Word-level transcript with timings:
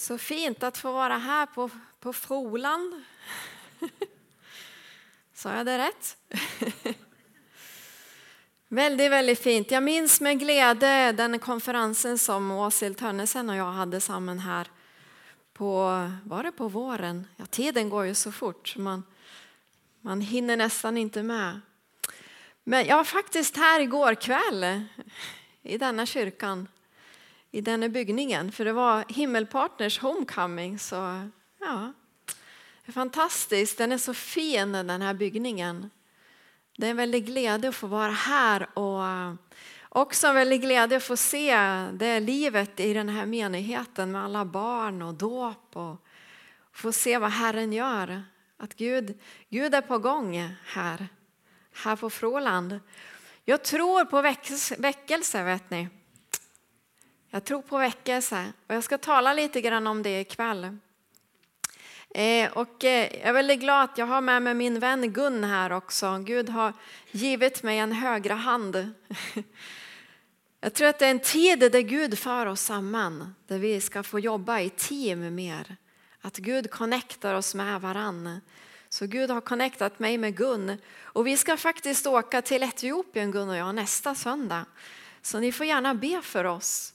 Så 0.00 0.18
fint 0.18 0.62
att 0.62 0.78
få 0.78 0.92
vara 0.92 1.16
här 1.16 1.46
på, 1.46 1.70
på 2.00 2.12
Froland. 2.12 3.04
Sa 5.34 5.54
jag 5.54 5.66
det 5.66 5.78
rätt? 5.78 6.16
väldigt, 8.68 9.10
väldigt 9.10 9.38
fint. 9.38 9.70
Jag 9.70 9.82
minns 9.82 10.20
med 10.20 10.38
glädje 10.38 11.12
den 11.12 11.38
konferensen 11.38 12.18
som 12.18 12.50
Åshild 12.50 12.98
Tönnesen 12.98 13.50
och 13.50 13.56
jag 13.56 13.72
hade 13.72 14.00
samman 14.00 14.38
här 14.38 14.68
på, 15.52 16.10
var 16.24 16.42
det 16.42 16.52
på 16.52 16.68
våren? 16.68 17.26
Ja, 17.36 17.46
tiden 17.46 17.88
går 17.90 18.06
ju 18.06 18.14
så 18.14 18.32
fort 18.32 18.76
man, 18.76 19.02
man 20.00 20.20
hinner 20.20 20.56
nästan 20.56 20.96
inte 20.96 21.22
med. 21.22 21.60
Men 22.64 22.86
jag 22.86 22.96
var 22.96 23.04
faktiskt 23.04 23.56
här 23.56 23.80
igår 23.80 24.14
kväll 24.14 24.82
i 25.62 25.78
denna 25.78 26.06
kyrkan 26.06 26.68
i 27.50 27.60
denna 27.60 27.88
byggningen. 27.88 28.52
För 28.52 28.64
det 28.64 28.72
var 28.72 29.04
Himmelpartners 29.08 29.98
Homecoming. 29.98 30.78
Så 30.78 30.94
ja, 31.60 31.92
det 32.84 32.90
är 32.90 32.92
fantastiskt. 32.92 33.78
Den 33.78 33.92
är 33.92 33.98
så 33.98 34.14
fin 34.14 34.72
den 34.72 35.02
här 35.02 35.14
byggningen. 35.14 35.90
Det 36.76 36.86
är 36.86 36.90
en 36.90 36.96
väldig 36.96 37.26
glädje 37.26 37.68
att 37.68 37.76
få 37.76 37.86
vara 37.86 38.12
här 38.12 38.78
och 38.78 39.06
eh, 39.06 39.34
också 39.88 40.26
en 40.26 40.34
väldig 40.34 40.60
glädje 40.60 40.96
att 40.96 41.02
få 41.02 41.16
se 41.16 41.56
det 41.92 42.20
livet 42.20 42.80
i 42.80 42.94
den 42.94 43.08
här 43.08 43.26
menigheten 43.26 44.12
med 44.12 44.24
alla 44.24 44.44
barn 44.44 45.02
och 45.02 45.14
dop 45.14 45.76
och 45.76 46.04
få 46.72 46.92
se 46.92 47.18
vad 47.18 47.30
Herren 47.30 47.72
gör. 47.72 48.22
Att 48.56 48.74
Gud, 48.74 49.18
Gud 49.48 49.74
är 49.74 49.80
på 49.80 49.98
gång 49.98 50.54
här, 50.66 51.08
här 51.72 51.96
på 51.96 52.10
Fråland. 52.10 52.80
Jag 53.44 53.64
tror 53.64 54.04
på 54.04 54.22
väckelse, 54.78 55.44
vet 55.44 55.70
ni. 55.70 55.88
Jag 57.32 57.44
tror 57.44 57.62
på 57.62 57.78
väckelse 57.78 58.52
och 58.66 58.74
jag 58.74 58.84
ska 58.84 58.98
tala 58.98 59.34
lite 59.34 59.60
grann 59.60 59.86
om 59.86 60.02
det 60.02 60.20
ikväll. 60.20 60.78
Eh, 62.14 62.52
och 62.52 62.84
eh, 62.84 63.16
jag 63.16 63.28
är 63.28 63.32
väldigt 63.32 63.60
glad 63.60 63.84
att 63.84 63.98
jag 63.98 64.06
har 64.06 64.20
med 64.20 64.42
mig 64.42 64.54
min 64.54 64.80
vän 64.80 65.12
Gun 65.12 65.44
här 65.44 65.72
också. 65.72 66.18
Gud 66.18 66.48
har 66.48 66.72
givit 67.10 67.62
mig 67.62 67.78
en 67.78 67.92
högra 67.92 68.34
hand. 68.34 68.90
Jag 70.62 70.74
tror 70.74 70.88
att 70.88 70.98
det 70.98 71.06
är 71.06 71.10
en 71.10 71.20
tid 71.20 71.58
där 71.58 71.80
Gud 71.80 72.18
för 72.18 72.46
oss 72.46 72.60
samman, 72.60 73.34
där 73.46 73.58
vi 73.58 73.80
ska 73.80 74.02
få 74.02 74.20
jobba 74.20 74.60
i 74.60 74.70
team 74.70 75.34
mer. 75.34 75.76
Att 76.20 76.36
Gud 76.36 76.70
connectar 76.70 77.34
oss 77.34 77.54
med 77.54 77.80
varann. 77.80 78.40
Så 78.88 79.06
Gud 79.06 79.30
har 79.30 79.40
connectat 79.40 79.98
mig 79.98 80.18
med 80.18 80.36
Gun. 80.36 80.78
Och 81.02 81.26
vi 81.26 81.36
ska 81.36 81.56
faktiskt 81.56 82.06
åka 82.06 82.42
till 82.42 82.62
Etiopien 82.62 83.30
Gun 83.30 83.48
och 83.48 83.56
jag 83.56 83.74
nästa 83.74 84.14
söndag. 84.14 84.66
Så 85.22 85.38
ni 85.38 85.52
får 85.52 85.66
gärna 85.66 85.94
be 85.94 86.22
för 86.22 86.44
oss. 86.44 86.94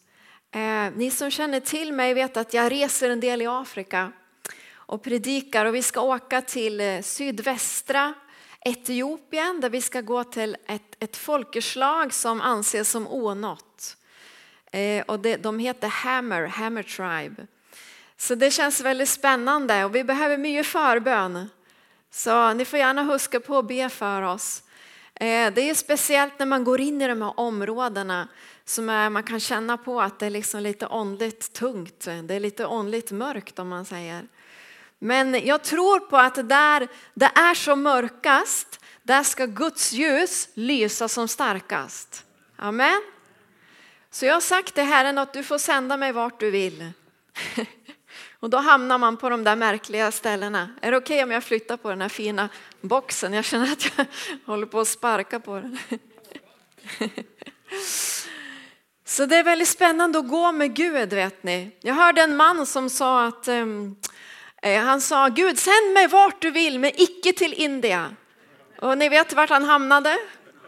Eh, 0.55 0.91
ni 0.95 1.11
som 1.11 1.31
känner 1.31 1.59
till 1.59 1.93
mig 1.93 2.13
vet 2.13 2.37
att 2.37 2.53
jag 2.53 2.71
reser 2.71 3.09
en 3.09 3.19
del 3.19 3.41
i 3.41 3.47
Afrika 3.47 4.11
och 4.75 5.03
predikar 5.03 5.65
och 5.65 5.75
vi 5.75 5.81
ska 5.81 6.01
åka 6.01 6.41
till 6.41 6.81
eh, 6.81 7.01
sydvästra 7.01 8.13
Etiopien 8.65 9.61
där 9.61 9.69
vi 9.69 9.81
ska 9.81 10.01
gå 10.01 10.23
till 10.23 10.57
ett, 10.67 10.95
ett 10.99 11.17
folkeslag 11.17 12.13
som 12.13 12.41
anses 12.41 12.89
som 12.89 13.07
onått. 13.07 13.97
Eh, 14.71 15.03
och 15.07 15.19
det, 15.19 15.37
de 15.37 15.59
heter 15.59 15.87
Hammer, 15.87 16.47
Hammer 16.47 16.83
Tribe. 16.83 17.47
Så 18.17 18.35
det 18.35 18.51
känns 18.51 18.81
väldigt 18.81 19.09
spännande 19.09 19.85
och 19.85 19.95
vi 19.95 20.03
behöver 20.03 20.37
mycket 20.37 20.67
förbön. 20.67 21.49
Så 22.11 22.53
ni 22.53 22.65
får 22.65 22.79
gärna 22.79 23.03
huska 23.03 23.39
på 23.39 23.57
att 23.57 23.67
be 23.67 23.89
för 23.89 24.21
oss. 24.21 24.63
Eh, 25.13 25.53
det 25.53 25.69
är 25.69 25.73
speciellt 25.73 26.39
när 26.39 26.45
man 26.45 26.63
går 26.63 26.81
in 26.81 27.01
i 27.01 27.07
de 27.07 27.21
här 27.21 27.39
områdena 27.39 28.27
som 28.65 28.89
är, 28.89 29.09
man 29.09 29.23
kan 29.23 29.39
känna 29.39 29.77
på 29.77 30.01
att 30.01 30.19
det 30.19 30.25
är 30.25 30.29
liksom 30.29 30.63
lite 30.63 30.87
åndligt 30.87 31.53
tungt. 31.53 31.99
Det 32.23 32.33
är 32.33 32.39
lite 32.39 32.65
åndligt 32.65 33.11
mörkt 33.11 33.59
om 33.59 33.67
man 33.67 33.85
säger. 33.85 34.27
Men 34.99 35.45
jag 35.45 35.63
tror 35.63 35.99
på 35.99 36.17
att 36.17 36.49
där 36.49 36.87
det 37.13 37.31
är 37.35 37.53
som 37.53 37.83
mörkast, 37.83 38.79
där 39.03 39.23
ska 39.23 39.45
Guds 39.45 39.93
ljus 39.93 40.49
lysa 40.53 41.07
som 41.07 41.27
starkast. 41.27 42.25
Amen. 42.55 43.01
Så 44.11 44.25
jag 44.25 44.33
har 44.33 44.41
sagt 44.41 44.73
till 44.73 44.83
Herren 44.83 45.17
att 45.17 45.33
du 45.33 45.43
får 45.43 45.57
sända 45.57 45.97
mig 45.97 46.11
vart 46.11 46.39
du 46.39 46.51
vill. 46.51 46.91
Och 48.39 48.49
då 48.49 48.57
hamnar 48.57 48.97
man 48.97 49.17
på 49.17 49.29
de 49.29 49.43
där 49.43 49.55
märkliga 49.55 50.11
ställena. 50.11 50.69
Är 50.81 50.91
det 50.91 50.97
okej 50.97 51.15
okay 51.15 51.23
om 51.23 51.31
jag 51.31 51.43
flyttar 51.43 51.77
på 51.77 51.89
den 51.89 52.01
här 52.01 52.09
fina 52.09 52.49
boxen? 52.81 53.33
Jag 53.33 53.45
känner 53.45 53.71
att 53.71 53.97
jag 53.97 54.05
håller 54.45 54.65
på 54.65 54.79
att 54.79 54.87
sparka 54.87 55.39
på 55.39 55.55
den. 55.55 55.79
Så 59.07 59.25
det 59.25 59.35
är 59.35 59.43
väldigt 59.43 59.67
spännande 59.67 60.19
att 60.19 60.27
gå 60.27 60.51
med 60.51 60.73
Gud 60.75 61.13
vet 61.13 61.43
ni. 61.43 61.71
Jag 61.81 61.93
hörde 61.93 62.21
en 62.21 62.35
man 62.35 62.65
som 62.65 62.89
sa 62.89 63.25
att 63.27 63.47
ehm, 63.47 63.95
eh, 64.61 64.83
han 64.83 65.01
sa 65.01 65.27
Gud 65.27 65.59
sänd 65.59 65.93
mig 65.93 66.07
vart 66.07 66.41
du 66.41 66.51
vill 66.51 66.79
men 66.79 66.91
icke 66.95 67.33
till 67.33 67.53
India. 67.53 68.15
Och 68.81 68.97
ni 68.97 69.09
vet 69.09 69.33
vart 69.33 69.49
han 69.49 69.63
hamnade? 69.63 70.17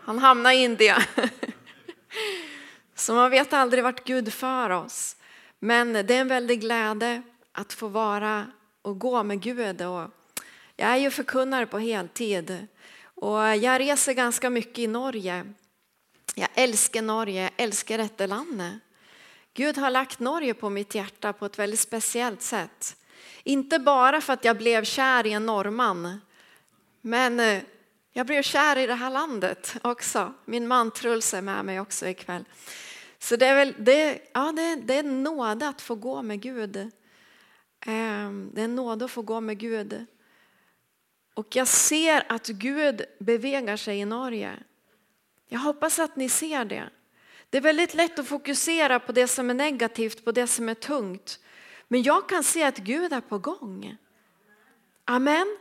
Han 0.03 0.19
hamnade 0.19 0.55
i 0.55 0.63
India. 0.63 1.03
Så 2.95 3.13
man 3.13 3.31
vet 3.31 3.53
aldrig 3.53 3.83
vart 3.83 4.03
Gud 4.03 4.33
för 4.33 4.69
oss. 4.69 5.15
Men 5.59 5.93
det 5.93 6.15
är 6.15 6.21
en 6.21 6.27
väldig 6.27 6.61
glädje 6.61 7.21
att 7.51 7.73
få 7.73 7.87
vara 7.87 8.45
och 8.81 8.99
gå 8.99 9.23
med 9.23 9.41
Gud. 9.41 9.81
Och 9.81 10.09
jag 10.75 10.89
är 10.89 10.97
ju 10.97 11.11
förkunnare 11.11 11.65
på 11.65 11.79
heltid 11.79 12.67
och 13.15 13.41
jag 13.41 13.79
reser 13.79 14.13
ganska 14.13 14.49
mycket 14.49 14.79
i 14.79 14.87
Norge. 14.87 15.53
Jag 16.39 16.49
älskar 16.53 17.01
Norge, 17.01 17.41
jag 17.41 17.51
älskar 17.57 17.97
detta 17.97 18.25
landet. 18.25 18.73
Gud 19.53 19.77
har 19.77 19.89
lagt 19.89 20.19
Norge 20.19 20.53
på 20.53 20.69
mitt 20.69 20.95
hjärta 20.95 21.33
på 21.33 21.45
ett 21.45 21.59
väldigt 21.59 21.79
speciellt 21.79 22.41
sätt. 22.41 22.95
Inte 23.43 23.79
bara 23.79 24.21
för 24.21 24.33
att 24.33 24.45
jag 24.45 24.57
blev 24.57 24.83
kär 24.83 25.27
i 25.27 25.31
en 25.31 25.45
norrman, 25.45 26.21
men 27.01 27.39
eh, 27.39 27.63
jag 28.13 28.25
blev 28.25 28.41
kär 28.41 28.77
i 28.77 28.87
det 28.87 28.93
här 28.93 29.09
landet 29.09 29.75
också. 29.81 30.33
Min 30.45 30.67
man 30.67 30.91
Truls 30.91 31.33
är 31.33 31.41
med 31.41 31.65
mig 31.65 31.79
också 31.79 32.07
ikväll. 32.07 32.45
Så 33.19 33.35
det 33.35 33.45
är, 33.45 33.55
väl, 33.55 33.73
det, 33.77 34.19
ja, 34.33 34.51
det, 34.51 34.75
det 34.75 34.93
är 34.93 34.99
en 34.99 35.23
nåd 35.23 35.63
att 35.63 35.81
få 35.81 35.95
gå 35.95 36.21
med 36.21 36.41
Gud. 36.41 36.91
Ehm, 37.85 38.51
det 38.53 38.61
är 38.61 38.65
en 38.65 38.75
nåd 38.75 39.03
att 39.03 39.11
få 39.11 39.21
gå 39.21 39.41
med 39.41 39.57
Gud. 39.57 40.05
Och 41.33 41.55
jag 41.55 41.67
ser 41.67 42.25
att 42.29 42.47
Gud 42.47 43.01
bevegar 43.19 43.77
sig 43.77 43.99
i 43.99 44.05
Norge. 44.05 44.59
Jag 45.47 45.59
hoppas 45.59 45.99
att 45.99 46.15
ni 46.15 46.29
ser 46.29 46.65
det. 46.65 46.89
Det 47.49 47.57
är 47.57 47.61
väldigt 47.61 47.93
lätt 47.93 48.19
att 48.19 48.27
fokusera 48.27 48.99
på 48.99 49.11
det 49.11 49.27
som 49.27 49.49
är 49.49 49.53
negativt, 49.53 50.25
på 50.25 50.31
det 50.31 50.47
som 50.47 50.69
är 50.69 50.73
tungt. 50.73 51.39
Men 51.87 52.03
jag 52.03 52.29
kan 52.29 52.43
se 52.43 52.63
att 52.63 52.77
Gud 52.77 53.13
är 53.13 53.21
på 53.21 53.39
gång. 53.39 53.97
Amen. 55.05 55.57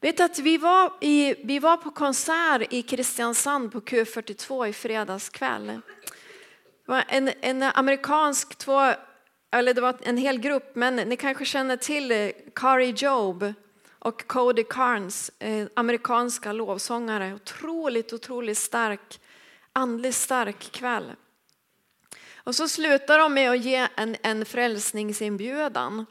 Vet 0.00 0.20
att 0.20 0.38
vi 0.38 0.58
var, 0.58 0.92
i, 1.00 1.34
vi 1.44 1.58
var 1.58 1.76
på 1.76 1.90
konsert 1.90 2.72
i 2.72 2.82
Kristiansand 2.82 3.72
på 3.72 3.80
Q42 3.80 4.66
i 4.66 4.72
fredags 4.72 5.28
kväll. 5.28 5.66
Det 5.66 6.92
var 6.92 7.04
en, 7.08 7.30
en 7.40 7.62
amerikansk, 7.62 8.58
två, 8.58 8.92
eller 9.50 9.74
det 9.74 9.80
var 9.80 9.96
en 10.02 10.16
hel 10.16 10.38
grupp, 10.38 10.76
men 10.76 10.96
ni 10.96 11.16
kanske 11.16 11.44
känner 11.44 11.76
till 11.76 12.32
Kari 12.54 12.94
Job 12.96 13.52
och 14.06 14.26
Cody 14.26 14.64
Carnes, 14.64 15.30
eh, 15.38 15.66
amerikanska 15.74 16.52
lovsångare. 16.52 17.34
Otroligt, 17.34 18.12
otroligt 18.12 18.58
stark, 18.58 19.20
andligt 19.72 20.16
stark 20.16 20.72
kväll. 20.72 21.12
Och 22.36 22.54
så 22.54 22.68
slutar 22.68 23.18
de 23.18 23.34
med 23.34 23.50
att 23.50 23.64
ge 23.64 23.88
en, 23.96 24.16
en 24.22 24.44
frälsningsinbjudan. 24.44 26.06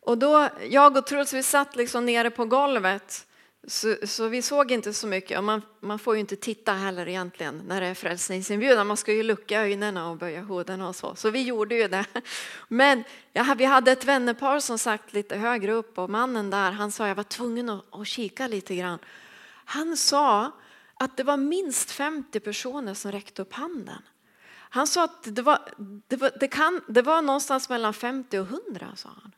Och 0.00 0.18
då, 0.18 0.48
jag 0.70 0.96
och 0.96 1.06
Truls, 1.06 1.32
vi 1.32 1.42
satt 1.42 1.76
liksom 1.76 2.06
nere 2.06 2.30
på 2.30 2.44
golvet. 2.44 3.26
Så, 3.66 3.96
så, 4.06 4.28
vi 4.28 4.42
såg 4.42 4.72
inte 4.72 4.92
så 4.92 5.06
mycket. 5.06 5.38
Och 5.38 5.44
man, 5.44 5.62
man 5.80 5.98
får 5.98 6.14
ju 6.14 6.20
inte 6.20 6.36
titta 6.36 6.72
heller 6.72 7.08
egentligen 7.08 7.62
när 7.66 7.80
det 7.80 7.86
är 7.86 7.94
frälsningsinbjudan. 7.94 8.86
Man 8.86 8.96
ska 8.96 9.12
ju 9.12 9.22
lucka 9.22 9.60
ögonen 9.62 9.96
och 9.96 10.16
böja 10.16 10.42
huden 10.42 10.80
och 10.80 10.96
så. 10.96 11.14
Så 11.14 11.30
vi 11.30 11.42
gjorde 11.42 11.74
ju 11.74 11.88
det. 11.88 12.04
Men 12.68 13.04
ja, 13.32 13.54
vi 13.58 13.64
hade 13.64 13.92
ett 13.92 14.04
vännerpar 14.04 14.60
som 14.60 14.78
sagt 14.78 15.12
lite 15.12 15.36
högre 15.36 15.72
upp 15.72 15.98
och 15.98 16.10
mannen 16.10 16.50
där 16.50 16.70
han 16.70 16.92
sa 16.92 17.08
jag 17.08 17.14
var 17.14 17.24
tvungen 17.24 17.68
att, 17.68 17.84
att 17.90 18.06
kika 18.06 18.46
lite 18.46 18.76
grann. 18.76 18.98
Han 19.64 19.96
sa 19.96 20.52
att 20.94 21.16
det 21.16 21.24
var 21.24 21.36
minst 21.36 21.90
50 21.90 22.40
personer 22.40 22.94
som 22.94 23.12
räckte 23.12 23.42
upp 23.42 23.52
handen. 23.52 24.02
Han 24.54 24.86
sa 24.86 25.04
att 25.04 25.34
det 25.34 25.42
var, 25.42 25.58
det 26.08 26.16
var, 26.16 26.30
det 26.40 26.48
kan, 26.48 26.80
det 26.88 27.02
var 27.02 27.22
någonstans 27.22 27.68
mellan 27.68 27.94
50 27.94 28.38
och 28.38 28.46
100 28.46 28.86
sa 28.96 29.08
han. 29.22 29.32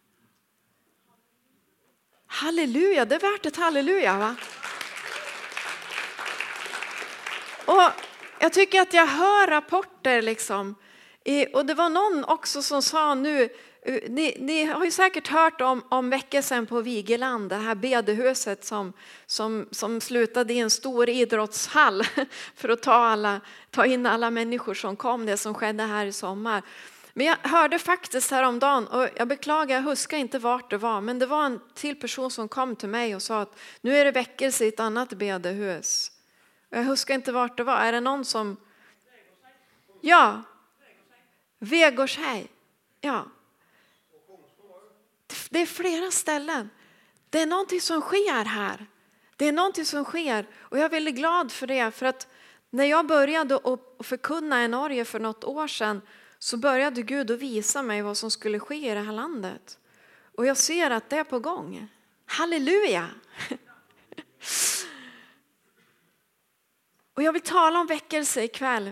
Halleluja, 2.34 3.04
det 3.04 3.14
är 3.14 3.20
värt 3.20 3.46
ett 3.46 3.56
halleluja 3.56 4.18
va? 4.18 4.36
Och 7.64 7.82
jag 8.38 8.52
tycker 8.52 8.80
att 8.80 8.94
jag 8.94 9.06
hör 9.06 9.46
rapporter 9.46 10.22
liksom. 10.22 10.74
Och 11.52 11.66
det 11.66 11.74
var 11.74 11.88
någon 11.88 12.24
också 12.24 12.62
som 12.62 12.82
sa 12.82 13.14
nu, 13.14 13.48
eh, 13.82 14.00
ni, 14.08 14.36
ni 14.40 14.64
har 14.64 14.84
ju 14.84 14.90
säkert 14.90 15.28
hört 15.28 15.60
om, 15.60 15.84
om 15.88 16.10
väckelsen 16.10 16.66
på 16.66 16.80
Vigeland, 16.80 17.50
det 17.50 17.56
här 17.56 17.74
bedehuset 17.74 18.64
som, 18.64 18.92
som, 19.26 19.68
som 19.70 20.00
slutade 20.00 20.54
i 20.54 20.58
en 20.58 20.70
stor 20.70 21.08
idrottshall 21.08 22.02
för 22.56 22.68
att 22.68 22.82
ta, 22.82 22.94
alla, 22.94 23.40
ta 23.70 23.86
in 23.86 24.06
alla 24.06 24.30
människor 24.30 24.74
som 24.74 24.96
kom, 24.96 25.26
det 25.26 25.36
som 25.36 25.54
skedde 25.54 25.82
här 25.82 26.06
i 26.06 26.12
sommar. 26.12 26.62
Men 27.16 27.26
jag 27.26 27.36
hörde 27.42 27.78
faktiskt 27.78 28.30
häromdagen, 28.30 28.86
och 28.86 29.08
jag 29.16 29.28
beklagar, 29.28 29.76
jag 29.76 29.82
huskar 29.82 30.18
inte 30.18 30.38
vart 30.38 30.70
det 30.70 30.78
var, 30.78 31.00
men 31.00 31.18
det 31.18 31.26
var 31.26 31.46
en 31.46 31.60
till 31.74 32.00
person 32.00 32.30
som 32.30 32.48
kom 32.48 32.76
till 32.76 32.88
mig 32.88 33.14
och 33.14 33.22
sa 33.22 33.40
att 33.40 33.58
nu 33.80 33.96
är 33.96 34.04
det 34.04 34.10
väckelse 34.10 34.64
i 34.64 34.68
ett 34.68 34.80
annat 34.80 35.08
bedehus. 35.08 36.10
Jag 36.68 36.84
huskar 36.84 37.14
inte 37.14 37.32
vart 37.32 37.56
det 37.56 37.64
var. 37.64 37.76
Är 37.76 37.92
det 37.92 38.00
någon 38.00 38.24
som... 38.24 38.56
Ja. 40.00 40.42
Vegårshej. 41.58 42.48
Ja. 43.00 43.26
Det 45.50 45.58
är 45.58 45.66
flera 45.66 46.10
ställen. 46.10 46.70
Det 47.30 47.40
är 47.40 47.46
någonting 47.46 47.80
som 47.80 48.00
sker 48.00 48.44
här. 48.44 48.86
Det 49.36 49.46
är 49.46 49.52
någonting 49.52 49.84
som 49.84 50.04
sker 50.04 50.46
och 50.56 50.78
jag 50.78 50.84
är 50.84 50.88
väldigt 50.88 51.14
glad 51.14 51.52
för 51.52 51.66
det. 51.66 51.90
För 51.90 52.06
att 52.06 52.28
när 52.70 52.84
jag 52.84 53.06
började 53.06 53.54
att 53.56 54.06
förkunna 54.06 54.64
i 54.64 54.68
Norge 54.68 55.04
för 55.04 55.20
något 55.20 55.44
år 55.44 55.68
sedan 55.68 56.00
så 56.38 56.56
började 56.56 57.02
Gud 57.02 57.30
att 57.30 57.38
visa 57.38 57.82
mig 57.82 58.02
vad 58.02 58.16
som 58.16 58.30
skulle 58.30 58.58
ske 58.58 58.90
i 58.90 58.94
det 58.94 59.00
här 59.00 59.12
landet. 59.12 59.78
Och 60.36 60.46
jag 60.46 60.56
ser 60.56 60.90
att 60.90 61.10
det 61.10 61.16
är 61.16 61.24
på 61.24 61.38
gång. 61.38 61.88
Halleluja! 62.26 63.08
Och 67.14 67.22
jag 67.22 67.32
vill 67.32 67.42
tala 67.42 67.80
om 67.80 67.86
väckelse 67.86 68.44
ikväll. 68.44 68.90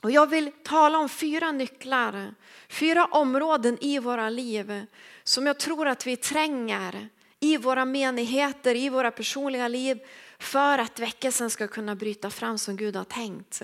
Och 0.00 0.10
jag 0.10 0.26
vill 0.26 0.52
tala 0.62 0.98
om 0.98 1.08
fyra 1.08 1.52
nycklar, 1.52 2.34
fyra 2.68 3.04
områden 3.04 3.78
i 3.80 3.98
våra 3.98 4.30
liv 4.30 4.86
som 5.24 5.46
jag 5.46 5.58
tror 5.58 5.88
att 5.88 6.06
vi 6.06 6.16
tränger 6.16 7.08
i 7.40 7.56
våra 7.56 7.84
menigheter, 7.84 8.74
i 8.74 8.88
våra 8.88 9.10
personliga 9.10 9.68
liv 9.68 10.00
för 10.38 10.78
att 10.78 10.98
väckelsen 10.98 11.50
ska 11.50 11.68
kunna 11.68 11.94
bryta 11.94 12.30
fram 12.30 12.58
som 12.58 12.76
Gud 12.76 12.96
har 12.96 13.04
tänkt. 13.04 13.62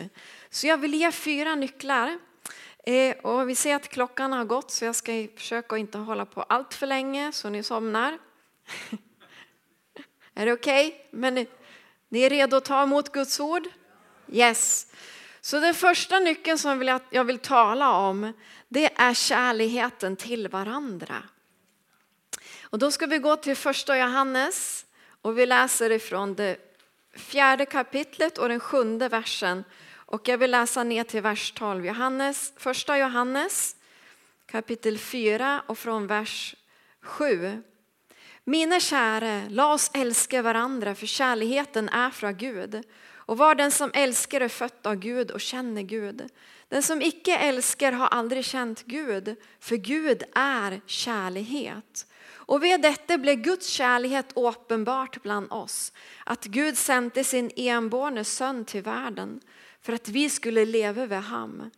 Så 0.50 0.66
jag 0.66 0.78
vill 0.78 0.94
ge 0.94 1.12
fyra 1.12 1.54
nycklar. 1.54 2.18
Eh, 2.88 3.16
och 3.16 3.48
vi 3.48 3.54
ser 3.54 3.74
att 3.76 3.88
klockan 3.88 4.32
har 4.32 4.44
gått 4.44 4.70
så 4.70 4.84
jag 4.84 4.94
ska 4.94 5.26
försöka 5.36 5.76
inte 5.76 5.98
hålla 5.98 6.26
på 6.26 6.42
allt 6.42 6.74
för 6.74 6.86
länge 6.86 7.32
så 7.32 7.48
ni 7.48 7.62
somnar. 7.62 8.18
är 10.34 10.46
det 10.46 10.52
okej? 10.52 10.88
Okay? 10.88 11.00
Men 11.10 11.46
ni 12.08 12.22
är 12.22 12.30
redo 12.30 12.56
att 12.56 12.64
ta 12.64 12.82
emot 12.82 13.12
Guds 13.12 13.40
ord? 13.40 13.68
Yes. 14.32 14.86
Så 15.40 15.60
den 15.60 15.74
första 15.74 16.18
nyckeln 16.18 16.58
som 16.58 17.00
jag 17.10 17.24
vill 17.24 17.38
tala 17.38 17.92
om 17.92 18.32
det 18.68 19.00
är 19.00 19.14
kärligheten 19.14 20.16
till 20.16 20.48
varandra. 20.48 21.22
Och 22.62 22.78
då 22.78 22.90
ska 22.90 23.06
vi 23.06 23.18
gå 23.18 23.36
till 23.36 23.56
första 23.56 23.98
Johannes 23.98 24.86
och 25.22 25.38
vi 25.38 25.46
läser 25.46 25.92
ifrån 25.92 26.34
det 26.34 26.56
fjärde 27.14 27.66
kapitlet 27.66 28.38
och 28.38 28.48
den 28.48 28.60
sjunde 28.60 29.08
versen. 29.08 29.64
Och 30.08 30.28
jag 30.28 30.38
vill 30.38 30.50
läsa 30.50 30.84
ner 30.84 31.04
till 31.04 31.22
vers 31.22 31.52
12. 31.52 31.86
Johannes, 31.86 32.52
första 32.56 32.98
Johannes 32.98 33.76
kapitel 34.46 34.98
4 34.98 35.62
och 35.66 35.78
från 35.78 36.06
vers 36.06 36.56
7. 37.02 37.62
Mina 38.44 38.80
käre, 38.80 39.42
låt 39.50 39.74
oss 39.74 39.90
älska 39.94 40.42
varandra 40.42 40.94
för 40.94 41.06
kärligheten 41.06 41.88
är 41.88 42.10
från 42.10 42.36
Gud. 42.36 42.82
Och 43.14 43.38
var 43.38 43.54
den 43.54 43.70
som 43.70 43.90
älskar 43.94 44.40
är 44.40 44.48
född 44.48 44.72
av 44.82 44.94
Gud 44.94 45.30
och 45.30 45.40
känner 45.40 45.82
Gud. 45.82 46.30
Den 46.68 46.82
som 46.82 47.02
icke 47.02 47.36
älskar 47.36 47.92
har 47.92 48.06
aldrig 48.06 48.44
känt 48.44 48.82
Gud, 48.82 49.36
för 49.60 49.76
Gud 49.76 50.22
är 50.34 50.80
kärlighet. 50.86 52.06
Och 52.28 52.64
vid 52.64 52.82
detta 52.82 53.18
blev 53.18 53.36
Guds 53.36 53.66
kärlighet 53.68 54.32
åpenbart 54.34 55.22
bland 55.22 55.52
oss, 55.52 55.92
att 56.24 56.44
Gud 56.44 56.78
sände 56.78 57.24
sin 57.24 57.50
enbårne 57.56 58.24
son 58.24 58.64
till 58.64 58.82
världen 58.82 59.40
för 59.86 59.92
att 59.92 60.08
vi 60.08 60.30
skulle 60.30 60.64
leva 60.64 61.06
vid 61.06 61.18
ham. 61.18 61.70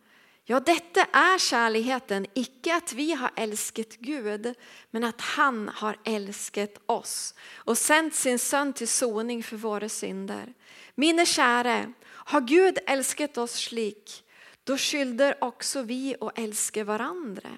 Ja, 0.43 0.59
detta 0.59 1.03
är 1.03 1.39
kärligheten, 1.39 2.25
icke 2.33 2.75
att 2.75 2.93
vi 2.93 3.13
har 3.13 3.31
älskat 3.35 3.97
Gud, 3.97 4.53
men 4.91 5.03
att 5.03 5.21
han 5.21 5.69
har 5.75 5.97
älskat 6.05 6.73
oss 6.85 7.35
och 7.55 7.77
sänt 7.77 8.15
sin 8.15 8.39
son 8.39 8.73
till 8.73 8.87
soning 8.87 9.43
för 9.43 9.57
våra 9.57 9.89
synder. 9.89 10.53
Mina 10.95 11.25
käre, 11.25 11.93
har 12.05 12.41
Gud 12.41 12.77
älskat 12.87 13.37
oss 13.37 13.51
slik, 13.51 14.23
då 14.63 14.77
skylder 14.77 15.43
också 15.43 15.81
vi 15.81 16.15
att 16.21 16.39
älska 16.39 16.83
varandra. 16.83 17.49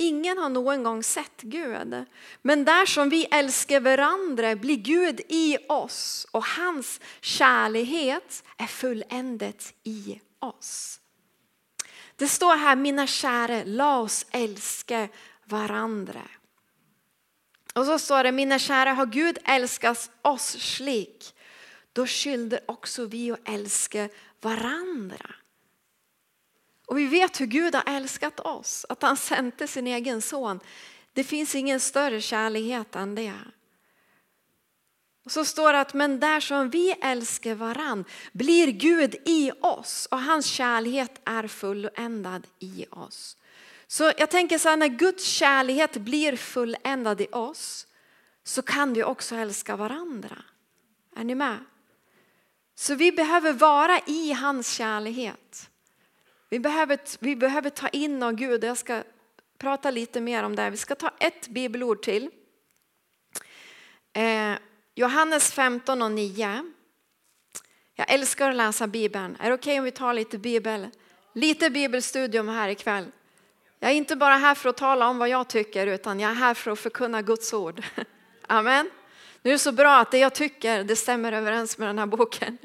Ingen 0.00 0.38
har 0.38 0.48
någon 0.48 0.82
gång 0.82 1.02
sett 1.02 1.40
Gud. 1.40 2.04
Men 2.42 2.64
där 2.64 2.86
som 2.86 3.08
vi 3.08 3.24
älskar 3.24 3.80
varandra 3.80 4.56
blir 4.56 4.76
Gud 4.76 5.20
i 5.28 5.58
oss 5.68 6.26
och 6.30 6.44
hans 6.44 7.00
kärlighet 7.20 8.44
är 8.56 8.66
fulländet 8.66 9.74
i 9.82 10.20
oss. 10.38 11.00
Det 12.16 12.28
står 12.28 12.56
här, 12.56 12.76
mina 12.76 13.06
kära, 13.06 13.62
låt 13.64 14.04
oss 14.04 14.26
älska 14.30 15.08
varandra. 15.44 16.22
Och 17.74 17.86
så 17.86 17.98
står 17.98 18.24
det, 18.24 18.32
mina 18.32 18.58
kära, 18.58 18.92
har 18.92 19.06
Gud 19.06 19.38
älskat 19.44 20.10
oss 20.22 20.56
slik, 20.58 21.34
då 21.92 22.06
skylder 22.06 22.60
också 22.66 23.04
vi 23.04 23.30
att 23.30 23.48
älska 23.48 24.08
varandra. 24.40 25.34
Och 26.90 26.98
vi 26.98 27.06
vet 27.06 27.40
hur 27.40 27.46
Gud 27.46 27.74
har 27.74 27.82
älskat 27.86 28.40
oss, 28.40 28.86
att 28.88 29.02
han 29.02 29.16
sände 29.16 29.66
sin 29.66 29.86
egen 29.86 30.22
son. 30.22 30.60
Det 31.12 31.24
finns 31.24 31.54
ingen 31.54 31.80
större 31.80 32.20
kärlighet 32.20 32.96
än 32.96 33.14
det. 33.14 33.34
Och 35.24 35.32
så 35.32 35.44
står 35.44 35.72
det 35.72 35.80
att 35.80 35.94
men 35.94 36.20
där 36.20 36.40
som 36.40 36.70
vi 36.70 36.92
älskar 36.92 37.54
varann 37.54 38.04
blir 38.32 38.66
Gud 38.66 39.14
i 39.24 39.50
oss 39.60 40.08
och 40.10 40.22
hans 40.22 40.46
kärlek 40.46 41.10
är 41.24 41.48
fulländad 41.48 42.46
i 42.58 42.86
oss. 42.90 43.36
Så 43.86 44.12
jag 44.18 44.30
tänker 44.30 44.58
så 44.58 44.68
här, 44.68 44.76
när 44.76 44.88
Guds 44.88 45.24
kärlek 45.24 45.96
blir 45.96 46.36
fulländad 46.36 47.20
i 47.20 47.26
oss 47.32 47.86
så 48.44 48.62
kan 48.62 48.92
vi 48.92 49.04
också 49.04 49.34
älska 49.34 49.76
varandra. 49.76 50.42
Är 51.16 51.24
ni 51.24 51.34
med? 51.34 51.58
Så 52.74 52.94
vi 52.94 53.12
behöver 53.12 53.52
vara 53.52 54.00
i 54.06 54.32
hans 54.32 54.72
kärlek. 54.72 55.69
Vi 56.50 56.58
behöver, 56.60 56.98
vi 57.18 57.36
behöver 57.36 57.70
ta 57.70 57.88
in 57.88 58.22
av 58.22 58.32
Gud. 58.32 58.64
Jag 58.64 58.76
ska 58.76 59.02
prata 59.58 59.90
lite 59.90 60.20
mer 60.20 60.42
om 60.42 60.56
det. 60.56 60.70
Vi 60.70 60.76
ska 60.76 60.94
ta 60.94 61.10
ett 61.18 61.48
bibelord 61.48 62.02
till. 62.02 62.30
Eh, 64.12 64.52
Johannes 64.94 65.52
15 65.52 66.02
och 66.02 66.12
9. 66.12 66.72
Jag 67.94 68.10
älskar 68.10 68.50
att 68.50 68.56
läsa 68.56 68.86
Bibeln. 68.86 69.36
Är 69.40 69.48
det 69.48 69.54
okej 69.54 69.72
okay 69.72 69.78
om 69.78 69.84
vi 69.84 69.90
tar 69.90 70.14
lite 70.14 70.38
bibel? 70.38 70.88
Lite 71.34 71.70
bibelstudium 71.70 72.48
här 72.48 72.68
ikväll. 72.68 73.06
Jag 73.78 73.90
är 73.90 73.94
inte 73.94 74.16
bara 74.16 74.36
här 74.36 74.54
för 74.54 74.68
att 74.68 74.76
tala 74.76 75.08
om 75.08 75.18
vad 75.18 75.28
jag 75.28 75.48
tycker 75.48 75.86
utan 75.86 76.20
jag 76.20 76.30
är 76.30 76.34
här 76.34 76.54
för 76.54 76.70
att 76.70 76.78
förkunna 76.78 77.22
Guds 77.22 77.52
ord. 77.52 77.82
Amen. 78.46 78.90
Nu 79.42 79.50
är 79.50 79.54
det 79.54 79.58
så 79.58 79.72
bra 79.72 79.96
att 79.96 80.10
det 80.10 80.18
jag 80.18 80.34
tycker 80.34 80.84
det 80.84 80.96
stämmer 80.96 81.32
överens 81.32 81.78
med 81.78 81.88
den 81.88 81.98
här 81.98 82.06
boken. 82.06 82.58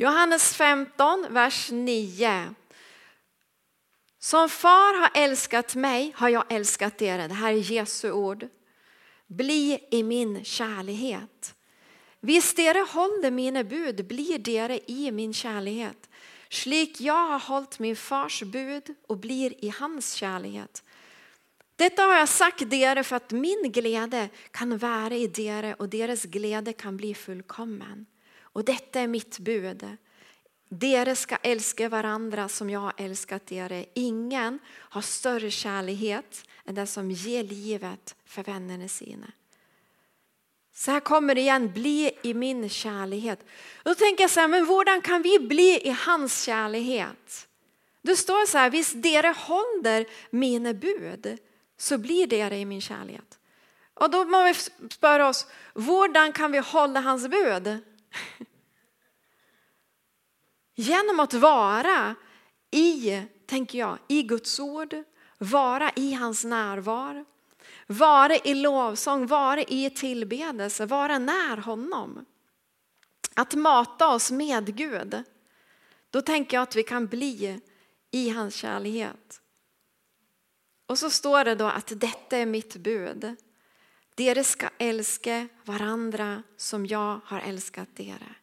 Johannes 0.00 0.54
15, 0.54 1.26
vers 1.30 1.70
9. 1.70 2.54
Som 4.18 4.48
far 4.48 5.00
har 5.00 5.10
älskat 5.14 5.74
mig 5.74 6.12
har 6.16 6.28
jag 6.28 6.52
älskat 6.52 7.02
er. 7.02 7.28
Det 7.28 7.34
här 7.34 7.52
är 7.52 7.72
Jesu 7.72 8.12
ord. 8.12 8.48
Bli 9.26 9.88
i 9.90 10.02
min 10.02 10.44
kärlighet. 10.44 11.54
Visst 12.20 12.56
dere 12.56 12.78
håller 12.78 13.30
mina 13.30 13.64
bud 13.64 14.06
blir 14.06 14.38
dere 14.38 14.80
i 14.86 15.10
min 15.10 15.34
kärlighet. 15.34 16.08
Slik 16.48 17.00
jag 17.00 17.28
har 17.28 17.38
hållit 17.38 17.78
min 17.78 17.96
fars 17.96 18.42
bud 18.42 18.94
och 19.06 19.18
blir 19.18 19.64
i 19.64 19.68
hans 19.68 20.12
kärlighet. 20.14 20.82
Detta 21.76 22.02
har 22.02 22.14
jag 22.14 22.28
sagt 22.28 22.70
dere 22.70 23.04
för 23.04 23.16
att 23.16 23.30
min 23.30 23.72
glädje 23.72 24.28
kan 24.50 24.78
vara 24.78 25.14
i 25.14 25.26
dere 25.26 25.74
och 25.74 25.88
deras 25.88 26.24
glädje 26.24 26.72
kan 26.72 26.96
bli 26.96 27.14
fullkommen. 27.14 28.06
Och 28.52 28.64
detta 28.64 29.00
är 29.00 29.06
mitt 29.06 29.38
bud. 29.38 29.96
Dere 30.68 31.16
ska 31.16 31.36
älska 31.36 31.88
varandra 31.88 32.48
som 32.48 32.70
jag 32.70 32.80
har 32.80 32.92
älskat 32.96 33.52
er. 33.52 33.86
Ingen 33.94 34.58
har 34.66 35.00
större 35.00 35.50
kärlek 35.50 36.24
än 36.64 36.74
den 36.74 36.86
som 36.86 37.10
ger 37.10 37.44
livet 37.44 38.16
för 38.24 38.42
vännerna 38.42 38.88
sina. 38.88 39.32
Så 40.74 40.90
här 40.90 41.00
kommer 41.00 41.34
det 41.34 41.40
igen, 41.40 41.72
bli 41.72 42.12
i 42.22 42.34
min 42.34 42.68
kärlek. 42.68 43.38
Då 43.82 43.94
tänker 43.94 44.24
jag 44.24 44.30
så 44.30 44.40
här, 44.40 44.48
men 44.48 44.66
hur 44.66 45.00
kan 45.00 45.22
vi 45.22 45.38
bli 45.38 45.80
i 45.84 45.90
hans 45.90 46.42
kärlek? 46.42 47.06
Det 48.02 48.16
står 48.16 48.46
så 48.46 48.58
här, 48.58 48.70
visst 48.70 49.02
dere 49.02 49.34
håller 49.38 50.06
mina 50.30 50.74
bud 50.74 51.38
så 51.76 51.98
blir 51.98 52.26
dere 52.26 52.58
i 52.58 52.64
min 52.64 52.80
kärlek. 52.80 53.24
Och 53.94 54.10
då 54.10 54.24
måste 54.24 54.72
vi 54.78 54.88
spöra 54.88 55.28
oss, 55.28 55.46
hur 55.74 56.32
kan 56.32 56.52
vi 56.52 56.58
hålla 56.58 57.00
hans 57.00 57.28
bud? 57.28 57.78
Genom 60.74 61.20
att 61.20 61.34
vara 61.34 62.14
i, 62.70 63.22
tänker 63.46 63.78
jag, 63.78 63.98
i 64.08 64.22
Guds 64.22 64.60
ord, 64.60 64.94
vara 65.38 65.90
i 65.96 66.12
hans 66.12 66.44
närvaro, 66.44 67.24
vara 67.86 68.36
i 68.36 68.54
lovsång, 68.54 69.26
vara 69.26 69.62
i 69.62 69.90
tillbedelse, 69.90 70.86
vara 70.86 71.18
när 71.18 71.56
honom. 71.56 72.24
Att 73.34 73.54
mata 73.54 74.14
oss 74.14 74.30
med 74.30 74.76
Gud. 74.76 75.22
Då 76.10 76.22
tänker 76.22 76.56
jag 76.56 76.62
att 76.62 76.76
vi 76.76 76.82
kan 76.82 77.06
bli 77.06 77.60
i 78.10 78.30
hans 78.30 78.54
kärlighet. 78.54 79.40
Och 80.86 80.98
så 80.98 81.10
står 81.10 81.44
det 81.44 81.54
då 81.54 81.66
att 81.66 81.92
detta 82.00 82.36
är 82.36 82.46
mitt 82.46 82.76
bud. 82.76 83.36
Dere 84.20 84.44
ska 84.44 84.68
älska 84.78 85.48
varandra 85.64 86.42
som 86.56 86.86
jag 86.86 87.20
har 87.24 87.40
älskat 87.40 87.88
dere. 87.96 88.34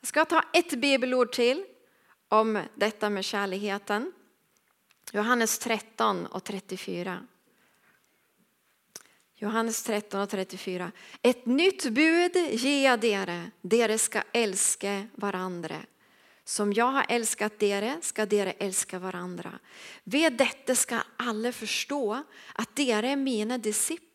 Jag 0.00 0.08
ska 0.08 0.24
ta 0.24 0.44
ett 0.52 0.70
bibelord 0.70 1.32
till 1.32 1.64
om 2.28 2.62
detta 2.74 3.10
med 3.10 3.24
kärligheten. 3.24 4.12
Johannes 5.12 5.58
13 5.58 6.26
och 6.26 6.44
34. 6.44 7.26
Johannes 9.34 9.82
13 9.82 10.20
och 10.20 10.30
34. 10.30 10.92
Ett 11.22 11.46
nytt 11.46 11.90
bud 11.90 12.36
ger 12.36 12.84
jag 12.84 13.00
dere, 13.00 13.50
dere 13.60 13.98
ska 13.98 14.22
älska 14.32 15.08
varandra. 15.14 15.76
Som 16.44 16.72
jag 16.72 16.92
har 16.92 17.06
älskat 17.08 17.58
dere 17.58 17.98
ska 18.02 18.26
dere 18.26 18.52
älska 18.52 18.98
varandra. 18.98 19.58
Ved 20.04 20.32
detta 20.32 20.74
ska 20.74 20.98
alla 21.16 21.52
förstå 21.52 22.24
att 22.54 22.76
dere 22.76 23.08
är 23.08 23.16
mina 23.16 23.58
discipler, 23.58 24.07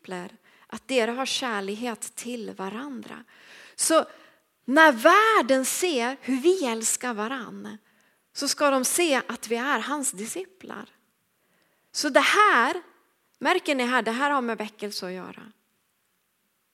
att 0.67 0.87
dere 0.87 1.11
har 1.11 1.25
kärlighet 1.25 2.15
till 2.15 2.51
varandra. 2.51 3.23
Så 3.75 4.05
när 4.65 4.91
världen 4.91 5.65
ser 5.65 6.17
hur 6.21 6.37
vi 6.37 6.65
älskar 6.65 7.13
varandra 7.13 7.77
så 8.33 8.47
ska 8.47 8.69
de 8.69 8.85
se 8.85 9.21
att 9.27 9.47
vi 9.47 9.55
är 9.55 9.79
hans 9.79 10.11
disciplar. 10.11 10.85
Så 11.91 12.09
det 12.09 12.19
här, 12.19 12.81
märker 13.39 13.75
ni 13.75 13.83
här, 13.83 14.01
det 14.01 14.11
här 14.11 14.31
har 14.31 14.41
med 14.41 14.57
väckelse 14.57 15.05
att 15.05 15.11
göra. 15.11 15.51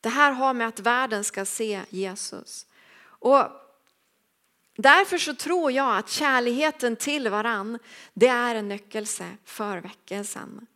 Det 0.01 0.09
här 0.09 0.31
har 0.31 0.53
med 0.53 0.67
att 0.67 0.79
världen 0.79 1.23
ska 1.23 1.45
se 1.45 1.81
Jesus. 1.89 2.65
Och 3.01 3.43
därför 4.77 5.17
så 5.17 5.35
tror 5.35 5.71
jag 5.71 5.97
att 5.97 6.09
kärligheten 6.09 6.95
till 6.95 7.29
varann, 7.29 7.79
det 8.13 8.27
är 8.27 8.55
en 8.55 8.67
nyckelse 8.67 9.37
för 9.45 9.77
väckelsen. 9.77 10.67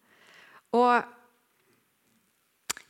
Och 0.70 1.02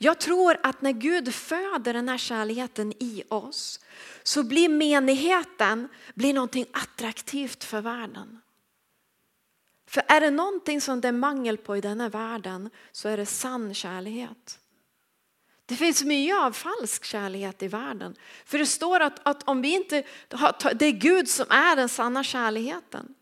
jag 0.04 0.20
tror 0.20 0.58
att 0.64 0.82
när 0.82 0.92
Gud 0.92 1.34
föder 1.34 1.94
den 1.94 2.10
här 2.10 2.18
kärleken 2.18 2.94
i 3.00 3.24
oss 3.30 3.80
så 4.24 4.44
blir 4.44 4.70
menigheten 4.70 5.90
blir 6.14 6.34
någonting 6.34 6.66
attraktivt 6.72 7.64
för 7.64 7.82
världen. 7.82 8.42
För 9.88 10.04
är 10.08 10.22
det 10.22 10.32
någonting 10.32 10.82
som 10.82 11.02
det 11.02 11.08
är 11.08 11.12
mangel 11.12 11.58
på 11.58 11.78
i 11.78 11.82
denna 11.82 12.10
världen 12.10 12.70
så 12.92 13.10
är 13.10 13.18
det 13.18 13.26
sann 13.26 13.74
kärlighet. 13.74 14.60
Det 15.66 15.76
finns 15.76 16.04
mycket 16.04 16.38
av 16.38 16.52
falsk 16.52 17.06
kärlighet 17.06 17.64
i 17.64 17.68
världen. 17.68 18.16
För 18.46 18.58
det 18.58 18.66
står 18.66 19.00
att, 19.00 19.28
att 19.28 19.44
om 19.44 19.62
vi 19.62 19.76
inte 19.76 20.04
det 20.74 20.86
är 20.86 20.92
Gud 20.92 21.30
som 21.30 21.46
är 21.50 21.76
den 21.76 21.90
sanna 21.90 22.24
kärligheten. 22.24 23.16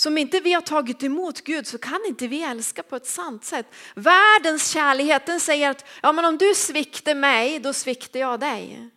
Så 0.00 0.08
om 0.08 0.18
inte 0.18 0.40
vi 0.40 0.52
har 0.52 0.60
tagit 0.60 1.02
emot 1.02 1.40
Gud 1.40 1.66
så 1.66 1.78
kan 1.78 2.00
inte 2.06 2.26
vi 2.26 2.42
älska 2.42 2.82
på 2.82 2.96
ett 2.96 3.06
sant 3.06 3.44
sätt. 3.44 3.66
Världens 3.94 4.68
kärlighet 4.68 5.26
den 5.26 5.40
säger 5.40 5.70
att 5.70 5.84
ja, 6.02 6.12
men 6.12 6.24
om 6.24 6.38
du 6.38 6.54
sviktar 6.54 7.14
mig 7.14 7.58
då 7.58 7.72
sviktar 7.72 8.20
jag 8.20 8.40
dig. 8.40 8.90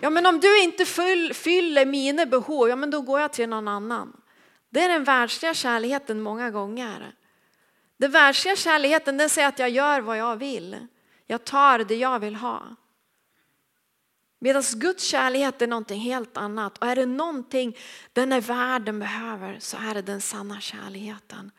Ja 0.00 0.10
men 0.10 0.26
om 0.26 0.40
du 0.40 0.62
inte 0.62 0.84
fyller 1.34 1.86
mina 1.86 2.26
behov, 2.26 2.68
ja 2.68 2.76
men 2.76 2.90
då 2.90 3.00
går 3.00 3.20
jag 3.20 3.32
till 3.32 3.48
någon 3.48 3.68
annan. 3.68 4.20
Det 4.70 4.80
är 4.80 4.88
den 4.88 5.04
världsliga 5.04 5.54
kärligheten 5.54 6.20
många 6.20 6.50
gånger. 6.50 7.14
Den 7.96 8.10
världsliga 8.10 8.56
kärligheten 8.56 9.16
den 9.16 9.28
säger 9.28 9.48
att 9.48 9.58
jag 9.58 9.70
gör 9.70 10.00
vad 10.00 10.18
jag 10.18 10.36
vill. 10.36 10.86
Jag 11.26 11.44
tar 11.44 11.78
det 11.78 11.96
jag 11.96 12.18
vill 12.18 12.36
ha. 12.36 12.76
Medan 14.42 14.62
Guds 14.74 15.04
kärlek 15.04 15.62
är 15.62 15.66
någonting 15.66 16.00
helt 16.00 16.36
annat. 16.36 16.78
Och 16.78 16.86
är 16.86 16.96
det 16.96 17.06
någonting 17.06 17.76
den 18.12 18.32
här 18.32 18.40
världen 18.40 18.98
behöver 18.98 19.58
så 19.60 19.76
är 19.76 19.94
det 19.94 20.02
den 20.02 20.20
sanna 20.20 20.60
kärleken. 20.60 21.50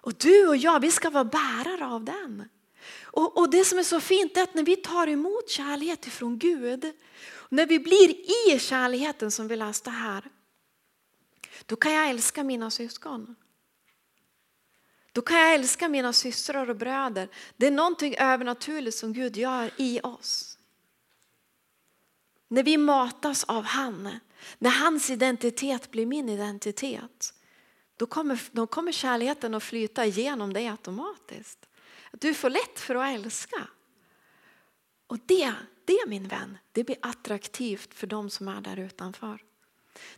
Och 0.00 0.14
du 0.14 0.48
och 0.48 0.56
jag, 0.56 0.80
vi 0.80 0.90
ska 0.90 1.10
vara 1.10 1.24
bärare 1.24 1.86
av 1.86 2.04
den. 2.04 2.48
Och, 3.02 3.38
och 3.38 3.50
det 3.50 3.64
som 3.64 3.78
är 3.78 3.82
så 3.82 4.00
fint 4.00 4.36
är 4.36 4.42
att 4.42 4.54
när 4.54 4.62
vi 4.62 4.76
tar 4.76 5.06
emot 5.06 5.50
kärlek 5.50 6.06
ifrån 6.06 6.38
Gud, 6.38 6.92
när 7.48 7.66
vi 7.66 7.78
blir 7.78 8.10
i 8.54 8.58
kärleken 8.58 9.30
som 9.30 9.48
vi 9.48 9.56
läste 9.56 9.90
här, 9.90 10.24
då 11.66 11.76
kan 11.76 11.92
jag 11.92 12.10
älska 12.10 12.44
mina 12.44 12.70
syskon. 12.70 13.36
Då 15.12 15.22
kan 15.22 15.38
jag 15.38 15.54
älska 15.54 15.88
mina 15.88 16.12
systrar 16.12 16.70
och 16.70 16.76
bröder. 16.76 17.28
Det 17.56 17.66
är 17.66 17.70
någonting 17.70 18.14
övernaturligt 18.18 18.96
som 18.96 19.12
Gud 19.12 19.36
gör 19.36 19.70
i 19.76 20.00
oss. 20.00 20.55
När 22.48 22.62
vi 22.62 22.76
matas 22.76 23.44
av 23.44 23.64
han, 23.64 24.20
när 24.58 24.70
hans 24.70 25.10
identitet 25.10 25.90
blir 25.90 26.06
min 26.06 26.28
identitet, 26.28 27.34
då 27.96 28.06
kommer, 28.06 28.40
då 28.52 28.66
kommer 28.66 28.92
kärleken 28.92 29.54
att 29.54 29.62
flyta 29.62 30.06
igenom 30.06 30.52
dig 30.52 30.68
automatiskt. 30.68 31.68
Du 32.12 32.34
får 32.34 32.50
lätt 32.50 32.80
för 32.80 32.94
att 32.94 33.14
älska. 33.14 33.68
Och 35.06 35.18
det, 35.26 35.52
det 35.84 36.04
min 36.06 36.28
vän, 36.28 36.58
det 36.72 36.84
blir 36.84 36.96
attraktivt 37.02 37.94
för 37.94 38.06
de 38.06 38.30
som 38.30 38.48
är 38.48 38.60
där 38.60 38.76
utanför. 38.78 39.42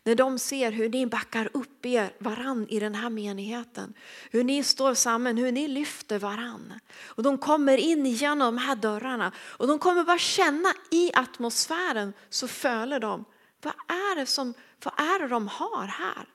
När 0.03 0.15
de 0.15 0.39
ser 0.39 0.73
hur 0.73 0.89
ni 0.89 1.07
backar 1.07 1.51
upp 1.53 1.87
er 1.87 2.13
varann 2.19 2.67
i 2.69 2.81
den 2.81 2.95
här 2.95 3.11
menigheten. 3.11 3.95
Hur 4.31 4.45
ni 4.45 4.63
står 4.63 4.95
samman, 4.95 5.37
hur 5.37 5.53
ni 5.53 5.69
lyfter 5.69 6.19
varann. 6.19 6.75
Och 7.05 7.23
de 7.23 7.39
kommer 7.39 7.79
in 7.79 8.07
genom 8.07 8.55
de 8.55 8.59
här 8.59 8.77
dörrarna. 8.77 9.33
Och 9.39 9.67
de 9.67 9.79
kommer 9.79 10.05
bara 10.05 10.19
känna 10.19 10.69
i 10.91 11.11
atmosfären 11.15 12.13
så 12.29 12.49
följer 12.49 13.01
de. 13.01 13.25
Vad 13.63 13.75
är 13.89 14.17
det, 14.17 14.27
som, 14.27 14.55
vad 14.85 14.95
är 15.01 15.19
det 15.19 15.29
de 15.29 15.49
har 15.49 15.87
här? 15.87 16.29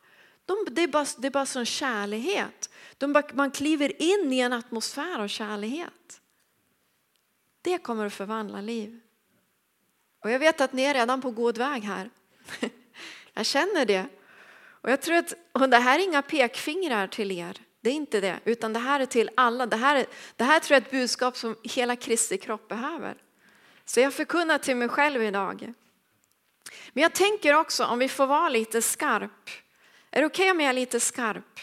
De, 0.46 0.66
det, 0.72 0.84
är 0.84 0.88
bara, 0.88 1.06
det 1.18 1.28
är 1.28 1.32
bara 1.32 1.46
sån 1.46 1.66
kärlighet. 1.66 2.70
De, 2.98 3.24
man 3.34 3.52
kliver 3.52 4.02
in 4.02 4.34
i 4.34 4.40
en 4.40 4.54
atmosfär 4.54 5.20
av 5.20 5.28
kärlighet. 5.28 6.22
Det 7.62 7.78
kommer 7.78 8.06
att 8.06 8.14
förvandla 8.14 8.62
liv. 8.62 9.00
Och 10.24 10.32
jag 10.32 10.40
vet 10.40 10.62
att 10.62 10.74
ni 10.74 10.84
är 10.84 10.94
redan 10.94 11.22
på 11.22 11.32
god 11.32 11.58
väg 11.58 11.84
här. 11.84 12.10
Jag 13.34 13.46
känner 13.46 13.86
det. 13.86 14.06
Och 14.66 14.92
jag 14.92 15.02
tror 15.02 15.16
att, 15.16 15.34
och 15.52 15.70
det 15.70 15.78
här 15.78 16.00
är 16.00 16.04
inga 16.04 16.22
pekfingrar 16.22 17.08
till 17.08 17.32
er, 17.32 17.62
det 17.82 17.90
är 17.90 17.94
inte 17.94 18.22
det, 18.22 18.40
utan 18.46 18.74
det 18.74 18.80
här 18.80 19.00
är 19.00 19.06
till 19.06 19.30
alla. 19.36 19.66
Det 19.66 19.76
här, 19.76 20.06
det 20.36 20.44
här 20.44 20.60
tror 20.60 20.76
jag 20.76 20.82
är 20.82 20.86
ett 20.86 20.92
budskap 20.92 21.38
som 21.38 21.56
hela 21.64 21.96
Kristi 21.96 22.38
kropp 22.38 22.68
behöver. 22.68 23.16
Så 23.86 24.00
jag 24.00 24.14
förkunnar 24.14 24.58
till 24.58 24.76
mig 24.76 24.90
själv 24.90 25.24
idag. 25.24 25.74
Men 26.94 27.02
jag 27.02 27.14
tänker 27.14 27.54
också 27.54 27.86
om 27.86 28.00
vi 28.00 28.10
får 28.10 28.28
vara 28.28 28.50
lite 28.50 28.82
skarp. 28.82 29.50
Är 30.12 30.22
det 30.22 30.28
okej 30.28 30.44
okay 30.44 30.52
om 30.52 30.60
jag 30.60 30.70
är 30.70 30.74
lite 30.74 31.00
skarp? 31.00 31.60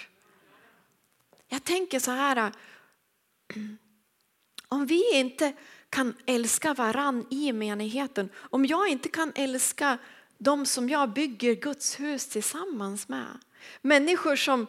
Jag 1.48 1.64
tänker 1.64 1.98
så 1.98 2.10
här. 2.10 2.36
Äh, 2.36 2.50
om 4.68 4.86
vi 4.86 5.14
inte 5.14 5.52
kan 5.90 6.14
älska 6.26 6.74
varann 6.74 7.26
i 7.30 7.52
menigheten, 7.52 8.28
om 8.36 8.66
jag 8.66 8.88
inte 8.88 9.08
kan 9.08 9.32
älska 9.34 9.98
de 10.40 10.66
som 10.66 10.88
jag 10.88 11.12
bygger 11.12 11.54
Guds 11.54 12.00
hus 12.00 12.26
tillsammans 12.26 13.08
med. 13.08 13.38
Människor 13.82 14.36
som 14.36 14.66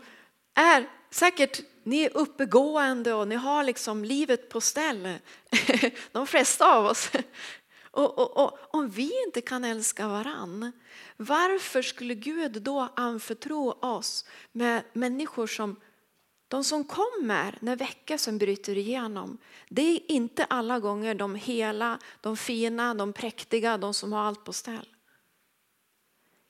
är 0.54 0.90
säkert, 1.10 1.62
ni 1.84 2.04
är 2.04 2.18
uppegående 2.18 3.14
och 3.14 3.28
ni 3.28 3.36
har 3.36 3.64
liksom 3.64 4.06
livet 4.06 4.50
på 4.50 4.62
ställ. 4.62 5.16
De 6.12 6.28
flesta 6.28 6.76
av 6.76 6.86
oss. 6.86 7.12
Och, 7.92 8.18
och, 8.20 8.38
och, 8.38 8.60
om 8.76 8.90
vi 8.90 9.24
inte 9.26 9.42
kan 9.42 9.64
älska 9.64 10.08
varann, 10.08 10.72
varför 11.18 11.82
skulle 11.82 12.16
Gud 12.16 12.62
då 12.62 12.90
anförtro 12.96 13.72
oss 13.72 14.26
med 14.52 14.84
människor 14.94 15.48
som 15.48 15.76
de 16.48 16.64
som 16.64 16.84
kommer 16.84 17.58
när 17.62 17.76
väckelsen 17.76 18.38
bryter 18.38 18.78
igenom, 18.78 19.38
det 19.70 19.82
är 19.82 20.12
inte 20.12 20.46
alla 20.46 20.80
gånger 20.80 21.16
de 21.16 21.36
hela, 21.36 22.00
de 22.22 22.38
fina, 22.38 22.94
de 22.94 23.14
präktiga, 23.14 23.78
de 23.78 23.94
som 23.94 24.14
har 24.14 24.22
allt 24.22 24.44
på 24.44 24.54
ställ. 24.54 24.88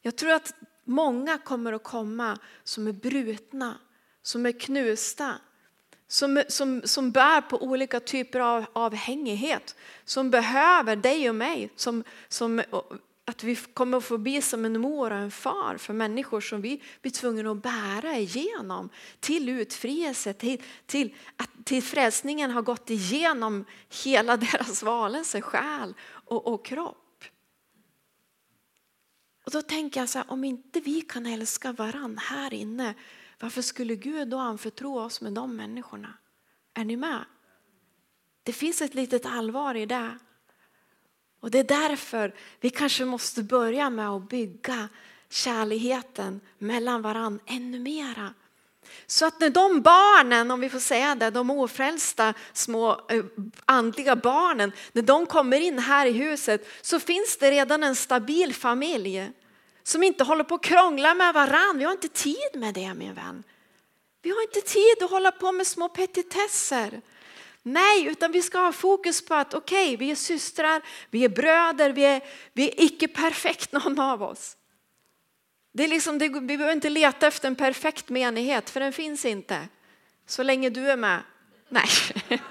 Jag 0.01 0.15
tror 0.15 0.31
att 0.31 0.53
många 0.83 1.37
kommer 1.37 1.73
att 1.73 1.83
komma 1.83 2.37
som 2.63 2.87
är 2.87 2.91
brutna, 2.91 3.77
som 4.21 4.45
är 4.45 4.59
knusta, 4.59 5.35
som, 6.07 6.43
som, 6.47 6.81
som 6.85 7.11
bär 7.11 7.41
på 7.41 7.63
olika 7.63 7.99
typer 7.99 8.39
av 8.39 8.65
avhängighet, 8.73 9.75
som 10.05 10.31
behöver 10.31 10.95
dig 10.95 11.29
och 11.29 11.35
mig. 11.35 11.71
Som, 11.75 12.03
som, 12.27 12.61
att 13.25 13.43
vi 13.43 13.55
kommer 13.55 13.97
att 13.97 14.03
få 14.03 14.17
bli 14.17 14.41
som 14.41 14.65
en 14.65 14.81
mor 14.81 15.11
och 15.11 15.17
en 15.17 15.31
far 15.31 15.77
för 15.77 15.93
människor 15.93 16.41
som 16.41 16.61
vi 16.61 16.81
blir 17.01 17.11
tvungna 17.11 17.51
att 17.51 17.63
bära 17.63 18.17
igenom 18.17 18.89
till 19.19 19.49
utfrielse, 19.49 20.33
till, 20.33 20.61
till 20.85 21.15
att 21.37 21.49
till 21.65 21.83
frälsningen 21.83 22.51
har 22.51 22.61
gått 22.61 22.89
igenom 22.89 23.65
hela 24.03 24.37
deras 24.51 24.83
valelse, 24.83 25.41
själ 25.41 25.93
och, 26.25 26.47
och 26.47 26.65
kropp. 26.65 27.00
Och 29.43 29.51
då 29.51 29.61
tänker 29.61 29.99
jag 29.99 30.09
så 30.09 30.17
här, 30.17 30.31
om 30.31 30.43
inte 30.43 30.79
vi 30.79 31.01
kan 31.01 31.25
älska 31.25 31.71
varann 31.71 32.17
här 32.17 32.53
inne, 32.53 32.93
varför 33.39 33.61
skulle 33.61 33.95
Gud 33.95 34.27
då 34.27 34.37
anförtro 34.37 34.99
oss 34.99 35.21
med 35.21 35.33
de 35.33 35.55
människorna? 35.55 36.13
Är 36.73 36.85
ni 36.85 36.97
med? 36.97 37.25
Det 38.43 38.53
finns 38.53 38.81
ett 38.81 38.93
litet 38.93 39.25
allvar 39.25 39.75
i 39.75 39.85
det. 39.85 40.17
Och 41.39 41.51
det 41.51 41.59
är 41.59 41.63
därför 41.63 42.35
vi 42.59 42.69
kanske 42.69 43.05
måste 43.05 43.43
börja 43.43 43.89
med 43.89 44.09
att 44.09 44.29
bygga 44.29 44.89
kärligheten 45.29 46.41
mellan 46.57 47.01
varann 47.01 47.39
ännu 47.45 47.79
mera. 47.79 48.33
Så 49.07 49.25
att 49.25 49.39
när 49.39 49.49
de 49.49 49.81
barnen, 49.81 50.51
om 50.51 50.59
vi 50.59 50.69
får 50.69 50.79
säga 50.79 51.15
det, 51.15 51.29
de 51.29 51.49
ofrälsta 51.51 52.33
små 52.53 52.91
eh, 53.09 53.23
andliga 53.65 54.15
barnen, 54.15 54.71
när 54.91 55.01
de 55.01 55.25
kommer 55.25 55.59
in 55.59 55.79
här 55.79 56.05
i 56.05 56.11
huset 56.11 56.67
så 56.81 56.99
finns 56.99 57.37
det 57.37 57.51
redan 57.51 57.83
en 57.83 57.95
stabil 57.95 58.53
familj 58.53 59.31
som 59.83 60.03
inte 60.03 60.23
håller 60.23 60.43
på 60.43 60.55
att 60.55 60.63
krångla 60.63 61.13
med 61.13 61.33
varann. 61.33 61.77
Vi 61.77 61.83
har 61.83 61.91
inte 61.91 62.07
tid 62.07 62.49
med 62.53 62.73
det 62.73 62.93
min 62.93 63.13
vän. 63.13 63.43
Vi 64.21 64.29
har 64.29 64.41
inte 64.41 64.61
tid 64.61 65.03
att 65.03 65.09
hålla 65.09 65.31
på 65.31 65.51
med 65.51 65.67
små 65.67 65.89
petitesser. 65.89 67.01
Nej, 67.63 68.05
utan 68.05 68.31
vi 68.31 68.41
ska 68.41 68.59
ha 68.59 68.71
fokus 68.71 69.25
på 69.25 69.33
att 69.33 69.53
okej, 69.53 69.85
okay, 69.85 69.97
vi 69.97 70.11
är 70.11 70.15
systrar, 70.15 70.81
vi 71.09 71.23
är 71.25 71.29
bröder, 71.29 71.89
vi 71.89 72.05
är, 72.05 72.21
vi 72.53 72.69
är 72.69 72.83
icke 72.83 73.07
perfekt 73.07 73.71
någon 73.71 73.99
av 73.99 74.23
oss. 74.23 74.57
Det 75.71 75.83
är 75.83 75.87
liksom, 75.87 76.17
det, 76.17 76.29
vi 76.29 76.57
behöver 76.57 76.73
inte 76.73 76.89
leta 76.89 77.27
efter 77.27 77.47
en 77.47 77.55
perfekt 77.55 78.09
menighet 78.09 78.69
för 78.69 78.79
den 78.79 78.93
finns 78.93 79.25
inte. 79.25 79.67
Så 80.25 80.43
länge 80.43 80.69
du 80.69 80.91
är 80.91 80.97
med. 80.97 81.23
Nej, 81.69 81.89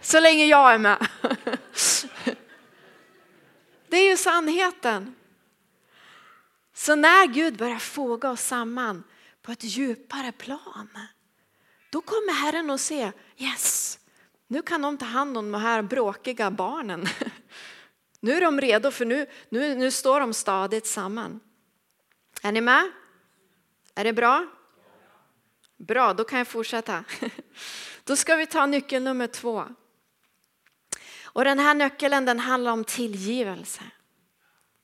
så 0.00 0.20
länge 0.20 0.44
jag 0.44 0.74
är 0.74 0.78
med. 0.78 1.06
Det 3.88 3.96
är 3.96 4.10
ju 4.10 4.16
sannheten. 4.16 5.14
Så 6.74 6.94
när 6.94 7.26
Gud 7.26 7.56
börjar 7.56 7.78
foga 7.78 8.30
oss 8.30 8.40
samman 8.40 9.04
på 9.42 9.52
ett 9.52 9.64
djupare 9.64 10.32
plan, 10.32 10.88
då 11.90 12.00
kommer 12.00 12.32
Herren 12.32 12.70
att 12.70 12.80
se, 12.80 13.12
yes, 13.36 13.98
nu 14.46 14.62
kan 14.62 14.82
de 14.82 14.98
ta 14.98 15.04
hand 15.04 15.38
om 15.38 15.52
de 15.52 15.60
här 15.60 15.82
bråkiga 15.82 16.50
barnen. 16.50 17.08
Nu 18.24 18.32
är 18.32 18.40
de 18.40 18.60
redo 18.60 18.90
för 18.90 19.04
nu, 19.04 19.26
nu, 19.48 19.74
nu 19.74 19.90
står 19.90 20.20
de 20.20 20.34
stadigt 20.34 20.86
samman. 20.86 21.40
Är 22.42 22.52
ni 22.52 22.60
med? 22.60 22.92
Är 23.94 24.04
det 24.04 24.12
bra? 24.12 24.46
Bra, 25.76 26.14
då 26.14 26.24
kan 26.24 26.38
jag 26.38 26.48
fortsätta. 26.48 27.04
Då 28.04 28.16
ska 28.16 28.36
vi 28.36 28.46
ta 28.46 28.66
nyckel 28.66 29.02
nummer 29.02 29.26
två. 29.26 29.64
Och 31.24 31.44
den 31.44 31.58
här 31.58 31.74
nyckeln 31.74 32.24
den 32.24 32.40
handlar 32.40 32.72
om 32.72 32.84
tillgivelse. 32.84 33.82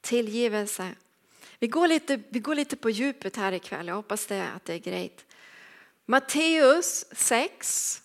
Tillgivelse. 0.01 0.95
Vi 1.59 1.67
går, 1.67 1.89
lite, 1.89 2.21
vi 2.29 2.39
går 2.39 2.55
lite 2.55 2.77
på 2.77 2.91
djupet 2.91 3.37
här 3.37 3.53
ikväll, 3.53 3.89
jag 3.89 3.95
hoppas 3.95 4.27
det, 4.27 4.49
att 4.49 4.65
det 4.65 4.75
är 4.75 4.79
grejt. 4.79 5.25
Matteus 6.07 7.05
6 7.13 8.03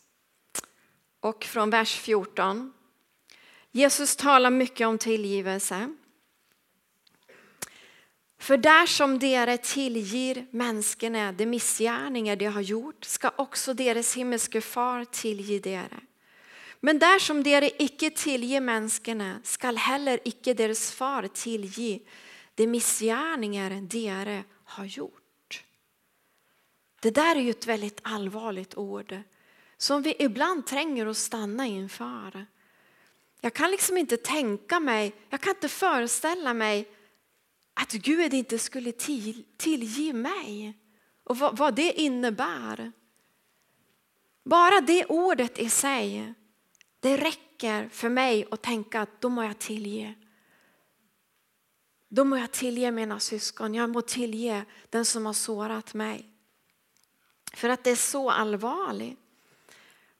och 1.20 1.44
från 1.44 1.70
vers 1.70 1.96
14. 1.96 2.74
Jesus 3.72 4.16
talar 4.16 4.50
mycket 4.50 4.88
om 4.88 4.98
tillgivelse. 4.98 5.96
För 8.44 8.58
där 8.58 8.86
som 8.86 9.20
dere 9.20 9.58
tillger 9.58 10.46
människorna 10.52 11.32
de 11.32 11.46
missgärningar 11.46 12.36
de 12.36 12.46
har 12.46 12.62
gjort 12.62 13.06
ska 13.06 13.32
också 13.36 13.74
deras 13.74 14.18
himmelske 14.18 14.62
far 14.62 15.06
tillge 15.06 15.60
dere. 15.60 16.00
Men 16.80 17.00
där 17.00 17.20
som 17.20 17.44
dere 17.44 17.84
icke 17.84 18.10
tillger 18.10 18.62
människorna 18.62 19.40
skall 19.44 19.78
heller 19.78 20.20
icke 20.24 20.54
deras 20.54 20.92
far 20.92 21.28
tillge 21.28 22.00
de 22.56 22.68
missgärningar 22.68 23.82
dere 23.82 24.44
har 24.64 24.86
gjort. 24.86 25.64
Det 27.02 27.12
där 27.12 27.36
är 27.36 27.42
ju 27.42 27.50
ett 27.50 27.68
väldigt 27.68 28.00
allvarligt 28.02 28.78
ord 28.78 29.18
som 29.78 30.02
vi 30.02 30.16
ibland 30.20 30.68
tränger 30.68 31.06
att 31.06 31.18
stanna 31.18 31.66
inför. 31.66 32.46
Jag 33.42 33.54
kan 33.54 33.72
liksom 33.72 33.98
inte 33.98 34.18
tänka 34.18 34.80
mig, 34.80 35.14
jag 35.30 35.42
kan 35.42 35.56
inte 35.56 35.70
föreställa 35.70 36.54
mig 36.54 36.88
att 37.74 37.92
Gud 37.92 38.34
inte 38.34 38.60
skulle 38.60 38.92
till, 38.92 39.46
tillge 39.58 40.14
mig 40.14 40.80
och 41.24 41.38
vad, 41.38 41.58
vad 41.58 41.76
det 41.76 42.02
innebär. 42.02 42.92
Bara 44.44 44.82
det 44.82 45.06
ordet 45.06 45.60
i 45.60 45.70
sig, 45.70 46.34
det 47.00 47.18
räcker 47.18 47.90
för 47.90 48.10
mig 48.10 48.48
att 48.52 48.62
tänka 48.62 49.02
att 49.02 49.22
då 49.22 49.30
må 49.30 49.44
jag 49.44 49.60
tillge. 49.60 50.16
Då 52.10 52.24
må 52.24 52.38
jag 52.38 52.52
tillge 52.52 52.92
mina 52.92 53.20
syskon, 53.20 53.76
jag 53.76 53.90
må 53.90 54.02
tillge 54.02 54.66
den 54.90 55.06
som 55.06 55.26
har 55.26 55.34
sårat 55.34 55.94
mig. 55.94 56.30
För 57.54 57.70
att 57.70 57.84
det 57.84 57.92
är 57.92 57.96
så 57.96 58.30
allvarligt. 58.30 59.20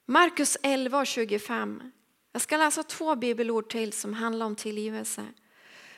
Markus 0.06 0.56
11 0.62 0.98
och 0.98 1.06
25. 1.06 1.92
Jag 2.32 2.42
ska 2.42 2.56
läsa 2.56 2.82
två 2.82 3.16
bibelord 3.16 3.68
till 3.68 3.92
som 3.92 4.14
handlar 4.14 4.46
om 4.46 4.56
tillgivelse. 4.56 5.26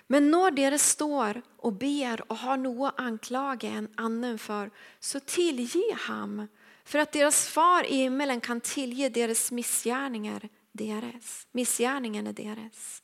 Men 0.06 0.30
när 0.30 0.50
dere 0.50 0.78
står 0.78 1.42
och 1.56 1.72
ber 1.72 2.30
och 2.30 2.36
har 2.36 2.56
något 2.56 2.94
anklaga 2.96 3.68
en 3.68 3.88
annan 3.94 4.38
för, 4.38 4.70
så 5.00 5.20
tillge 5.20 5.94
ham, 5.94 6.48
för 6.84 6.98
att 6.98 7.12
deras 7.12 7.48
far 7.48 7.86
i 7.86 7.96
himmelen 7.96 8.40
kan 8.40 8.60
tillge 8.60 9.08
deras 9.08 9.52
missgärningar, 9.52 10.48
deras. 10.72 11.46
Missgärningen 11.52 12.26
är 12.26 12.32
deras. 12.32 13.02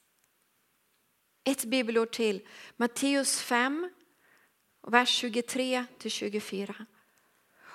Ett 1.45 1.65
bibelord 1.65 2.11
till, 2.11 2.47
Matteus 2.77 3.41
5, 3.41 3.91
vers 4.87 5.25
23-24. 5.25 6.87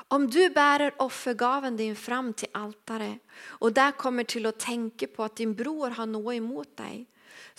Om 0.10 0.30
du 0.30 0.50
bärer 0.50 1.02
offergaven 1.02 1.78
din 1.78 1.96
fram 1.96 2.34
till 2.34 2.48
altare 2.52 3.20
och 3.40 3.74
där 3.74 3.92
kommer 3.92 4.24
till 4.24 4.46
att 4.46 4.60
tänka 4.60 5.08
på 5.08 5.24
att 5.24 5.36
din 5.36 5.56
bror 5.56 5.90
har 5.90 6.06
något 6.06 6.34
emot 6.34 6.78
dig 6.78 7.08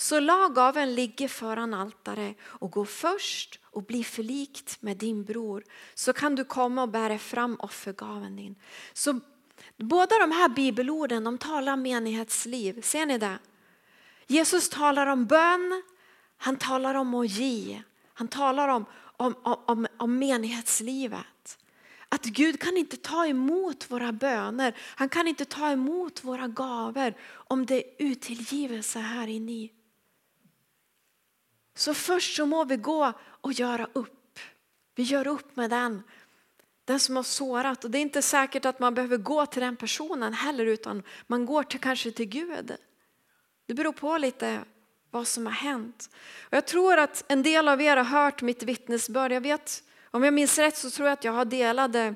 så 0.01 0.21
lag 0.21 0.55
gaven 0.55 0.95
ligga 0.95 1.29
föran 1.29 1.75
altare 1.75 2.35
och 2.43 2.71
gå 2.71 2.85
först 2.85 3.61
och 3.63 3.83
bli 3.83 4.05
förlikt 4.05 4.83
med 4.83 4.97
din 4.97 5.25
bror 5.25 5.65
så 5.95 6.13
kan 6.13 6.35
du 6.35 6.45
komma 6.45 6.83
och 6.83 6.89
bära 6.89 7.19
fram 7.19 7.57
offergaven 7.61 8.37
din. 8.37 8.55
Så 8.93 9.21
båda 9.77 10.19
de 10.19 10.33
här 10.33 10.49
bibelorden 10.49 11.25
de 11.25 11.39
talar 11.39 11.73
om 11.73 11.83
menighetsliv, 11.83 12.83
ser 12.83 13.07
ni 13.07 13.19
det? 13.19 13.39
Jesus 14.27 14.69
talar 14.69 15.07
om 15.07 15.27
bön, 15.27 15.83
han 16.37 16.57
talar 16.57 16.95
om 16.95 17.15
att 17.15 17.31
ge, 17.31 17.83
han 18.15 18.29
talar 18.29 18.69
om, 18.69 18.85
om, 19.17 19.35
om, 19.45 19.87
om 19.97 20.19
menighetslivet. 20.19 21.59
Att 22.09 22.25
Gud 22.25 22.61
kan 22.61 22.77
inte 22.77 22.97
ta 22.97 23.27
emot 23.27 23.91
våra 23.91 24.13
böner, 24.13 24.77
han 24.79 25.09
kan 25.09 25.29
inte 25.29 25.45
ta 25.45 25.71
emot 25.71 26.25
våra 26.25 26.49
gaver 26.49 27.15
om 27.33 27.67
det 27.67 27.75
är 27.75 27.85
utillgivelse 27.99 28.99
här 28.99 29.27
inne. 29.27 29.69
Så 31.79 31.95
först 31.95 32.37
så 32.37 32.47
må 32.47 32.65
vi 32.65 32.77
gå 32.77 33.13
och 33.41 33.53
göra 33.53 33.89
upp. 33.93 34.39
Vi 34.95 35.03
gör 35.03 35.27
upp 35.27 35.57
med 35.57 35.71
den, 35.71 36.03
den 36.85 37.01
som 37.01 37.17
har 37.17 37.23
sårat. 37.23 37.85
Och 37.85 37.91
det 37.91 37.99
är 37.99 38.03
inte 38.03 38.23
säkert 38.23 38.65
att 38.65 38.81
man 38.81 38.95
behöver 38.95 39.17
gå 39.17 39.47
till 39.47 39.63
den 39.63 39.77
personen 39.77 40.33
heller 40.33 40.67
utan 40.67 41.03
man 41.27 41.47
går 41.47 41.63
till, 41.63 41.81
kanske 41.81 42.11
till 42.11 42.29
Gud. 42.29 42.77
Det 43.67 43.75
beror 43.75 43.93
på 43.93 44.19
lite 44.19 44.61
vad 45.11 45.27
som 45.27 45.47
har 45.47 45.53
hänt. 45.53 46.11
Och 46.41 46.57
jag 46.57 46.67
tror 46.67 46.99
att 46.99 47.25
en 47.29 47.43
del 47.43 47.69
av 47.69 47.83
er 47.83 47.97
har 47.97 48.05
hört 48.05 48.43
mitt 48.43 48.63
vittnesbörd. 48.63 49.33
Jag 49.33 49.41
vet, 49.41 49.83
om 50.11 50.25
jag 50.25 50.35
minns 50.35 50.59
rätt 50.59 50.77
så 50.77 50.91
tror 50.91 51.09
jag 51.09 51.13
att 51.13 51.25
jag 51.25 51.33
har 51.33 51.45
delade, 51.45 52.15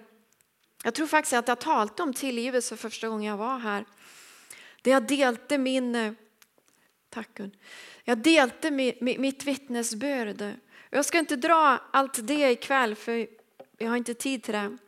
jag 0.85 0.95
tror 0.95 1.07
faktiskt 1.07 1.33
att 1.33 1.49
jag 1.49 1.61
talade 1.61 2.03
om 2.03 2.15
tillgivelse 2.15 2.77
första 2.77 3.09
gången 3.09 3.31
jag 3.31 3.37
var 3.37 3.59
här. 3.59 3.85
Det 4.83 4.91
jag 4.91 5.07
delte 5.07 5.59
min, 5.59 5.95
eh, 5.95 6.13
tack 7.11 7.35
Gun. 7.35 7.57
Jag 8.05 8.19
delte 8.19 8.71
mitt 9.01 9.45
vittnesbörd. 9.45 10.59
Jag 10.91 11.05
ska 11.05 11.19
inte 11.19 11.37
dra 11.37 11.79
allt 11.93 12.27
det 12.27 12.51
ikväll 12.51 12.95
för 12.95 13.27
jag 13.79 13.89
har 13.89 13.97
inte 13.97 14.15
tid 14.15 14.43
till 14.43 14.55
det. 14.55 14.79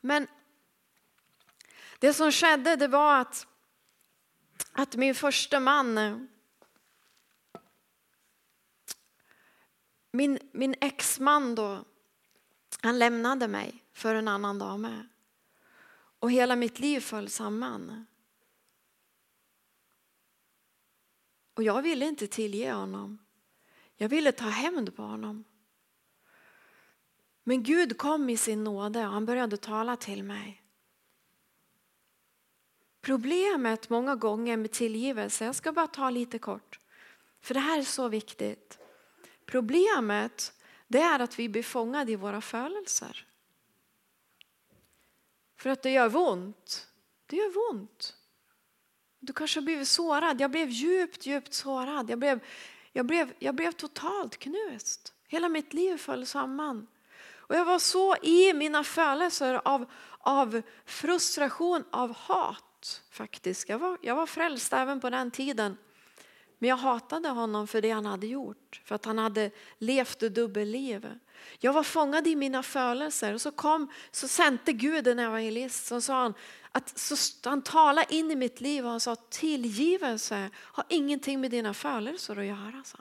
Men 0.00 0.26
det 1.98 2.14
som 2.14 2.32
skedde 2.32 2.76
det 2.76 2.88
var 2.88 3.20
att, 3.20 3.46
att 4.72 4.96
min 4.96 5.14
första 5.14 5.60
man, 5.60 6.28
min, 10.10 10.38
min 10.52 10.74
exman 10.80 11.54
då, 11.54 11.84
han 12.82 12.98
lämnade 12.98 13.48
mig 13.48 13.84
för 13.92 14.14
en 14.14 14.28
annan 14.28 14.58
dame. 14.58 15.06
Och 16.18 16.30
hela 16.30 16.56
mitt 16.56 16.78
liv 16.78 17.00
föll 17.00 17.28
samman. 17.28 18.06
Och 21.56 21.62
jag 21.62 21.82
ville 21.82 22.06
inte 22.06 22.26
tillge 22.26 22.72
honom. 22.72 23.18
Jag 23.96 24.08
ville 24.08 24.32
ta 24.32 24.44
hämnd 24.44 24.96
på 24.96 25.02
honom. 25.02 25.44
Men 27.44 27.62
Gud 27.62 27.98
kom 27.98 28.30
i 28.30 28.36
sin 28.36 28.64
nåde 28.64 29.06
och 29.06 29.12
han 29.12 29.26
började 29.26 29.56
tala 29.56 29.96
till 29.96 30.22
mig. 30.22 30.62
Problemet 33.00 33.90
många 33.90 34.16
gånger 34.16 34.56
med 34.56 34.72
tillgivelse, 34.72 35.44
jag 35.44 35.54
ska 35.54 35.72
bara 35.72 35.86
ta 35.86 36.10
lite 36.10 36.38
kort, 36.38 36.80
för 37.40 37.54
det 37.54 37.60
här 37.60 37.78
är 37.78 37.82
så 37.82 38.08
viktigt. 38.08 38.78
Problemet 39.44 40.52
det 40.88 41.00
är 41.00 41.20
att 41.20 41.38
vi 41.38 41.48
blir 41.48 41.62
fångade 41.62 42.12
i 42.12 42.16
våra 42.16 42.40
födelser. 42.40 43.26
För 45.56 45.70
att 45.70 45.82
det 45.82 45.90
gör 45.90 46.16
ont. 46.16 46.88
Det 47.26 47.36
gör 47.36 47.70
ont. 47.70 48.15
Du 49.26 49.32
kanske 49.32 49.60
har 49.60 49.64
blivit 49.64 49.88
sårad. 49.88 50.40
Jag 50.40 50.50
blev 50.50 50.68
djupt, 50.68 51.26
djupt 51.26 51.54
sårad. 51.54 52.10
Jag 52.10 52.18
blev, 52.18 52.40
jag 52.92 53.06
blev, 53.06 53.32
jag 53.38 53.54
blev 53.54 53.72
totalt 53.72 54.36
knust. 54.36 55.12
Hela 55.28 55.48
mitt 55.48 55.72
liv 55.72 55.96
föll 55.96 56.26
samman. 56.26 56.86
Och 57.34 57.54
jag 57.54 57.64
var 57.64 57.78
så 57.78 58.16
i 58.16 58.52
mina 58.52 58.84
födelser 58.84 59.60
av, 59.64 59.90
av 60.18 60.62
frustration, 60.84 61.84
av 61.90 62.16
hat 62.16 63.02
faktiskt. 63.10 63.68
Jag 63.68 63.78
var, 63.78 63.98
jag 64.02 64.16
var 64.16 64.26
frälst 64.26 64.72
även 64.72 65.00
på 65.00 65.10
den 65.10 65.30
tiden. 65.30 65.76
Men 66.58 66.70
jag 66.70 66.76
hatade 66.76 67.28
honom 67.28 67.66
för 67.66 67.82
det 67.82 67.90
han 67.90 68.06
hade 68.06 68.26
gjort, 68.26 68.82
för 68.84 68.94
att 68.94 69.04
han 69.04 69.18
hade 69.18 69.50
levt 69.78 70.20
dubbelliv. 70.20 71.18
Jag 71.58 71.72
var 71.72 71.82
fångad 71.82 72.26
i 72.26 72.36
mina 72.36 72.62
födelser 72.62 73.34
och 73.34 73.40
så 73.40 73.50
kom, 73.50 73.90
så 74.10 74.28
sände 74.28 74.72
Gud 74.72 75.06
en 75.08 75.18
evangelist 75.18 75.86
som 75.86 76.02
sa 76.02 76.22
han, 76.22 76.34
att 76.72 76.98
så, 76.98 77.16
han 77.48 77.62
talade 77.62 78.14
in 78.14 78.30
i 78.30 78.36
mitt 78.36 78.60
liv 78.60 78.84
och 78.84 78.90
han 78.90 79.00
sa 79.00 79.16
tillgivelse 79.16 80.50
har 80.56 80.84
ingenting 80.88 81.40
med 81.40 81.50
dina 81.50 81.74
födelser 81.74 82.36
att 82.36 82.46
göra. 82.46 82.82
Så. 82.84 82.98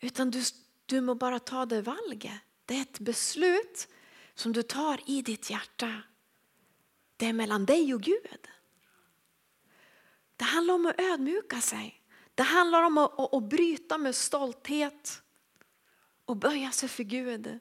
Utan 0.00 0.30
du, 0.30 0.42
du 0.86 1.00
må 1.00 1.14
bara 1.14 1.38
ta 1.38 1.66
det 1.66 1.82
valget. 1.82 2.32
Det 2.64 2.76
är 2.76 2.82
ett 2.82 2.98
beslut 2.98 3.88
som 4.34 4.52
du 4.52 4.62
tar 4.62 5.00
i 5.06 5.22
ditt 5.22 5.50
hjärta. 5.50 6.02
Det 7.16 7.26
är 7.26 7.32
mellan 7.32 7.66
dig 7.66 7.94
och 7.94 8.02
Gud. 8.02 8.48
Det 10.36 10.44
handlar 10.44 10.74
om 10.74 10.86
att 10.86 11.00
ödmjuka 11.00 11.60
sig. 11.60 12.00
Det 12.34 12.42
handlar 12.42 12.82
om 12.82 12.98
att, 12.98 13.20
att, 13.20 13.34
att 13.34 13.48
bryta 13.48 13.98
med 13.98 14.14
stolthet 14.14 15.22
och 16.24 16.36
böja 16.36 16.70
sig 16.70 16.88
för 16.88 17.02
Gud. 17.02 17.58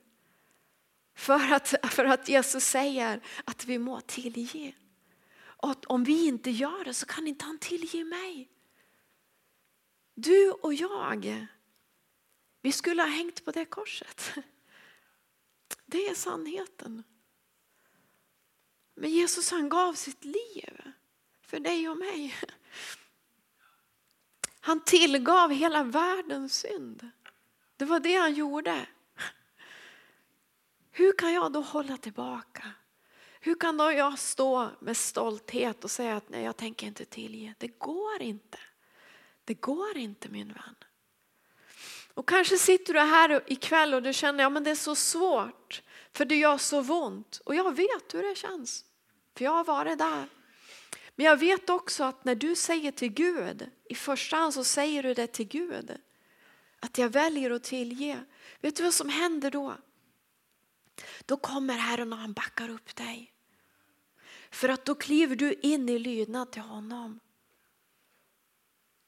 För 1.15 1.53
att, 1.53 1.73
för 1.89 2.05
att 2.05 2.29
Jesus 2.29 2.63
säger 2.63 3.21
att 3.45 3.65
vi 3.65 3.79
må 3.79 4.01
tillge. 4.01 4.73
Och 5.39 5.91
om 5.91 6.03
vi 6.03 6.27
inte 6.27 6.51
gör 6.51 6.83
det 6.83 6.93
så 6.93 7.05
kan 7.05 7.27
inte 7.27 7.45
han 7.45 7.59
tillge 7.59 8.03
mig. 8.03 8.49
Du 10.13 10.51
och 10.51 10.73
jag, 10.73 11.47
vi 12.61 12.71
skulle 12.71 13.01
ha 13.01 13.09
hängt 13.09 13.45
på 13.45 13.51
det 13.51 13.65
korset. 13.65 14.33
Det 15.85 16.07
är 16.07 16.15
sannheten. 16.15 17.03
Men 18.95 19.09
Jesus 19.09 19.51
han 19.51 19.69
gav 19.69 19.93
sitt 19.93 20.23
liv 20.23 20.81
för 21.41 21.59
dig 21.59 21.89
och 21.89 21.97
mig. 21.97 22.35
Han 24.59 24.83
tillgav 24.83 25.51
hela 25.51 25.83
världens 25.83 26.55
synd. 26.55 27.09
Det 27.77 27.85
var 27.85 27.99
det 27.99 28.15
han 28.15 28.33
gjorde. 28.33 28.87
Hur 30.91 31.17
kan 31.17 31.33
jag 31.33 31.51
då 31.51 31.61
hålla 31.61 31.97
tillbaka? 31.97 32.63
Hur 33.39 33.55
kan 33.55 33.77
då 33.77 33.91
jag 33.91 34.19
stå 34.19 34.69
med 34.79 34.97
stolthet 34.97 35.83
och 35.83 35.91
säga 35.91 36.15
att 36.15 36.29
nej, 36.29 36.43
jag 36.43 36.57
tänker 36.57 36.87
inte 36.87 37.05
tillge? 37.05 37.53
Det 37.57 37.67
går 37.67 38.21
inte. 38.21 38.57
Det 39.45 39.53
går 39.53 39.97
inte 39.97 40.29
min 40.29 40.47
vän. 40.47 40.75
Och 42.13 42.27
kanske 42.27 42.57
sitter 42.57 42.93
du 42.93 42.99
här 42.99 43.43
ikväll 43.47 43.93
och 43.93 44.03
du 44.03 44.13
känner 44.13 44.45
att 44.45 44.53
ja, 44.53 44.59
det 44.59 44.71
är 44.71 44.75
så 44.75 44.95
svårt 44.95 45.81
för 46.13 46.25
det 46.25 46.35
gör 46.35 46.57
så 46.57 47.05
ont. 47.05 47.41
Och 47.45 47.55
jag 47.55 47.75
vet 47.75 48.13
hur 48.13 48.23
det 48.23 48.35
känns. 48.35 48.85
För 49.37 49.45
jag 49.45 49.51
har 49.51 49.63
varit 49.63 49.97
där. 49.97 50.25
Men 51.15 51.25
jag 51.25 51.37
vet 51.37 51.69
också 51.69 52.03
att 52.03 52.25
när 52.25 52.35
du 52.35 52.55
säger 52.55 52.91
till 52.91 53.09
Gud, 53.13 53.69
i 53.89 53.95
första 53.95 54.35
hand 54.35 54.53
så 54.53 54.63
säger 54.63 55.03
du 55.03 55.13
det 55.13 55.27
till 55.27 55.47
Gud. 55.47 55.91
Att 56.83 56.97
jag 56.97 57.09
väljer 57.09 57.51
att 57.51 57.63
tillge. 57.63 58.25
Vet 58.61 58.75
du 58.75 58.83
vad 58.83 58.93
som 58.93 59.09
händer 59.09 59.51
då? 59.51 59.77
Då 61.25 61.37
kommer 61.37 61.73
Herren 61.73 62.13
och 62.13 62.19
han 62.19 62.33
backar 62.33 62.69
upp 62.69 62.95
dig. 62.95 63.33
För 64.51 64.69
att 64.69 64.85
då 64.85 64.95
kliver 64.95 65.35
du 65.35 65.53
in 65.53 65.89
i 65.89 65.99
lydnad 65.99 66.51
till 66.51 66.61
honom. 66.61 67.19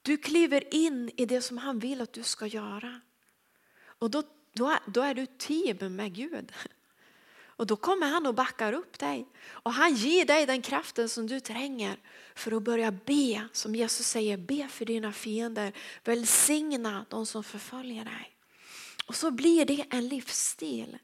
Du 0.02 0.18
kliver 0.18 0.74
in 0.74 1.12
i 1.18 1.26
det 1.26 1.42
som 1.42 1.58
han 1.58 1.80
vill 1.80 2.02
att 2.02 2.14
du 2.14 2.24
ska 2.24 2.48
göra. 2.48 3.02
Och 3.78 4.12
då, 4.12 4.24
då, 4.54 4.78
då 4.88 5.02
är 5.02 5.14
du 5.14 5.26
team 5.26 5.96
med 5.96 6.14
Gud. 6.14 6.52
Och 7.58 7.68
då 7.68 7.76
kommer 7.76 8.08
han 8.08 8.26
och 8.26 8.36
backar 8.36 8.74
upp 8.74 9.00
dig. 9.00 9.28
Och 9.48 9.74
han 9.74 9.94
ger 9.96 10.26
dig 10.26 10.46
den 10.46 10.62
kraften 10.62 11.10
som 11.10 11.28
du 11.28 11.40
tränger 11.40 11.98
för 12.36 12.52
att 12.52 12.64
börja 12.64 12.92
be, 12.92 13.48
som 13.52 13.76
Jesus 13.76 14.08
säger, 14.08 14.38
be 14.38 14.68
för 14.68 14.86
dina 14.86 15.14
fiender. 15.14 15.74
Välsigna 16.04 17.06
de 17.10 17.26
som 17.26 17.44
förföljer 17.44 18.06
dig. 18.06 18.38
Och 19.06 19.16
så 19.16 19.32
blir 19.32 19.66
det 19.66 19.86
en 19.90 20.08
livsstil 20.08 20.98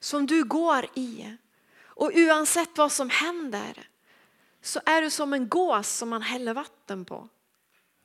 som 0.00 0.26
du 0.26 0.44
går 0.44 0.86
i. 0.94 1.36
Och 1.84 2.10
oavsett 2.14 2.78
vad 2.78 2.92
som 2.92 3.10
händer 3.10 3.88
så 4.62 4.80
är 4.86 5.02
du 5.02 5.10
som 5.10 5.32
en 5.32 5.48
gås 5.48 5.88
som 5.88 6.08
man 6.08 6.22
häller 6.22 6.54
vatten 6.54 7.04
på. 7.04 7.28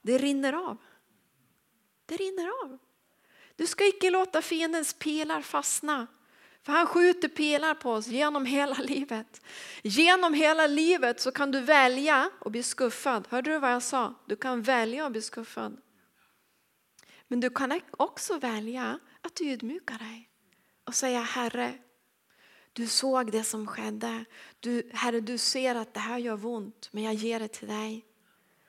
Det 0.01 0.17
rinner 0.17 0.53
av. 0.53 0.77
Det 2.05 2.15
rinner 2.15 2.63
av. 2.63 2.77
Du 3.55 3.67
ska 3.67 3.87
icke 3.87 4.09
låta 4.09 4.41
fiendens 4.41 4.93
pilar 4.93 5.41
fastna. 5.41 6.07
För 6.67 6.73
han 6.73 6.87
skjuter 6.87 7.27
pilar 7.27 7.73
på 7.73 7.91
oss 7.91 8.07
genom 8.07 8.45
hela 8.45 8.75
livet. 8.79 9.41
Genom 9.83 10.33
hela 10.33 10.67
livet 10.67 11.19
så 11.19 11.31
kan 11.31 11.51
du 11.51 11.61
välja 11.61 12.29
att 12.39 12.51
bli 12.51 12.63
skuffad. 12.63 13.27
Hörde 13.29 13.51
du 13.51 13.59
vad 13.59 13.71
jag 13.71 13.83
sa? 13.83 14.13
Du 14.25 14.35
kan 14.35 14.61
välja 14.61 15.05
att 15.05 15.11
bli 15.11 15.21
skuffad. 15.21 15.77
Men 17.27 17.39
du 17.39 17.49
kan 17.49 17.81
också 17.91 18.37
välja 18.37 18.99
att 19.21 19.41
ödmjuka 19.41 19.93
dig 19.93 20.29
och 20.83 20.95
säga 20.95 21.21
Herre, 21.21 21.73
du 22.73 22.87
såg 22.87 23.31
det 23.31 23.43
som 23.43 23.67
skedde. 23.67 24.25
Du, 24.59 24.89
herre, 24.93 25.19
du 25.19 25.37
ser 25.37 25.75
att 25.75 25.93
det 25.93 25.99
här 25.99 26.17
gör 26.17 26.45
ont, 26.45 26.89
men 26.91 27.03
jag 27.03 27.13
ger 27.13 27.39
det 27.39 27.47
till 27.47 27.67
dig. 27.67 28.05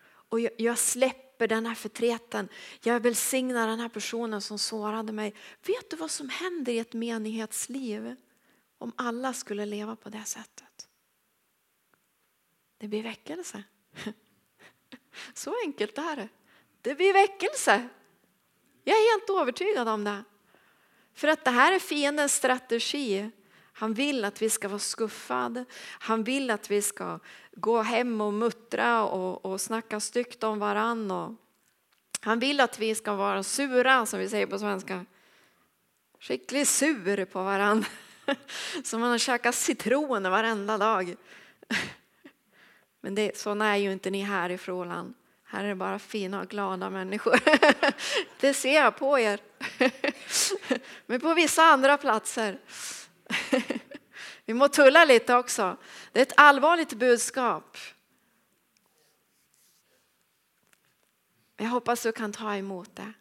Och 0.05 0.41
jag, 0.41 0.53
jag 0.59 0.79
släpper 0.79 1.28
den 1.47 1.67
här 1.67 1.75
förtreten. 1.75 2.49
Jag 2.81 3.01
välsignar 3.01 3.67
den 3.67 3.81
här 3.81 3.89
personen 3.89 4.41
som 4.41 4.59
sårade 4.59 5.13
mig. 5.13 5.35
Vet 5.67 5.91
du 5.91 5.97
vad 5.97 6.11
som 6.11 6.29
händer 6.29 6.73
i 6.73 6.79
ett 6.79 6.93
menighetsliv 6.93 8.17
om 8.79 8.93
alla 8.97 9.33
skulle 9.33 9.67
leva 9.67 9.97
på 9.97 10.09
det 10.09 10.25
sättet? 10.25 10.89
Det 12.79 12.89
blir 12.89 13.03
väckelse. 13.03 13.63
Så 15.35 15.55
enkelt 15.65 15.99
är 15.99 16.17
det. 16.17 16.29
Det 16.83 16.95
blir 16.95 17.13
väckelse. 17.13 17.89
Jag 18.85 18.97
är 18.97 19.13
helt 19.13 19.41
övertygad 19.41 19.89
om 19.89 20.05
det. 20.05 20.25
För 21.15 21.29
att 21.29 21.45
det 21.45 21.51
här 21.51 21.73
är 21.73 21.79
fiendens 21.79 22.35
strategi. 22.35 23.31
Han 23.73 23.95
vill 23.95 24.25
att 24.25 24.43
vi 24.43 24.51
ska 24.51 24.69
vara 24.69 24.79
skuffade. 24.79 25.65
Han 26.01 26.25
vill 26.25 26.51
att 26.51 26.71
vi 26.71 26.83
ska 26.83 27.19
gå 27.61 27.83
hem 27.83 28.21
och 28.21 28.33
muttra 28.33 29.05
och, 29.05 29.45
och 29.45 29.61
snacka 29.61 30.01
styggt 30.01 30.45
om 30.45 30.59
varann. 30.59 31.37
han 32.21 32.39
vill 32.39 32.61
att 32.61 32.79
vi 32.79 32.95
ska 32.95 33.15
vara 33.15 33.43
sura, 33.43 34.07
som 34.07 34.21
vi 34.21 34.29
säger 34.29 34.47
på 34.47 34.59
svenska. 34.59 35.05
Skickligt 36.21 36.69
sur 36.69 37.25
på 37.25 37.43
varann. 37.43 37.85
Som 38.85 39.01
man 39.01 39.11
har 39.11 39.19
käkat 39.19 39.55
citron 39.55 40.23
varenda 40.23 40.79
dag. 40.79 41.17
Men 43.01 43.15
det, 43.15 43.39
sådana 43.39 43.67
är 43.67 43.77
ju 43.77 43.93
inte 43.93 44.11
ni 44.11 44.21
här 44.21 44.51
i 44.51 44.59
Fråland. 44.59 45.15
Här 45.45 45.65
är 45.65 45.69
det 45.69 45.75
bara 45.75 45.99
fina 45.99 46.41
och 46.41 46.49
glada 46.49 46.91
människor. 46.91 47.41
Det 48.41 48.55
ser 48.55 48.75
jag 48.75 48.97
på 48.97 49.19
er. 49.19 49.41
Men 51.07 51.21
på 51.21 51.35
vissa 51.35 51.63
andra 51.63 51.99
platser. 51.99 52.59
Vi 54.49 54.55
må 54.55 54.69
tulla 54.69 55.05
lite 55.05 55.35
också. 55.35 55.77
Det 56.13 56.21
är 56.21 56.23
ett 56.23 56.33
allvarligt 56.37 56.93
budskap. 56.93 57.77
Jag 61.57 61.69
hoppas 61.69 62.03
du 62.03 62.13
kan 62.13 62.33
ta 62.33 62.57
emot 62.57 62.97
det. 62.97 63.13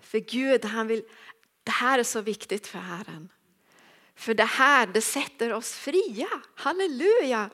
För 0.00 0.18
Gud, 0.18 0.64
han 0.64 0.86
vill, 0.86 1.02
det 1.64 1.70
här 1.70 1.98
är 1.98 2.02
så 2.02 2.20
viktigt 2.20 2.66
för 2.66 2.78
Herren. 2.78 3.28
För 4.14 4.34
det 4.34 4.44
här, 4.44 4.86
det 4.86 5.00
sätter 5.00 5.52
oss 5.52 5.74
fria. 5.74 6.28
Halleluja! 6.54 7.50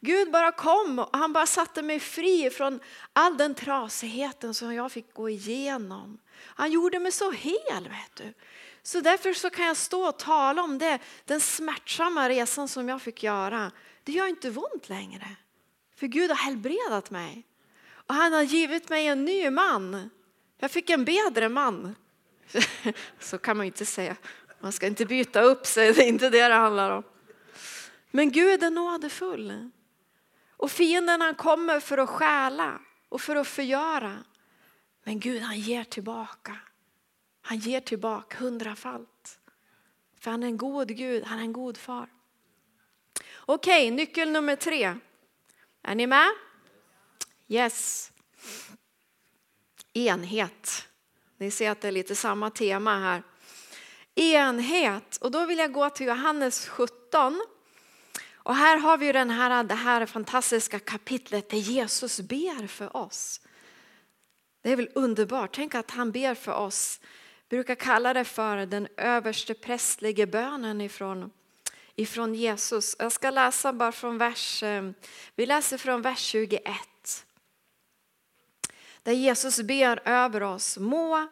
Gud 0.00 0.30
bara 0.30 0.52
kom 0.52 0.98
och 0.98 1.16
han 1.16 1.32
bara 1.32 1.46
satte 1.46 1.82
mig 1.82 2.00
fri 2.00 2.50
från 2.50 2.80
all 3.12 3.36
den 3.36 3.54
trasigheten 3.54 4.54
som 4.54 4.74
jag 4.74 4.92
fick 4.92 5.14
gå 5.14 5.28
igenom. 5.28 6.18
Han 6.36 6.70
gjorde 6.70 6.98
mig 6.98 7.12
så 7.12 7.30
hel. 7.30 7.88
vet 7.88 8.16
du. 8.16 8.34
Så 8.90 9.00
därför 9.00 9.32
så 9.32 9.50
kan 9.50 9.66
jag 9.66 9.76
stå 9.76 10.08
och 10.08 10.18
tala 10.18 10.62
om 10.62 10.78
det, 10.78 10.98
den 11.24 11.40
smärtsamma 11.40 12.28
resan 12.28 12.68
som 12.68 12.88
jag 12.88 13.02
fick 13.02 13.22
göra. 13.22 13.72
Det 14.04 14.12
gör 14.12 14.26
inte 14.26 14.48
ont 14.48 14.88
längre. 14.88 15.36
För 15.96 16.06
Gud 16.06 16.30
har 16.30 16.36
helbredat 16.36 17.10
mig. 17.10 17.46
Och 17.90 18.14
han 18.14 18.32
har 18.32 18.42
givit 18.42 18.88
mig 18.88 19.06
en 19.06 19.24
ny 19.24 19.50
man. 19.50 20.10
Jag 20.58 20.70
fick 20.70 20.90
en 20.90 21.04
bättre 21.04 21.48
man. 21.48 21.94
Så 23.20 23.38
kan 23.38 23.56
man 23.56 23.66
inte 23.66 23.86
säga. 23.86 24.16
Man 24.60 24.72
ska 24.72 24.86
inte 24.86 25.06
byta 25.06 25.42
upp 25.42 25.66
sig, 25.66 25.92
det 25.92 26.02
är 26.02 26.08
inte 26.08 26.30
det 26.30 26.48
det 26.48 26.54
handlar 26.54 26.90
om. 26.90 27.02
Men 28.10 28.30
Gud 28.32 28.62
är 28.62 28.70
nådefull. 28.70 29.70
Och 30.56 30.70
fienden 30.70 31.20
han 31.20 31.34
kommer 31.34 31.80
för 31.80 31.98
att 31.98 32.08
stjäla 32.08 32.80
och 33.08 33.20
för 33.20 33.36
att 33.36 33.48
förgöra. 33.48 34.18
Men 35.04 35.20
Gud 35.20 35.42
han 35.42 35.60
ger 35.60 35.84
tillbaka. 35.84 36.56
Han 37.42 37.58
ger 37.58 37.80
tillbaka 37.80 38.36
hundrafalt. 38.38 39.38
För 40.20 40.30
han 40.30 40.42
är 40.42 40.46
en 40.46 40.56
god 40.56 40.88
Gud, 40.88 41.24
han 41.24 41.38
är 41.38 41.42
en 41.42 41.52
god 41.52 41.76
far. 41.76 42.08
Okej, 43.36 43.90
nyckel 43.90 44.30
nummer 44.30 44.56
tre. 44.56 44.94
Är 45.82 45.94
ni 45.94 46.06
med? 46.06 46.30
Yes. 47.48 48.12
Enhet. 49.92 50.88
Ni 51.38 51.50
ser 51.50 51.70
att 51.70 51.80
det 51.80 51.88
är 51.88 51.92
lite 51.92 52.16
samma 52.16 52.50
tema 52.50 52.98
här. 52.98 53.22
enhet. 54.14 55.16
Och 55.16 55.30
då 55.30 55.46
vill 55.46 55.58
jag 55.58 55.72
gå 55.72 55.90
till 55.90 56.06
Johannes 56.06 56.68
17. 56.68 57.40
Och 58.34 58.54
här 58.54 58.78
har 58.78 58.98
vi 58.98 59.12
den 59.12 59.30
här, 59.30 59.64
det 59.64 59.74
här 59.74 60.06
fantastiska 60.06 60.78
kapitlet 60.78 61.48
där 61.48 61.58
Jesus 61.58 62.20
ber 62.20 62.66
för 62.66 62.96
oss. 62.96 63.40
Det 64.62 64.72
är 64.72 64.76
väl 64.76 64.90
underbart. 64.94 65.54
Tänk 65.54 65.74
att 65.74 65.90
han 65.90 66.12
ber 66.12 66.34
för 66.34 66.52
oss. 66.52 67.00
Brukar 67.50 67.74
kalla 67.74 68.14
det 68.14 68.24
för 68.24 68.66
den 68.66 68.88
överste 68.96 69.54
prästliga 69.54 70.26
bönen 70.26 70.80
ifrån, 70.80 71.30
ifrån 71.96 72.34
Jesus. 72.34 72.96
Jag 72.98 73.12
ska 73.12 73.30
läsa 73.30 73.72
bara 73.72 73.92
från 73.92 74.18
vers, 74.18 74.62
eh, 74.62 74.90
vi 75.34 75.46
läser 75.46 75.78
från 75.78 76.02
vers 76.02 76.18
21. 76.18 76.72
Där 79.02 79.12
Jesus 79.12 79.62
ber 79.62 80.08
över 80.08 80.42
oss. 80.42 80.78
Må, 80.78 81.28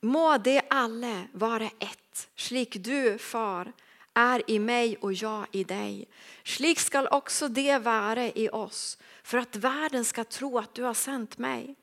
må 0.00 0.38
det 0.38 0.62
alla 0.70 1.22
vara 1.32 1.66
ett, 1.78 2.28
slik 2.36 2.76
du 2.84 3.18
far 3.18 3.72
är 4.14 4.50
i 4.50 4.58
mig 4.58 4.96
och 4.96 5.12
jag 5.12 5.46
i 5.52 5.64
dig. 5.64 6.08
Slik 6.44 6.80
skall 6.80 7.08
också 7.08 7.48
det 7.48 7.78
vara 7.78 8.24
i 8.26 8.48
oss, 8.48 8.98
för 9.22 9.38
att 9.38 9.56
världen 9.56 10.04
ska 10.04 10.24
tro 10.24 10.58
att 10.58 10.74
du 10.74 10.82
har 10.82 10.94
sänt 10.94 11.38
mig. 11.38 11.76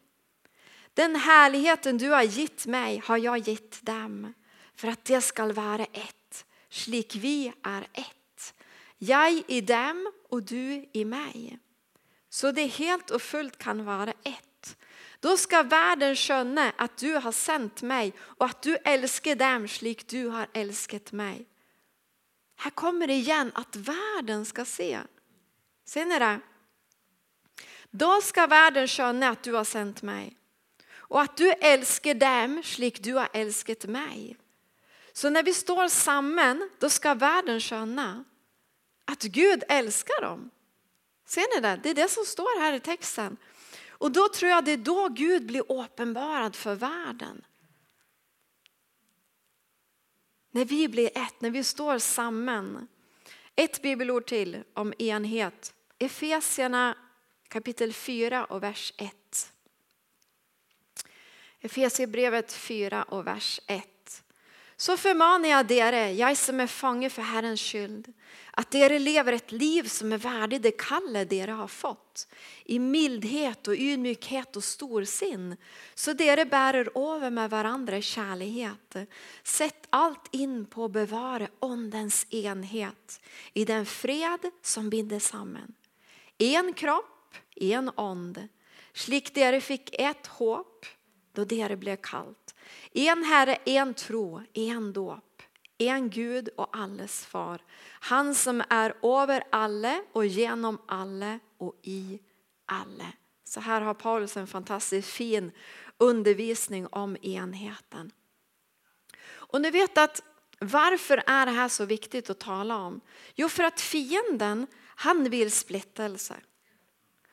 Den 0.93 1.15
härligheten 1.15 1.97
du 1.97 2.09
har 2.09 2.23
gett 2.23 2.65
mig 2.65 3.01
har 3.05 3.17
jag 3.17 3.37
gett 3.37 3.85
dem, 3.85 4.33
för 4.75 4.87
att 4.87 5.05
det 5.05 5.21
skall 5.21 5.51
vara 5.51 5.85
ett, 5.85 6.45
slik 6.69 7.15
vi 7.15 7.53
är 7.63 7.87
ett. 7.93 8.53
Jag 8.97 9.43
i 9.47 9.61
dem 9.61 10.11
och 10.29 10.43
du 10.43 10.89
i 10.93 11.05
mig. 11.05 11.59
Så 12.29 12.51
det 12.51 12.65
helt 12.65 13.11
och 13.11 13.21
fullt 13.21 13.57
kan 13.57 13.85
vara 13.85 14.11
ett. 14.23 14.77
Då 15.19 15.37
ska 15.37 15.63
världen 15.63 16.15
skönna 16.15 16.73
att 16.77 16.97
du 16.97 17.15
har 17.15 17.31
sänt 17.31 17.81
mig 17.81 18.13
och 18.19 18.45
att 18.45 18.61
du 18.61 18.75
älskar 18.75 19.35
dem 19.35 19.67
slik 19.67 20.07
du 20.07 20.27
har 20.27 20.47
älskat 20.53 21.11
mig. 21.11 21.45
Här 22.55 22.71
kommer 22.71 23.07
det 23.07 23.13
igen 23.13 23.51
att 23.55 23.75
världen 23.75 24.45
ska 24.45 24.65
se. 24.65 24.99
Ser 25.85 26.05
ni 26.05 26.19
det? 26.19 26.39
Då 27.91 28.21
ska 28.21 28.47
världen 28.47 28.87
känna 28.87 29.29
att 29.29 29.43
du 29.43 29.53
har 29.53 29.63
sänt 29.63 30.01
mig 30.01 30.37
och 31.11 31.21
att 31.21 31.37
du 31.37 31.51
älskar 31.51 32.13
dem 32.13 32.61
slik 32.63 33.03
du 33.03 33.13
har 33.13 33.29
älskat 33.33 33.85
mig. 33.85 34.37
Så 35.13 35.29
när 35.29 35.43
vi 35.43 35.53
står 35.53 35.87
samman 35.87 36.69
då 36.79 36.89
ska 36.89 37.13
världen 37.13 37.59
känna 37.59 38.23
att 39.05 39.23
Gud 39.23 39.63
älskar 39.69 40.21
dem. 40.21 40.49
Ser 41.25 41.55
ni 41.55 41.61
det? 41.61 41.79
Det 41.83 41.89
är 41.89 41.93
det 41.93 42.11
som 42.11 42.25
står 42.25 42.59
här 42.59 42.73
i 42.73 42.79
texten. 42.79 43.37
Och 43.89 44.11
då 44.11 44.29
tror 44.29 44.51
jag 44.51 44.65
det 44.65 44.71
är 44.71 44.77
då 44.77 45.09
Gud 45.09 45.45
blir 45.45 45.71
uppenbarad 45.71 46.55
för 46.55 46.75
världen. 46.75 47.45
När 50.51 50.65
vi 50.65 50.87
blir 50.87 51.17
ett, 51.17 51.41
när 51.41 51.49
vi 51.49 51.63
står 51.63 51.99
samman. 51.99 52.87
Ett 53.55 53.81
bibelord 53.81 54.25
till 54.25 54.63
om 54.73 54.93
enhet. 54.97 55.73
Efesierna 55.99 56.97
kapitel 57.47 57.93
4 57.93 58.45
och 58.45 58.63
vers 58.63 58.93
1. 58.97 59.20
Efesierbrevet 61.61 62.53
4 62.53 63.03
och 63.03 63.27
vers 63.27 63.59
1. 63.67 63.87
Så 64.77 64.97
förmanar 64.97 65.49
jag 65.49 65.67
dere, 65.67 66.11
jag 66.11 66.37
som 66.37 66.59
är 66.59 66.67
fånge 66.67 67.09
för 67.09 67.21
Herrens 67.21 67.61
skyld, 67.61 68.13
att 68.51 68.71
dere 68.71 68.99
lever 68.99 69.33
ett 69.33 69.51
liv 69.51 69.83
som 69.83 70.13
är 70.13 70.17
värdigt 70.17 70.63
det 70.63 70.71
kalle 70.71 71.25
dere 71.25 71.51
har 71.51 71.67
fått, 71.67 72.27
i 72.65 72.79
mildhet 72.79 73.67
och 73.67 73.73
ydmykhet 73.73 74.55
och 74.55 74.63
storsinn, 74.63 75.55
så 75.95 76.13
dere 76.13 76.45
bärer 76.45 77.15
över 77.15 77.29
med 77.29 77.49
varandra 77.49 77.97
i 77.97 78.01
kärlighet. 78.01 78.95
Sätt 79.43 79.87
allt 79.89 80.27
in 80.31 80.65
på 80.65 80.85
att 80.85 80.91
bevara 80.91 81.47
ondens 81.59 82.27
enhet 82.33 83.21
i 83.53 83.65
den 83.65 83.85
fred 83.85 84.39
som 84.61 84.89
binder 84.89 85.19
samman. 85.19 85.73
En 86.37 86.73
kropp, 86.73 87.35
en 87.55 87.91
ond, 87.95 88.47
slik 88.93 89.35
dere 89.35 89.61
fick 89.61 90.01
ett 90.01 90.27
hopp 90.27 90.85
då 91.33 91.45
det 91.45 91.79
blev 91.79 91.95
kallt. 91.95 92.55
En 92.93 93.23
Herre, 93.23 93.55
en 93.55 93.93
tro, 93.93 94.41
en 94.53 94.93
dåp, 94.93 95.41
en 95.77 96.09
Gud 96.09 96.49
och 96.57 96.77
alles 96.77 97.25
far. 97.25 97.61
Han 97.99 98.35
som 98.35 98.63
är 98.69 98.93
över 99.21 99.43
alla 99.49 100.03
och 100.11 100.25
genom 100.25 100.81
alla 100.87 101.39
och 101.57 101.75
i 101.83 102.19
alla. 102.65 103.13
Så 103.43 103.59
här 103.59 103.81
har 103.81 103.93
Paulus 103.93 104.37
en 104.37 104.47
fantastiskt 104.47 105.09
fin 105.09 105.51
undervisning 105.97 106.87
om 106.87 107.17
enheten. 107.21 108.11
Och 109.23 109.61
ni 109.61 109.71
vet 109.71 109.97
att 109.97 110.23
varför 110.59 111.23
är 111.27 111.45
det 111.45 111.51
här 111.51 111.67
så 111.67 111.85
viktigt 111.85 112.29
att 112.29 112.39
tala 112.39 112.75
om? 112.75 113.01
Jo, 113.35 113.49
för 113.49 113.63
att 113.63 113.81
fienden 113.81 114.67
han 114.95 115.29
vill 115.29 115.51
splittelse. 115.51 116.35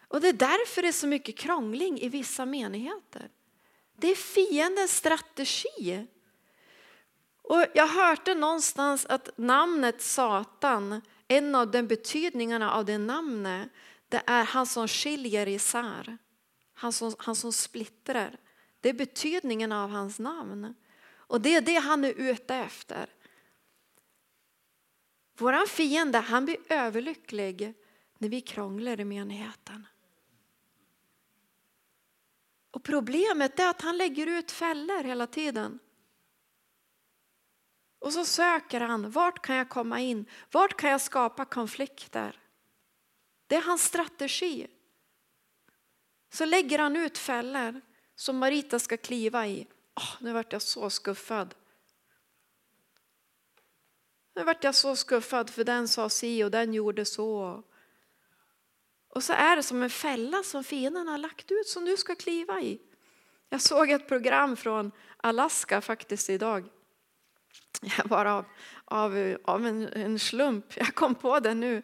Och 0.08 0.20
det 0.20 0.28
är 0.28 0.32
därför 0.32 0.82
det 0.82 0.88
är 0.88 0.92
så 0.92 1.06
mycket 1.06 1.38
krångling 1.38 2.00
i 2.00 2.08
vissa 2.08 2.46
menigheter. 2.46 3.30
Det 4.00 4.10
är 4.10 4.14
fiendens 4.14 4.96
strategi. 4.96 6.06
Och 7.42 7.64
jag 7.74 7.86
hörde 7.86 8.34
någonstans 8.34 9.06
att 9.06 9.30
namnet 9.38 10.02
Satan, 10.02 11.00
en 11.28 11.54
av 11.54 11.70
de 11.70 11.82
betydningarna 11.82 12.72
av 12.72 12.84
det 12.84 12.98
namnet, 12.98 13.68
det 14.08 14.22
är 14.26 14.44
han 14.44 14.66
som 14.66 14.88
skiljer 14.88 15.48
isär. 15.48 16.18
Han 16.74 16.92
som, 16.92 17.14
han 17.18 17.36
som 17.36 17.52
splittrar. 17.52 18.38
Det 18.80 18.88
är 18.88 18.94
betydningen 18.94 19.72
av 19.72 19.90
hans 19.90 20.18
namn. 20.18 20.74
Och 21.10 21.40
det 21.40 21.54
är 21.54 21.60
det 21.60 21.76
han 21.76 22.04
är 22.04 22.12
ute 22.12 22.54
efter. 22.54 23.06
Vår 25.38 25.66
fiende 25.66 26.18
han 26.18 26.44
blir 26.44 26.56
överlycklig 26.68 27.74
när 28.18 28.28
vi 28.28 28.40
krånglar 28.40 29.00
i 29.00 29.04
menigheten. 29.04 29.86
Och 32.70 32.82
problemet 32.82 33.58
är 33.60 33.70
att 33.70 33.82
han 33.82 33.96
lägger 33.96 34.26
ut 34.26 34.50
fällor 34.50 35.04
hela 35.04 35.26
tiden. 35.26 35.78
Och 37.98 38.12
så 38.12 38.24
söker 38.24 38.80
han, 38.80 39.10
vart 39.10 39.42
kan 39.42 39.56
jag 39.56 39.68
komma 39.68 40.00
in? 40.00 40.26
Vart 40.50 40.76
kan 40.76 40.90
jag 40.90 41.00
skapa 41.00 41.44
konflikter? 41.44 42.40
Det 43.46 43.56
är 43.56 43.62
hans 43.62 43.82
strategi. 43.82 44.66
Så 46.32 46.44
lägger 46.44 46.78
han 46.78 46.96
ut 46.96 47.18
fällor 47.18 47.80
som 48.14 48.38
Marita 48.38 48.78
ska 48.78 48.96
kliva 48.96 49.46
i. 49.46 49.66
Oh, 49.96 50.16
nu 50.20 50.32
vart 50.32 50.52
jag 50.52 50.62
så 50.62 50.90
skuffad. 50.90 51.54
Nu 54.34 54.44
vart 54.44 54.64
jag 54.64 54.74
så 54.74 54.96
skuffad 54.96 55.50
för 55.50 55.64
den 55.64 55.88
sa 55.88 56.08
si 56.08 56.44
och 56.44 56.50
den 56.50 56.74
gjorde 56.74 57.04
så. 57.04 57.62
Och 59.18 59.24
så 59.24 59.32
är 59.32 59.56
det 59.56 59.62
som 59.62 59.82
en 59.82 59.90
fälla 59.90 60.42
som 60.42 60.64
fienden 60.64 61.08
har 61.08 61.18
lagt 61.18 61.50
ut 61.50 61.66
som 61.66 61.84
du 61.84 61.96
ska 61.96 62.14
kliva 62.14 62.60
i. 62.60 62.80
Jag 63.48 63.60
såg 63.60 63.90
ett 63.90 64.08
program 64.08 64.56
från 64.56 64.92
Alaska 65.16 65.80
faktiskt 65.80 66.30
idag. 66.30 66.64
Bara 68.04 68.34
av, 68.34 68.44
av, 68.84 69.36
av 69.44 69.66
en, 69.66 69.88
en, 69.88 70.18
slump, 70.18 70.64
jag 70.76 70.94
kom 70.94 71.14
på 71.14 71.40
det 71.40 71.54
nu. 71.54 71.82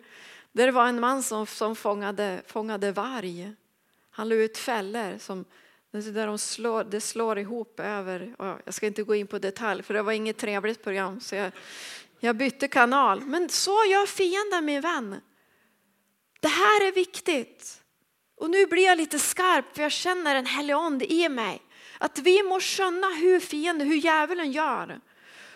Där 0.53 0.67
det 0.67 0.73
var 0.73 0.87
en 0.87 1.01
man 1.01 1.23
som, 1.23 1.47
som 1.47 1.77
fångade, 1.77 2.43
fångade 2.47 2.93
varg. 2.93 3.53
Han 4.11 4.29
la 4.29 4.35
ut 4.35 4.59
fällor 4.59 5.19
som 5.19 5.45
där 5.91 6.27
de 6.27 6.39
slår, 6.39 6.85
det 6.85 7.01
slår 7.01 7.39
ihop 7.39 7.81
över, 7.81 8.35
jag 8.65 8.75
ska 8.75 8.87
inte 8.87 9.03
gå 9.03 9.15
in 9.15 9.27
på 9.27 9.39
detalj 9.39 9.83
för 9.83 9.95
det 9.95 10.03
var 10.03 10.13
inget 10.13 10.39
trevligt 10.39 10.83
program 10.83 11.21
så 11.21 11.35
jag, 11.35 11.53
jag 12.21 12.37
bytte 12.37 12.69
kanal. 12.69 13.21
Men 13.21 13.49
så 13.49 13.71
gör 13.71 14.07
fienden 14.07 14.65
min 14.65 14.81
vän. 14.81 15.21
Det 16.45 16.49
här 16.49 16.89
är 16.89 16.93
viktigt. 16.93 17.83
Och 18.37 18.51
nu 18.51 18.67
blir 18.67 18.85
jag 18.85 18.99
lite 18.99 19.19
skarp 19.19 19.75
för 19.75 19.83
jag 19.83 19.93
känner 19.93 20.35
en 20.35 20.47
helig 20.47 20.75
ande 20.75 21.13
i 21.13 21.29
mig. 21.29 21.63
Att 21.99 22.19
vi 22.19 22.43
må 22.43 22.61
känna 22.61 23.07
hur 23.07 23.41
fienden, 23.41 23.89
hur 23.89 23.97
djävulen 23.97 24.53
gör. 24.53 25.01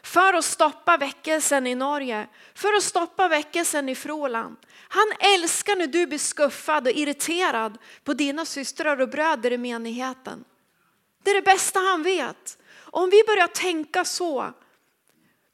För 0.02 0.34
att 0.34 0.44
stoppa 0.44 0.96
väckelsen 0.96 1.66
i 1.66 1.74
Norge, 1.74 2.28
för 2.54 2.74
att 2.74 2.82
stoppa 2.82 3.28
väckelsen 3.28 3.88
i 3.88 3.94
Froland. 3.94 4.56
Han 4.88 5.12
älskar 5.34 5.76
när 5.76 5.86
du 5.86 6.06
blir 6.06 6.18
skuffad 6.18 6.86
och 6.86 6.92
irriterad 6.92 7.78
på 8.04 8.14
dina 8.14 8.44
systrar 8.44 9.00
och 9.00 9.08
bröder 9.08 9.52
i 9.52 9.58
menigheten. 9.58 10.44
Det 11.22 11.30
är 11.30 11.34
det 11.34 11.42
bästa 11.42 11.78
han 11.78 12.02
vet. 12.02 12.58
Om 12.78 13.10
vi 13.10 13.22
börjar 13.26 13.46
tänka 13.46 14.04
så, 14.04 14.52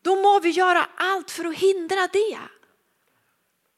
då 0.02 0.16
må 0.16 0.40
vi 0.40 0.50
göra 0.50 0.86
allt 0.96 1.30
för 1.30 1.44
att 1.44 1.56
hindra 1.56 2.08
det. 2.12 2.38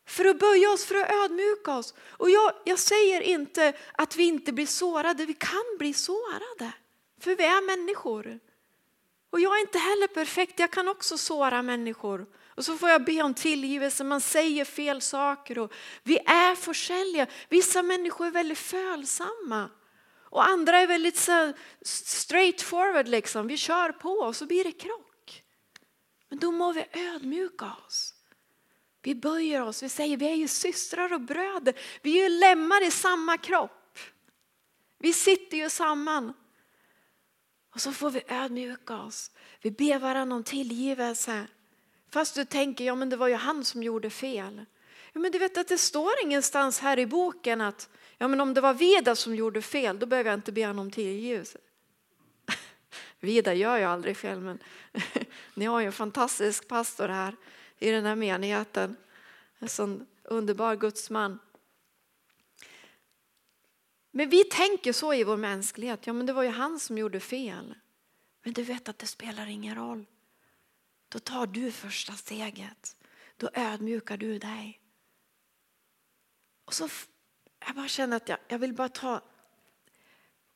För 0.06 0.24
att 0.24 0.38
böja 0.38 0.70
oss, 0.70 0.84
för 0.84 0.94
att 0.94 1.10
ödmjuka 1.10 1.76
oss. 1.76 1.94
Och 2.08 2.30
jag, 2.30 2.52
jag 2.64 2.78
säger 2.78 3.20
inte 3.20 3.72
att 3.92 4.16
vi 4.16 4.22
inte 4.22 4.52
blir 4.52 4.66
sårade, 4.66 5.26
vi 5.26 5.34
kan 5.34 5.64
bli 5.78 5.92
sårade. 5.92 6.72
För 7.20 7.36
vi 7.36 7.44
är 7.44 7.66
människor. 7.66 8.40
Och 9.30 9.40
jag 9.40 9.56
är 9.56 9.60
inte 9.60 9.78
heller 9.78 10.06
perfekt, 10.06 10.58
jag 10.58 10.70
kan 10.70 10.88
också 10.88 11.18
såra 11.18 11.62
människor. 11.62 12.26
Och 12.56 12.64
så 12.64 12.78
får 12.78 12.90
jag 12.90 13.04
be 13.04 13.22
om 13.22 13.34
tillgivelse, 13.34 14.04
man 14.04 14.20
säger 14.20 14.64
fel 14.64 15.00
saker 15.00 15.58
och 15.58 15.72
vi 16.02 16.18
är 16.18 16.54
försäljare. 16.54 17.30
Vissa 17.48 17.82
människor 17.82 18.26
är 18.26 18.30
väldigt 18.30 18.58
följsamma 18.58 19.70
och 20.36 20.48
andra 20.48 20.78
är 20.78 20.86
väldigt 20.86 21.16
så 21.16 21.52
straight 21.82 22.62
forward 22.62 23.08
liksom. 23.08 23.46
Vi 23.46 23.56
kör 23.56 23.92
på 23.92 24.10
och 24.10 24.36
så 24.36 24.46
blir 24.46 24.64
det 24.64 24.72
krock. 24.72 25.42
Men 26.28 26.38
då 26.38 26.52
må 26.52 26.72
vi 26.72 26.84
ödmjuka 26.92 27.72
oss. 27.86 28.15
Vi 29.06 29.14
böjer 29.14 29.62
oss, 29.62 29.82
vi 29.82 29.88
säger 29.88 30.16
vi 30.16 30.26
är 30.26 30.34
ju 30.34 30.48
systrar 30.48 31.12
och 31.12 31.20
bröder. 31.20 31.74
Vi 32.02 32.18
är 32.18 32.22
ju 32.22 32.38
lemmar 32.38 32.86
i 32.86 32.90
samma 32.90 33.38
kropp. 33.38 33.98
Vi 34.98 35.12
sitter 35.12 35.56
ju 35.56 35.70
samman. 35.70 36.32
Och 37.74 37.80
så 37.80 37.92
får 37.92 38.10
vi 38.10 38.22
ödmjuka 38.28 38.96
oss. 38.96 39.30
Vi 39.60 39.70
ber 39.70 39.98
varandra 39.98 40.36
om 40.36 40.44
tillgivelse. 40.44 41.46
Fast 42.10 42.34
du 42.34 42.44
tänker, 42.44 42.84
ja 42.84 42.94
men 42.94 43.10
det 43.10 43.16
var 43.16 43.28
ju 43.28 43.34
han 43.34 43.64
som 43.64 43.82
gjorde 43.82 44.10
fel. 44.10 44.64
Ja, 45.12 45.20
men 45.20 45.32
du 45.32 45.38
vet 45.38 45.58
att 45.58 45.68
det 45.68 45.78
står 45.78 46.12
ingenstans 46.22 46.80
här 46.80 46.98
i 46.98 47.06
boken 47.06 47.60
att 47.60 47.88
ja, 48.18 48.28
men 48.28 48.40
om 48.40 48.54
det 48.54 48.60
var 48.60 48.74
Vida 48.74 49.16
som 49.16 49.34
gjorde 49.34 49.62
fel, 49.62 49.98
då 49.98 50.06
behöver 50.06 50.30
jag 50.30 50.38
inte 50.38 50.52
be 50.52 50.66
honom 50.66 50.86
om 50.86 50.90
tillgivelse. 50.90 51.58
Vida 53.20 53.54
gör 53.54 53.78
ju 53.78 53.84
aldrig 53.84 54.16
fel, 54.16 54.40
men 54.40 54.58
ni 55.54 55.64
har 55.64 55.80
ju 55.80 55.86
en 55.86 55.92
fantastisk 55.92 56.68
pastor 56.68 57.08
här 57.08 57.36
i 57.78 57.90
den 57.90 58.04
här 58.04 58.16
menigheten. 58.16 58.96
En 59.58 59.68
sån 59.68 60.06
underbar 60.22 60.76
gudsman. 60.76 61.38
Men 64.10 64.28
vi 64.28 64.44
tänker 64.44 64.92
så 64.92 65.14
i 65.14 65.24
vår 65.24 65.36
mänsklighet, 65.36 66.06
ja 66.06 66.12
men 66.12 66.26
det 66.26 66.32
var 66.32 66.42
ju 66.42 66.48
han 66.48 66.80
som 66.80 66.98
gjorde 66.98 67.20
fel. 67.20 67.74
Men 68.42 68.52
du 68.52 68.62
vet 68.62 68.88
att 68.88 68.98
det 68.98 69.06
spelar 69.06 69.46
ingen 69.46 69.74
roll. 69.74 70.06
Då 71.08 71.18
tar 71.18 71.46
du 71.46 71.72
första 71.72 72.12
steget. 72.12 72.96
Då 73.36 73.50
ödmjukar 73.54 74.16
du 74.16 74.38
dig. 74.38 74.80
Och 76.64 76.74
så 76.74 76.88
jag 77.66 77.74
bara 77.74 77.88
känner 77.88 78.16
att 78.16 78.28
jag, 78.28 78.38
jag 78.48 78.58
vill 78.58 78.72
bara 78.72 78.88
ta 78.88 79.20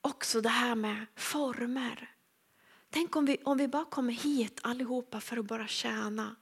också 0.01 0.41
det 0.41 0.49
här 0.49 0.75
med 0.75 1.07
former. 1.15 2.15
Tänk 2.91 3.17
om 3.17 3.27
vi, 3.27 3.39
om 3.45 3.59
vi 3.59 3.69
bara 3.69 3.85
kommer 3.85 4.13
hit 4.13 4.61
allihopa 4.63 5.21
för 5.21 5.37
att 5.37 5.45
bara 5.45 5.67
tjäna, 5.67 6.37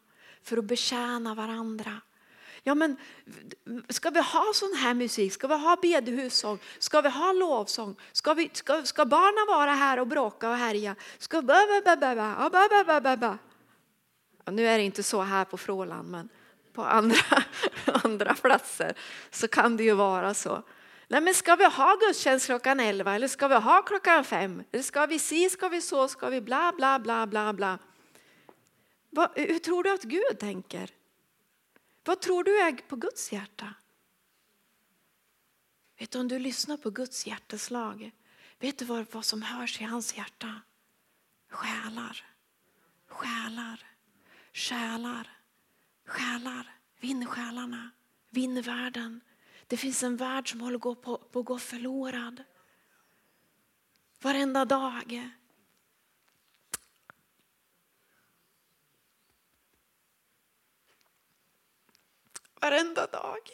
för 0.49 0.57
att 0.57 0.65
betjäna 0.65 1.35
varandra. 1.35 2.01
Ja, 2.63 2.75
men 2.75 2.97
ska 3.89 4.11
vi 4.11 4.21
ha 4.21 4.53
sån 4.55 4.75
här 4.77 4.95
musik? 4.95 5.33
Ska 5.33 5.47
vi 5.47 5.55
ha 5.55 5.77
bedehussång? 5.83 6.59
Ska 6.79 7.01
vi 7.01 7.09
ha 7.09 7.33
lovsång? 7.33 7.97
Ska, 8.13 8.35
vi, 8.35 8.51
ska, 8.53 8.83
ska 8.83 9.05
barnen 9.05 9.57
vara 9.57 9.73
här 9.73 9.99
och 10.01 10.07
bråka 10.07 10.51
och 10.51 10.57
härja? 10.57 10.97
Ska 11.19 11.43
ba, 11.43 11.55
ba, 11.85 11.97
ba, 11.97 12.15
ba, 12.15 12.51
ba, 12.51 12.85
ba, 12.85 13.01
ba, 13.01 13.17
ba. 13.17 13.39
Ja, 14.45 14.53
nu 14.53 14.67
är 14.67 14.79
det 14.79 14.85
inte 14.85 15.03
så 15.03 15.23
här 15.23 15.45
på 15.45 15.57
Fråland, 15.57 16.11
men 16.11 16.29
på 16.73 16.85
andra, 16.85 17.43
andra 18.05 18.35
platser 18.35 18.95
så 19.31 19.49
kan 19.49 19.77
det 19.77 19.85
ju 19.85 19.95
vara 19.95 20.35
så. 20.35 20.63
Nej, 21.09 21.21
men 21.21 21.35
ska 21.35 21.57
vi 21.57 21.65
ha 21.65 21.97
gudstjänst 22.01 22.47
klockan 22.47 22.81
11 22.81 23.15
eller 23.15 23.29
ska 23.29 23.49
vi 23.49 23.55
ha 23.55 23.83
klockan 23.83 24.25
5? 24.25 24.63
Eller 24.73 24.83
ska 24.83 25.07
vi 25.07 25.19
si, 25.19 25.51
ska 25.51 25.69
vi 25.69 25.81
så, 25.81 26.09
ska 26.09 26.29
vi 26.29 26.41
bla 26.41 26.73
bla 26.77 26.99
bla 26.99 27.27
bla 27.27 27.53
bla. 27.53 27.79
Vad, 29.11 29.31
hur 29.35 29.59
tror 29.59 29.83
du 29.83 29.94
att 29.94 30.03
Gud 30.03 30.38
tänker? 30.38 30.90
Vad 32.05 32.21
tror 32.21 32.44
du 32.44 32.59
är 32.61 32.73
på 32.73 32.97
Guds 32.97 33.33
hjärta? 33.33 33.75
Vet 35.99 36.11
du, 36.11 36.18
om 36.18 36.29
du 36.29 36.38
lyssnar 36.38 36.77
på 36.77 36.90
Guds 36.90 37.27
hjärteslag, 37.27 38.11
vet 38.59 38.79
du 38.79 38.85
vad, 38.85 39.07
vad 39.12 39.25
som 39.25 39.42
hörs 39.42 39.81
i 39.81 39.85
hans 39.85 40.16
hjärta? 40.16 40.61
Själar, 41.49 42.25
själar, 43.07 43.87
själar, 44.53 45.31
själar. 46.05 46.79
Vinn 47.01 47.27
själarna, 47.27 47.90
vinn 48.31 48.62
världen. 48.62 49.21
Det 49.66 49.77
finns 49.77 50.03
en 50.03 50.16
värld 50.16 50.51
som 50.51 50.61
håller 50.61 50.79
på, 50.79 50.94
på 50.94 51.38
att 51.40 51.44
gå 51.44 51.59
förlorad. 51.59 52.44
Varenda 54.21 54.64
dag. 54.64 55.31
Varenda 62.61 63.07
dag. 63.07 63.51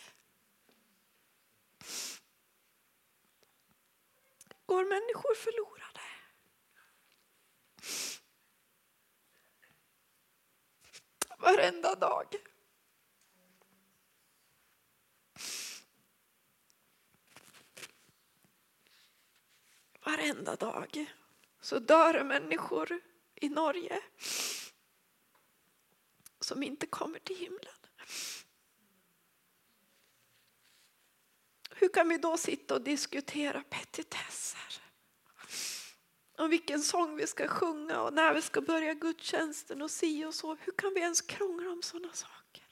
Går 4.67 4.85
människor 4.85 5.35
förlorade. 5.35 6.01
Varenda 11.39 11.95
dag. 11.95 12.27
Varenda 20.05 20.57
dag 20.57 21.07
så 21.61 21.79
dör 21.79 22.25
människor 22.25 23.01
i 23.35 23.49
Norge 23.49 24.03
som 26.41 26.63
inte 26.63 26.87
kommer 26.87 27.19
till 27.19 27.37
himlen. 27.37 27.75
Hur 31.75 31.89
kan 31.89 32.09
vi 32.09 32.19
då 32.19 32.37
sitta 32.37 32.75
och 32.75 32.81
diskutera 32.81 33.63
petitesser? 33.63 34.83
Om 36.37 36.51
vilken 36.51 36.83
sång 36.83 37.17
vi 37.17 37.27
ska 37.27 37.49
sjunga 37.49 38.01
och 38.01 38.13
när 38.13 38.35
vi 38.35 38.43
ska 38.43 38.61
börja 38.61 38.95
gudstjänsten 38.95 39.83
och 39.83 39.91
si 39.91 40.25
och 40.25 40.35
så. 40.35 40.55
Hur 40.55 40.73
kan 40.73 40.95
vi 40.95 41.01
ens 41.01 41.21
krångla 41.21 41.71
om 41.71 41.83
sådana 41.83 42.13
saker? 42.13 42.65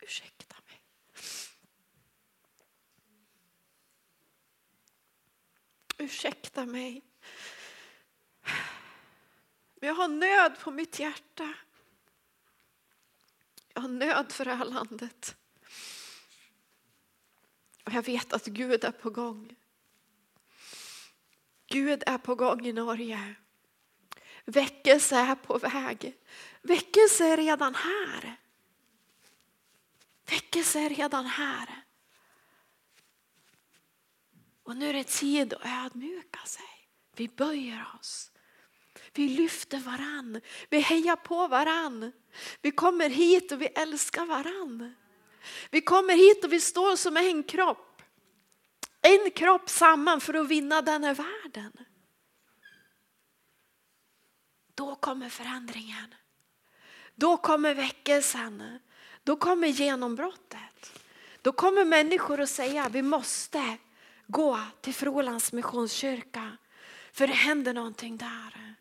Ursäkta 0.00 0.56
mig. 0.66 0.82
Ursäkta 5.98 6.66
mig. 6.66 7.04
Men 9.80 9.88
jag 9.88 9.94
har 9.94 10.08
nöd 10.08 10.60
på 10.60 10.70
mitt 10.70 10.98
hjärta. 10.98 11.54
Jag 13.74 13.82
har 13.82 13.88
nöd 13.88 14.32
för 14.32 14.44
det 14.44 14.54
här 14.54 14.64
landet. 14.64 15.36
Och 17.86 17.92
jag 17.92 18.02
vet 18.02 18.32
att 18.32 18.46
Gud 18.46 18.84
är 18.84 18.90
på 18.90 19.10
gång. 19.10 19.56
Gud 21.66 22.02
är 22.06 22.18
på 22.18 22.34
gång 22.34 22.66
i 22.66 22.72
Norge. 22.72 23.34
Väckelse 24.44 25.16
är 25.16 25.34
på 25.34 25.58
väg. 25.58 26.16
Väckelse 26.62 27.24
är 27.24 27.36
redan 27.36 27.74
här. 27.74 28.36
Väckelse 30.30 30.80
är 30.80 30.90
redan 30.90 31.26
här. 31.26 31.84
Och 34.62 34.76
nu 34.76 34.88
är 34.88 34.92
det 34.92 35.08
tid 35.08 35.54
att 35.54 35.66
ödmjuka 35.86 36.40
sig. 36.46 36.88
Vi 37.16 37.28
böjer 37.28 37.86
oss. 38.00 38.30
Vi 39.12 39.28
lyfter 39.28 39.78
varann. 39.78 40.40
Vi 40.70 40.80
hejar 40.80 41.16
på 41.16 41.48
varann. 41.48 42.12
Vi 42.62 42.70
kommer 42.70 43.08
hit 43.08 43.52
och 43.52 43.62
vi 43.62 43.66
älskar 43.66 44.26
varann. 44.26 44.94
Vi 45.70 45.80
kommer 45.80 46.14
hit 46.14 46.44
och 46.44 46.52
vi 46.52 46.60
står 46.60 46.96
som 46.96 47.16
en 47.16 47.42
kropp. 47.42 48.02
En 49.02 49.30
kropp 49.30 49.70
samman 49.70 50.20
för 50.20 50.34
att 50.34 50.48
vinna 50.48 50.82
den 50.82 51.04
här 51.04 51.14
världen. 51.14 51.72
Då 54.74 54.94
kommer 54.94 55.28
förändringen. 55.28 56.14
Då 57.14 57.36
kommer 57.36 57.74
väckelsen. 57.74 58.78
Då 59.24 59.36
kommer 59.36 59.68
genombrottet. 59.68 61.00
Då 61.42 61.52
kommer 61.52 61.84
människor 61.84 62.40
att 62.40 62.50
säga 62.50 62.88
vi 62.88 63.02
måste 63.02 63.78
gå 64.26 64.60
till 64.80 64.94
Frolands 64.94 65.52
missionskyrka. 65.52 66.56
För 67.12 67.26
det 67.26 67.32
händer 67.32 67.74
någonting 67.74 68.16
där. 68.16 68.74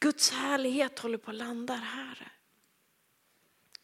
Guds 0.00 0.30
härlighet 0.30 0.98
håller 0.98 1.18
på 1.18 1.30
att 1.30 1.36
landa 1.36 1.74
här. 1.74 2.32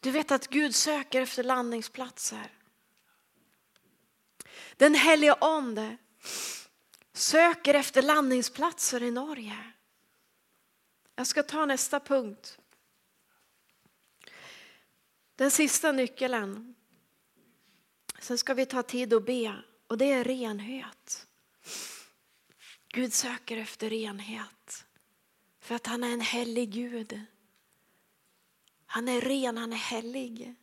Du 0.05 0.11
vet 0.11 0.31
att 0.31 0.47
Gud 0.47 0.75
söker 0.75 1.21
efter 1.21 1.43
landningsplatser. 1.43 2.51
Den 4.77 4.95
helige 4.95 5.33
ande 5.33 5.97
söker 7.13 7.73
efter 7.73 8.01
landningsplatser 8.01 9.03
i 9.03 9.11
Norge. 9.11 9.71
Jag 11.15 11.27
ska 11.27 11.43
ta 11.43 11.65
nästa 11.65 11.99
punkt. 11.99 12.59
Den 15.35 15.51
sista 15.51 15.91
nyckeln. 15.91 16.75
Sen 18.19 18.37
ska 18.37 18.53
vi 18.53 18.65
ta 18.65 18.83
tid 18.83 19.13
och 19.13 19.23
be 19.23 19.63
och 19.87 19.97
det 19.97 20.11
är 20.11 20.23
renhet. 20.23 21.27
Gud 22.87 23.13
söker 23.13 23.57
efter 23.57 23.89
renhet 23.89 24.85
för 25.59 25.75
att 25.75 25.87
han 25.87 26.03
är 26.03 26.13
en 26.13 26.21
helig 26.21 26.71
Gud. 26.71 27.25
Han 28.95 29.07
är 29.07 29.21
ren, 29.21 29.57
han 29.57 29.73
är 29.73 29.77
helig. 29.77 30.55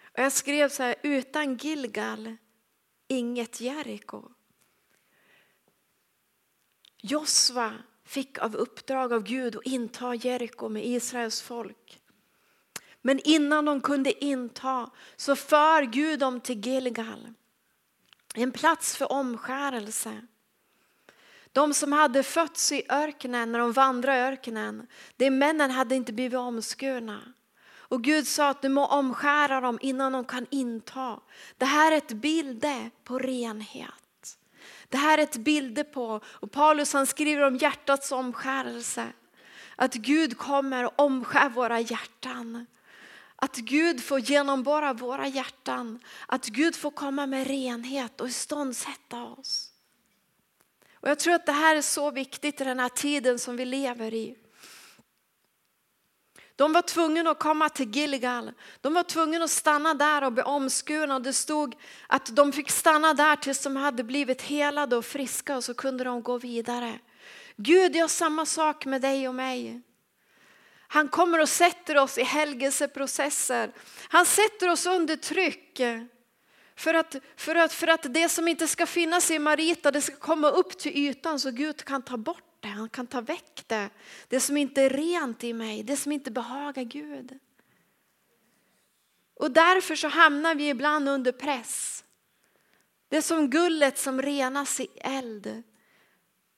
Och 0.00 0.22
jag 0.22 0.32
skrev 0.32 0.68
så 0.68 0.82
här, 0.82 0.94
utan 1.02 1.56
Gilgal, 1.56 2.36
inget 3.08 3.60
Jeriko. 3.60 4.22
Josva 6.96 7.74
fick 8.04 8.38
av 8.38 8.56
uppdrag 8.56 9.12
av 9.12 9.22
Gud 9.22 9.56
att 9.56 9.66
inta 9.66 10.14
Jeriko 10.14 10.68
med 10.68 10.86
Israels 10.86 11.42
folk. 11.42 12.00
Men 13.02 13.20
innan 13.24 13.64
de 13.64 13.80
kunde 13.80 14.24
inta 14.24 14.90
så 15.16 15.36
för 15.36 15.82
Gud 15.82 16.18
dem 16.18 16.40
till 16.40 16.66
Gilgal. 16.66 17.32
En 18.34 18.52
plats 18.52 18.96
för 18.96 19.12
omskärelse. 19.12 20.26
De 21.56 21.74
som 21.74 21.92
hade 21.92 22.22
fötts 22.22 22.72
i 22.72 22.82
öknen 22.88 23.52
när 23.52 23.58
de 23.58 23.72
vandrade 23.72 24.18
i 24.18 24.22
öknen. 24.22 24.86
De 25.16 25.30
männen 25.30 25.70
hade 25.70 25.94
inte 25.94 26.12
blivit 26.12 26.38
omskurna. 26.38 27.20
Och 27.68 28.04
Gud 28.04 28.26
sa 28.26 28.48
att 28.48 28.62
du 28.62 28.68
må 28.68 28.86
omskära 28.86 29.60
dem 29.60 29.78
innan 29.82 30.12
de 30.12 30.24
kan 30.24 30.46
inta. 30.50 31.20
Det 31.58 31.64
här 31.64 31.92
är 31.92 31.96
ett 31.96 32.12
bilde 32.12 32.90
på 33.04 33.18
renhet. 33.18 34.38
Det 34.88 34.96
här 34.96 35.18
är 35.18 35.22
ett 35.22 35.36
bilde 35.36 35.84
på, 35.84 36.20
och 36.26 36.52
Paulus 36.52 36.92
han 36.92 37.06
skriver 37.06 37.42
om 37.42 37.56
hjärtats 37.56 38.12
omskärelse. 38.12 39.06
Att 39.76 39.94
Gud 39.94 40.38
kommer 40.38 40.84
och 40.84 41.00
omskär 41.00 41.48
våra 41.48 41.80
hjärtan. 41.80 42.66
Att 43.36 43.56
Gud 43.56 44.04
får 44.04 44.20
genomborra 44.20 44.92
våra 44.92 45.26
hjärtan. 45.26 45.98
Att 46.26 46.46
Gud 46.46 46.76
får 46.76 46.90
komma 46.90 47.26
med 47.26 47.46
renhet 47.46 48.20
och 48.20 48.28
iståndsätta 48.28 49.22
oss. 49.22 49.72
Och 51.06 51.10
jag 51.10 51.18
tror 51.18 51.34
att 51.34 51.46
det 51.46 51.52
här 51.52 51.76
är 51.76 51.82
så 51.82 52.10
viktigt 52.10 52.60
i 52.60 52.64
den 52.64 52.80
här 52.80 52.88
tiden 52.88 53.38
som 53.38 53.56
vi 53.56 53.64
lever 53.64 54.14
i. 54.14 54.36
De 56.56 56.72
var 56.72 56.82
tvungna 56.82 57.30
att 57.30 57.38
komma 57.38 57.68
till 57.68 57.90
Gilgal. 57.90 58.52
De 58.80 58.94
var 58.94 59.02
tvungna 59.02 59.44
att 59.44 59.50
stanna 59.50 59.94
där 59.94 60.24
och 60.24 60.32
bli 60.32 60.42
omskurna. 60.42 61.20
Det 61.20 61.32
stod 61.32 61.74
att 62.06 62.36
de 62.36 62.52
fick 62.52 62.70
stanna 62.70 63.14
där 63.14 63.36
tills 63.36 63.62
de 63.62 63.76
hade 63.76 64.04
blivit 64.04 64.42
helade 64.42 64.96
och 64.96 65.04
friska 65.04 65.56
och 65.56 65.64
så 65.64 65.74
kunde 65.74 66.04
de 66.04 66.22
gå 66.22 66.38
vidare. 66.38 66.98
Gud 67.56 67.96
gör 67.96 68.08
samma 68.08 68.46
sak 68.46 68.86
med 68.86 69.02
dig 69.02 69.28
och 69.28 69.34
mig. 69.34 69.82
Han 70.88 71.08
kommer 71.08 71.40
och 71.40 71.48
sätter 71.48 71.96
oss 71.96 72.18
i 72.18 72.22
helgelseprocesser. 72.22 73.72
Han 74.08 74.26
sätter 74.26 74.68
oss 74.68 74.86
under 74.86 75.16
tryck. 75.16 75.80
För 76.76 76.94
att, 76.94 77.16
för, 77.36 77.54
att, 77.54 77.72
för 77.72 77.86
att 77.86 78.14
det 78.14 78.28
som 78.28 78.48
inte 78.48 78.68
ska 78.68 78.86
finnas 78.86 79.30
i 79.30 79.38
Marita 79.38 79.90
det 79.90 80.00
ska 80.00 80.16
komma 80.16 80.50
upp 80.50 80.78
till 80.78 80.96
ytan 80.96 81.40
så 81.40 81.50
Gud 81.50 81.84
kan 81.84 82.02
ta 82.02 82.16
bort 82.16 82.56
det, 82.60 82.68
han 82.68 82.88
kan 82.88 83.06
ta 83.06 83.20
väck 83.20 83.64
det. 83.66 83.90
Det 84.28 84.40
som 84.40 84.56
inte 84.56 84.82
är 84.82 84.90
rent 84.90 85.44
i 85.44 85.52
mig, 85.52 85.82
det 85.82 85.96
som 85.96 86.12
inte 86.12 86.30
behagar 86.30 86.82
Gud. 86.82 87.38
Och 89.40 89.50
därför 89.50 89.96
så 89.96 90.08
hamnar 90.08 90.54
vi 90.54 90.68
ibland 90.68 91.08
under 91.08 91.32
press. 91.32 92.04
Det 93.08 93.16
är 93.16 93.22
som 93.22 93.50
gullet 93.50 93.98
som 93.98 94.22
renas 94.22 94.80
i 94.80 94.88
eld. 94.94 95.62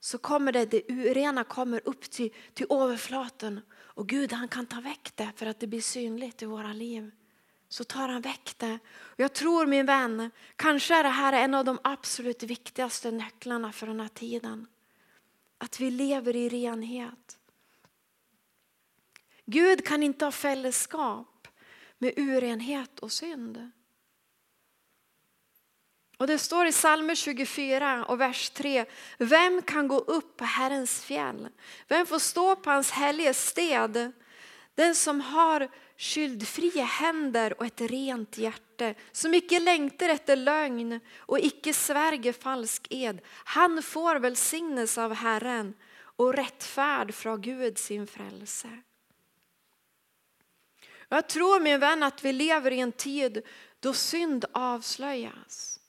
Så 0.00 0.18
kommer 0.18 0.52
det, 0.52 0.64
det 0.64 0.82
urena 0.88 1.44
kommer 1.44 1.80
upp 1.84 2.10
till, 2.10 2.34
till 2.54 2.66
överflaten 2.70 3.60
och 3.74 4.08
Gud 4.08 4.32
han 4.32 4.48
kan 4.48 4.66
ta 4.66 4.80
väck 4.80 5.12
det 5.14 5.32
för 5.36 5.46
att 5.46 5.60
det 5.60 5.66
blir 5.66 5.80
synligt 5.80 6.42
i 6.42 6.46
våra 6.46 6.72
liv. 6.72 7.10
Så 7.68 7.84
tar 7.84 8.08
han 8.08 8.20
väck 8.20 8.54
det. 8.56 8.78
Jag 9.16 9.32
tror 9.32 9.66
min 9.66 9.86
vän, 9.86 10.30
kanske 10.56 10.94
är 10.94 11.02
det 11.02 11.08
här 11.08 11.32
en 11.32 11.54
av 11.54 11.64
de 11.64 11.78
absolut 11.84 12.42
viktigaste 12.42 13.10
nycklarna 13.10 13.72
för 13.72 13.86
den 13.86 14.00
här 14.00 14.08
tiden. 14.08 14.66
Att 15.58 15.80
vi 15.80 15.90
lever 15.90 16.36
i 16.36 16.48
renhet. 16.48 17.38
Gud 19.44 19.86
kan 19.86 20.02
inte 20.02 20.24
ha 20.24 20.32
fällskap 20.32 21.48
med 21.98 22.12
urenhet 22.16 22.98
och 22.98 23.12
synd. 23.12 23.70
Och 26.18 26.26
det 26.26 26.38
står 26.38 26.66
i 26.66 26.72
psalm 26.72 27.16
24 27.16 28.04
och 28.04 28.20
vers 28.20 28.50
3. 28.50 28.84
Vem 29.18 29.62
kan 29.62 29.88
gå 29.88 29.98
upp 29.98 30.36
på 30.36 30.44
Herrens 30.44 31.04
fjäll? 31.04 31.48
Vem 31.88 32.06
får 32.06 32.18
stå 32.18 32.56
på 32.56 32.70
hans 32.70 32.92
heliga 32.92 33.34
sted? 33.34 34.12
Den 34.74 34.94
som 34.94 35.20
har 35.20 35.68
skyldfria 35.98 36.84
händer 36.84 37.58
och 37.60 37.66
ett 37.66 37.80
rent 37.80 38.38
hjärte, 38.38 38.94
som 39.12 39.34
icke 39.34 39.60
längtar 39.60 40.08
efter 40.08 40.36
lögn 40.36 41.00
och 41.16 41.38
icke 41.38 41.74
svärger 41.74 42.32
falsk 42.32 42.86
ed. 42.90 43.20
Han 43.26 43.82
får 43.82 44.16
välsignelse 44.16 45.02
av 45.02 45.14
Herren 45.14 45.74
och 46.00 46.34
rättfärd 46.34 47.14
från 47.14 47.40
Gud 47.40 47.78
sin 47.78 48.06
frälse. 48.06 48.82
Jag 51.08 51.28
tror 51.28 51.60
min 51.60 51.80
vän 51.80 52.02
att 52.02 52.24
vi 52.24 52.32
lever 52.32 52.70
i 52.70 52.80
en 52.80 52.92
tid 52.92 53.42
då 53.80 53.92
synd 53.92 54.44
avslöjas. 54.52 55.80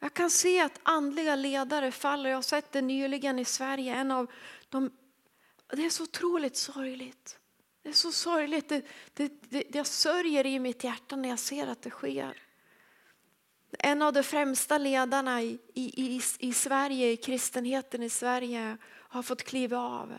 Jag 0.00 0.14
kan 0.14 0.30
se 0.30 0.60
att 0.60 0.80
andliga 0.82 1.36
ledare 1.36 1.92
faller. 1.92 2.30
Jag 2.30 2.36
har 2.36 2.42
sett 2.42 2.72
det 2.72 2.82
nyligen 2.82 3.38
i 3.38 3.44
Sverige. 3.44 3.94
En 3.94 4.10
av 4.10 4.30
de, 4.68 4.90
det 5.72 5.84
är 5.84 5.90
så 5.90 6.02
otroligt 6.02 6.56
sorgligt. 6.56 7.38
Det 7.84 7.90
är 7.90 7.92
så 7.92 8.12
sorgligt. 8.12 8.68
Det, 8.68 8.82
det, 9.14 9.32
det, 9.48 9.74
jag 9.74 9.86
sörjer 9.86 10.46
i 10.46 10.58
mitt 10.58 10.84
hjärta 10.84 11.16
när 11.16 11.28
jag 11.28 11.38
ser 11.38 11.66
att 11.66 11.82
det 11.82 11.90
sker. 11.90 12.42
En 13.78 14.02
av 14.02 14.12
de 14.12 14.22
främsta 14.22 14.78
ledarna 14.78 15.42
i, 15.42 15.58
i, 15.74 16.16
i, 16.16 16.20
i 16.38 16.52
Sverige, 16.52 17.10
i 17.10 17.16
kristenheten 17.16 18.02
i 18.02 18.10
Sverige 18.10 18.76
har 18.86 19.22
fått 19.22 19.42
kliva 19.42 19.78
av. 19.78 20.14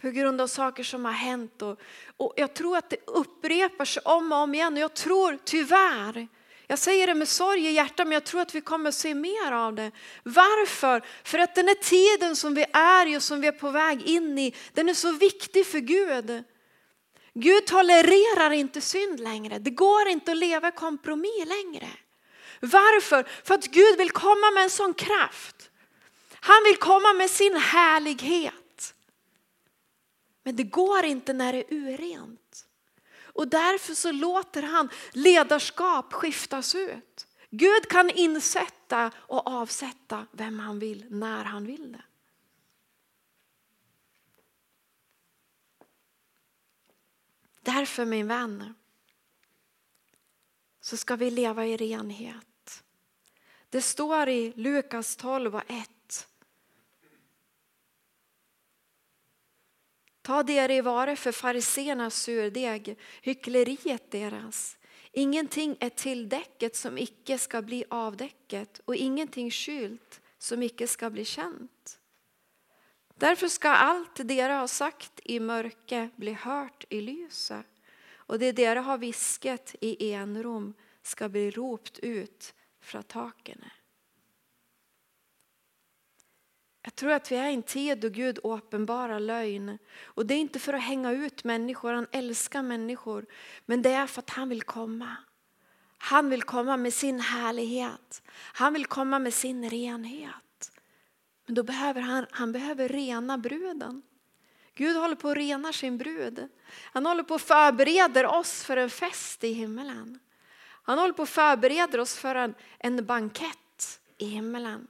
På 0.00 0.10
grund 0.10 0.40
av 0.40 0.46
saker 0.46 0.82
som 0.82 1.04
har 1.04 1.12
hänt. 1.12 1.62
Och, 1.62 1.80
och 2.16 2.34
jag 2.36 2.54
tror 2.54 2.76
att 2.76 2.90
det 2.90 3.06
upprepar 3.06 3.84
sig 3.84 4.02
om 4.04 4.32
och 4.32 4.38
om 4.38 4.54
igen. 4.54 4.72
Och 4.72 4.78
jag 4.78 4.94
tror 4.94 5.38
tyvärr 5.44 6.28
jag 6.70 6.78
säger 6.78 7.06
det 7.06 7.14
med 7.14 7.28
sorg 7.28 7.66
i 7.66 7.72
hjärtat 7.72 8.06
men 8.06 8.12
jag 8.12 8.24
tror 8.24 8.40
att 8.40 8.54
vi 8.54 8.60
kommer 8.60 8.88
att 8.88 8.94
se 8.94 9.14
mer 9.14 9.52
av 9.52 9.74
det. 9.74 9.90
Varför? 10.22 11.02
För 11.24 11.38
att 11.38 11.54
den 11.54 11.68
här 11.68 11.74
tiden 11.74 12.36
som 12.36 12.54
vi 12.54 12.64
är 12.72 13.06
i 13.06 13.16
och 13.16 13.22
som 13.22 13.40
vi 13.40 13.46
är 13.46 13.52
på 13.52 13.70
väg 13.70 14.02
in 14.02 14.38
i, 14.38 14.54
den 14.72 14.88
är 14.88 14.94
så 14.94 15.12
viktig 15.12 15.66
för 15.66 15.78
Gud. 15.78 16.44
Gud 17.34 17.66
tolererar 17.66 18.50
inte 18.50 18.80
synd 18.80 19.20
längre. 19.20 19.58
Det 19.58 19.70
går 19.70 20.08
inte 20.08 20.30
att 20.32 20.36
leva 20.36 20.70
kompromiss 20.70 21.46
längre. 21.46 21.88
Varför? 22.60 23.28
För 23.44 23.54
att 23.54 23.66
Gud 23.66 23.98
vill 23.98 24.10
komma 24.10 24.50
med 24.54 24.62
en 24.62 24.70
sån 24.70 24.94
kraft. 24.94 25.70
Han 26.32 26.64
vill 26.64 26.76
komma 26.76 27.12
med 27.12 27.30
sin 27.30 27.56
härlighet. 27.56 28.94
Men 30.42 30.56
det 30.56 30.62
går 30.62 31.04
inte 31.04 31.32
när 31.32 31.52
det 31.52 31.58
är 31.58 31.72
urent. 31.72 32.47
Och 33.38 33.48
därför 33.48 33.94
så 33.94 34.12
låter 34.12 34.62
han 34.62 34.88
ledarskap 35.12 36.12
skiftas 36.12 36.74
ut. 36.74 37.26
Gud 37.50 37.88
kan 37.88 38.10
insätta 38.10 39.10
och 39.16 39.46
avsätta 39.46 40.26
vem 40.32 40.58
han 40.58 40.78
vill 40.78 41.06
när 41.10 41.44
han 41.44 41.66
vill 41.66 41.92
det. 41.92 42.04
Därför 47.60 48.04
min 48.04 48.28
vän 48.28 48.74
så 50.80 50.96
ska 50.96 51.16
vi 51.16 51.30
leva 51.30 51.66
i 51.66 51.76
renhet. 51.76 52.84
Det 53.68 53.82
står 53.82 54.28
i 54.28 54.52
Lukas 54.56 55.16
12 55.16 55.56
och 55.56 55.70
1 55.70 55.90
Ta 60.28 60.42
det 60.42 60.74
i 60.74 60.80
vare 60.80 61.16
för 61.16 61.32
fariséernas 61.32 62.22
surdeg, 62.22 62.98
hyckleriet 63.22 64.10
deras. 64.10 64.78
Ingenting 65.12 65.76
är 65.80 65.88
tilldäcket 65.88 66.76
som 66.76 66.98
icke 66.98 67.38
ska 67.38 67.62
bli 67.62 67.84
avdäcket 67.90 68.80
och 68.84 68.94
ingenting 68.94 69.50
kylt 69.50 70.20
som 70.38 70.62
icke 70.62 70.86
ska 70.86 71.10
bli 71.10 71.24
känt. 71.24 71.98
Därför 73.14 73.48
ska 73.48 73.68
allt 73.68 74.28
dera 74.28 74.54
har 74.54 74.66
sagt 74.66 75.20
i 75.24 75.40
mörke 75.40 76.10
bli 76.16 76.32
hört 76.32 76.84
i 76.88 77.00
lyse 77.00 77.62
och 78.14 78.38
det 78.38 78.52
dera 78.52 78.80
har 78.80 78.98
visket 78.98 79.74
i 79.80 80.12
enrom 80.12 80.74
ska 81.02 81.28
bli 81.28 81.50
ropt 81.50 81.98
ut 81.98 82.54
från 82.80 83.02
taken. 83.02 83.64
Jag 86.88 86.94
tror 86.94 87.12
att 87.12 87.32
vi 87.32 87.36
är 87.36 87.50
i 87.50 87.54
en 87.54 87.62
tid 87.62 87.98
då 87.98 88.08
Gud 88.08 88.38
uppenbarar 88.44 89.20
lögn. 89.20 89.78
Och 90.04 90.26
det 90.26 90.34
är 90.34 90.38
inte 90.38 90.58
för 90.58 90.72
att 90.72 90.82
hänga 90.82 91.12
ut 91.12 91.44
människor, 91.44 91.92
han 91.92 92.06
älskar 92.12 92.62
människor. 92.62 93.26
Men 93.66 93.82
det 93.82 93.90
är 93.90 94.06
för 94.06 94.22
att 94.22 94.30
han 94.30 94.48
vill 94.48 94.62
komma. 94.62 95.16
Han 95.98 96.30
vill 96.30 96.42
komma 96.42 96.76
med 96.76 96.94
sin 96.94 97.20
härlighet. 97.20 98.22
Han 98.32 98.72
vill 98.72 98.86
komma 98.86 99.18
med 99.18 99.34
sin 99.34 99.70
renhet. 99.70 100.72
Men 101.46 101.54
då 101.54 101.62
behöver 101.62 102.00
han, 102.00 102.26
han 102.30 102.52
behöver 102.52 102.88
rena 102.88 103.38
bruden. 103.38 104.02
Gud 104.74 104.96
håller 104.96 105.16
på 105.16 105.28
att 105.28 105.36
rena 105.36 105.72
sin 105.72 105.98
brud. 105.98 106.48
Han 106.92 107.06
håller 107.06 107.22
på 107.22 107.34
att 107.34 107.42
förbereder 107.42 108.26
oss 108.26 108.64
för 108.64 108.76
en 108.76 108.90
fest 108.90 109.44
i 109.44 109.52
himmelen. 109.52 110.18
Han 110.82 110.98
håller 110.98 111.14
på 111.14 111.22
att 111.22 111.28
förbereder 111.28 112.00
oss 112.00 112.16
för 112.16 112.34
en, 112.34 112.54
en 112.78 113.06
bankett 113.06 114.00
i 114.18 114.24
himmelen. 114.24 114.88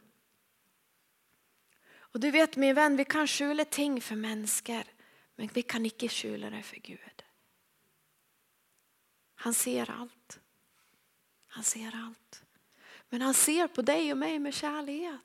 Och 2.19 2.23
du 2.23 2.31
vet 2.31 2.57
min 2.57 2.75
vän, 2.75 2.97
vi 2.97 3.05
kan 3.05 3.27
skjula 3.27 3.64
ting 3.64 4.01
för 4.01 4.16
människor 4.16 4.85
men 5.37 5.49
vi 5.53 5.62
kan 5.62 5.85
inte 5.85 6.09
skjula 6.09 6.51
det 6.51 6.62
för 6.62 6.77
Gud. 6.77 7.23
Han 9.35 9.55
ser 9.55 9.91
allt. 9.91 10.41
Han 11.47 11.64
ser 11.64 11.97
allt. 11.97 12.43
Men 13.09 13.23
han 13.23 13.35
ser 13.35 13.69
på 13.69 13.83
dig 13.83 14.12
och 14.12 14.19
mig 14.19 14.39
med 14.39 14.55
kärlek. 14.55 15.21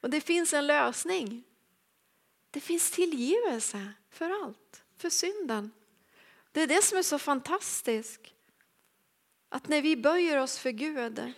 Och 0.00 0.10
det 0.10 0.20
finns 0.20 0.52
en 0.52 0.66
lösning. 0.66 1.44
Det 2.50 2.60
finns 2.60 2.90
tillgivelse 2.90 3.92
för 4.10 4.30
allt, 4.30 4.84
för 4.96 5.10
synden. 5.10 5.72
Det 6.52 6.60
är 6.60 6.66
det 6.66 6.82
som 6.84 6.98
är 6.98 7.02
så 7.02 7.18
fantastiskt. 7.18 8.20
Att 9.48 9.68
när 9.68 9.82
vi 9.82 9.96
böjer 9.96 10.38
oss 10.38 10.58
för 10.58 10.70
Gud 10.70 11.34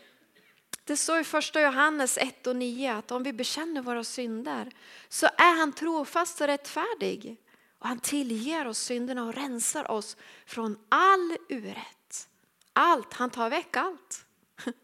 det 0.87 0.97
står 0.97 1.19
i 1.19 1.25
första 1.25 1.61
Johannes 1.61 2.19
1 2.19 2.47
och 2.47 2.57
9 2.57 2.93
att 2.93 3.11
om 3.11 3.23
vi 3.23 3.33
bekänner 3.33 3.83
våra 3.83 4.05
synder 4.05 4.71
så 5.09 5.27
är 5.27 5.59
han 5.59 5.73
trofast 5.73 6.41
och 6.41 6.47
rättfärdig. 6.47 7.37
Och 7.79 7.89
han 7.89 7.99
tillger 7.99 8.67
oss 8.67 8.79
synderna 8.79 9.25
och 9.25 9.35
rensar 9.35 9.91
oss 9.91 10.17
från 10.47 10.79
all 10.89 11.37
urätt. 11.49 12.29
Allt, 12.73 13.13
han 13.13 13.31
tar 13.31 13.51
väck 13.51 13.77
allt. 13.77 14.27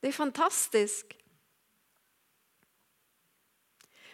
Det 0.00 0.08
är 0.08 0.12
fantastiskt. 0.12 1.12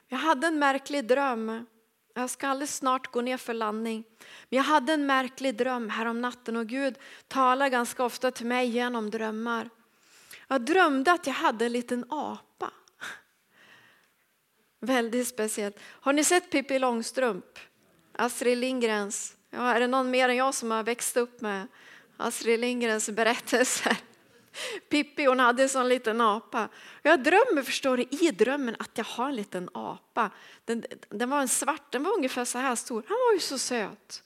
Jag 0.09 0.19
hade 0.19 0.47
en 0.47 0.59
märklig 0.59 1.09
dröm. 1.09 1.66
Jag 2.14 2.31
ska 2.31 2.49
alldeles 2.49 2.77
snart 2.77 3.12
gå 3.12 3.21
ner 3.21 3.37
för 3.37 3.55
landning. 3.55 4.05
Men 4.49 4.57
jag 4.57 4.64
hade 4.64 4.93
en 4.93 5.07
märklig 5.07 5.57
dröm 5.57 5.91
här 5.91 6.07
om 6.07 6.21
natten 6.21 6.57
och 6.57 6.66
Gud 6.66 6.99
talar 7.29 7.69
ganska 7.69 8.05
ofta 8.05 8.31
till 8.31 8.47
mig 8.47 8.69
genom 8.69 9.11
drömmar. 9.11 9.71
Jag 10.49 10.61
drömde 10.61 11.13
att 11.13 11.27
jag 11.27 11.35
hade 11.35 11.67
en 11.67 11.73
liten 11.73 12.05
apa. 12.09 12.71
Väldigt 14.81 15.29
speciellt. 15.29 15.77
Har 15.83 16.13
ni 16.13 16.25
sett 16.25 16.51
Pippi 16.51 16.79
Långstrump? 16.79 17.59
Astrid 18.13 18.59
Lindgrens. 18.59 19.37
Ja, 19.51 19.75
är 19.75 19.81
det 19.81 19.87
någon 19.87 20.11
mer 20.11 20.29
än 20.29 20.37
jag 20.37 20.55
som 20.55 20.71
har 20.71 20.83
växt 20.83 21.17
upp 21.17 21.41
med 21.41 21.67
Astrid 22.17 22.61
Lindgrens 22.61 23.11
berättelser? 23.11 23.97
Pippi 24.89 25.25
hon 25.25 25.41
hade 25.41 25.63
en 25.63 25.69
sån 25.69 25.89
liten 25.89 26.21
apa. 26.21 26.69
Jag 27.03 27.23
drömmer 27.23 27.63
förstår 27.63 27.97
du, 27.97 28.03
i 28.03 28.31
drömmen 28.31 28.77
att 28.79 28.91
jag 28.95 29.05
har 29.05 29.29
en 29.29 29.37
liten 29.37 29.69
apa. 29.75 30.31
Den, 30.65 30.85
den 31.09 31.31
var 31.31 31.41
en 31.41 31.49
svart, 31.49 31.93
den 31.93 32.03
var 32.03 32.13
ungefär 32.13 32.45
så 32.45 32.59
här 32.59 32.75
stor. 32.75 33.05
Han 33.09 33.17
var 33.27 33.33
ju 33.33 33.41
så 33.41 33.59
söt. 33.59 34.23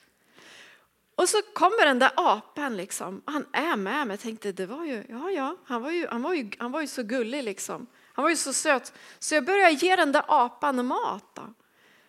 Och 1.23 1.29
så 1.29 1.43
kommer 1.43 1.87
den 1.87 1.99
där 1.99 2.11
apan 2.17 2.77
liksom. 2.77 3.23
Han 3.25 3.47
är 3.53 3.77
med 3.77 4.07
mig. 4.07 4.15
Jag 4.15 4.21
tänkte 4.21 4.53
det 4.53 4.67
var 4.67 4.85
ju, 4.85 5.05
ja 5.09 5.31
ja, 5.31 5.57
han 5.65 5.83
var 5.83 5.91
ju, 5.91 6.07
han 6.07 6.23
var 6.23 6.35
ju, 6.35 6.51
han 6.59 6.73
var 6.73 6.81
ju 6.81 6.87
så 6.87 7.03
gullig 7.03 7.45
liksom. 7.45 7.87
Han 8.13 8.23
var 8.23 8.31
ju 8.31 8.37
så 8.37 8.53
söt. 8.53 8.93
Så 9.19 9.35
jag 9.35 9.45
började 9.45 9.73
ge 9.73 9.97
den 9.97 10.13
där 10.13 10.25
apan 10.29 10.87
mat. 10.87 11.35
Då. 11.35 11.55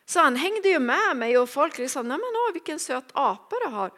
Så 0.06 0.20
han 0.20 0.36
hängde 0.36 0.70
ju 0.70 0.80
med 0.80 1.18
mig 1.18 1.38
och 1.38 1.50
folk 1.50 1.78
liksom, 1.78 2.08
nej 2.08 2.18
men 2.18 2.42
åh, 2.48 2.54
vilken 2.54 2.80
söt 2.80 3.06
apa 3.14 3.56
du 3.66 3.72
har. 3.72 3.92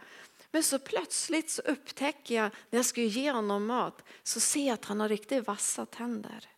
Men 0.51 0.63
så 0.63 0.79
plötsligt 0.79 1.49
så 1.49 1.61
upptäcker 1.61 2.35
jag 2.35 2.51
när 2.69 2.79
jag 2.79 2.85
ska 2.85 3.01
ge 3.01 3.31
honom 3.31 3.65
mat 3.65 4.03
så 4.23 4.39
ser 4.39 4.67
jag 4.67 4.73
att 4.73 4.85
han 4.85 4.99
har 4.99 5.09
riktigt 5.09 5.47
vassa 5.47 5.85
tänder. 5.85 6.49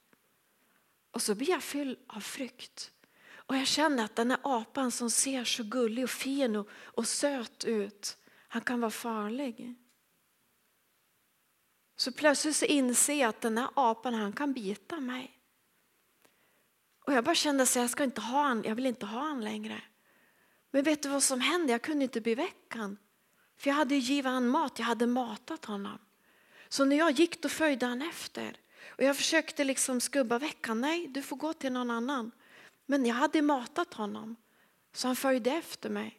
Och 1.12 1.22
så 1.22 1.36
blir 1.36 1.50
jag 1.50 1.64
fylld 1.64 1.98
av 2.08 2.20
frukt. 2.20 2.92
Och 3.36 3.56
jag 3.56 3.68
känner 3.68 4.06
att 4.06 4.16
den 4.16 4.32
här 4.32 4.40
apan 4.44 4.92
som 4.92 5.10
ser 5.10 5.44
så 5.44 5.64
gullig 5.64 6.04
och 6.04 6.10
fin 6.10 6.56
och, 6.56 6.68
och 6.84 7.08
söt 7.08 7.66
ut, 7.66 8.17
han 8.48 8.62
kan 8.62 8.82
vara 8.82 8.92
farlig. 8.92 9.76
Så 11.96 12.12
plötsligt 12.12 12.56
så 12.56 12.66
inser 12.66 13.14
jag 13.14 13.30
att 13.30 13.42
den 13.42 13.58
här 13.58 13.70
apan 13.74 14.14
han 14.14 14.34
kan 14.34 14.54
bita 14.54 15.00
mig. 15.00 15.40
Och 17.06 17.14
jag 17.14 17.24
bara 17.24 17.36
kände 17.36 17.64
att 17.64 17.76
jag 17.76 17.90
ska 17.90 18.04
inte 18.04 18.22
ha 18.22 18.44
han, 18.44 18.64
jag 18.64 18.76
vill 18.76 18.86
inte 18.86 19.06
ha 19.06 19.20
han 19.20 19.44
längre. 19.44 19.82
Men 20.72 20.84
vet 20.84 21.04
du 21.04 21.10
vad 21.10 21.24
som 21.24 21.42
hände? 21.42 21.72
Jag 21.72 21.82
kunde 21.82 22.04
inte 22.04 22.22
beväcka 22.22 22.80
han. 22.80 22.98
För 23.58 23.70
jag 23.70 23.76
hade 23.76 23.96
ju 23.96 24.02
givit 24.02 24.32
han 24.32 24.48
mat, 24.48 24.80
jag 24.80 24.86
hade 24.86 25.08
matat 25.08 25.66
honom. 25.66 26.00
Så 26.70 26.86
när 26.86 26.96
jag 26.96 27.12
gick 27.12 27.42
då 27.42 27.50
följde 27.50 27.86
han 27.86 28.02
efter. 28.02 28.58
Och 28.88 29.04
jag 29.04 29.18
försökte 29.18 29.64
liksom 29.64 30.02
skubba 30.02 30.40
väck 30.40 30.68
honom. 30.68 30.82
Nej, 30.82 31.08
du 31.08 31.22
får 31.22 31.38
gå 31.38 31.54
till 31.54 31.72
någon 31.72 31.92
annan. 31.92 32.32
Men 32.86 33.06
jag 33.06 33.16
hade 33.16 33.42
matat 33.42 33.94
honom. 33.94 34.36
Så 34.94 35.08
han 35.08 35.16
följde 35.16 35.52
efter 35.52 35.90
mig. 35.90 36.17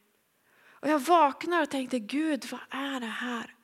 Och 0.81 0.89
jag 0.89 0.99
vaknade 0.99 1.63
och 1.63 1.71
tänkte, 1.71 1.99
Gud 1.99 2.47
vad 2.51 2.61
är 2.71 3.01
det 3.01 3.07
här? 3.07 3.55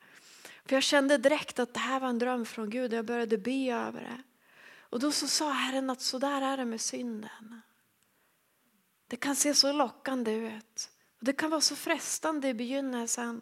För 0.65 0.75
jag 0.75 0.83
kände 0.83 1.17
direkt 1.17 1.59
att 1.59 1.73
det 1.73 1.79
här 1.79 1.99
var 1.99 2.07
en 2.07 2.19
dröm 2.19 2.45
från 2.45 2.69
Gud 2.69 2.93
och 2.93 2.97
jag 2.97 3.05
började 3.05 3.37
be 3.37 3.73
över 3.73 4.01
det. 4.01 4.23
Och 4.79 4.99
då 4.99 5.11
så 5.11 5.27
sa 5.27 5.51
Herren 5.51 5.89
att 5.89 6.01
så 6.01 6.19
där 6.19 6.41
är 6.41 6.57
det 6.57 6.65
med 6.65 6.81
synden. 6.81 7.61
Det 9.07 9.15
kan 9.15 9.35
se 9.35 9.53
så 9.53 9.71
lockande 9.71 10.31
ut. 10.31 10.89
Och 11.19 11.25
det 11.25 11.33
kan 11.33 11.49
vara 11.49 11.61
så 11.61 11.75
frestande 11.75 12.47
i 12.47 12.53
begynnelsen. 12.53 13.41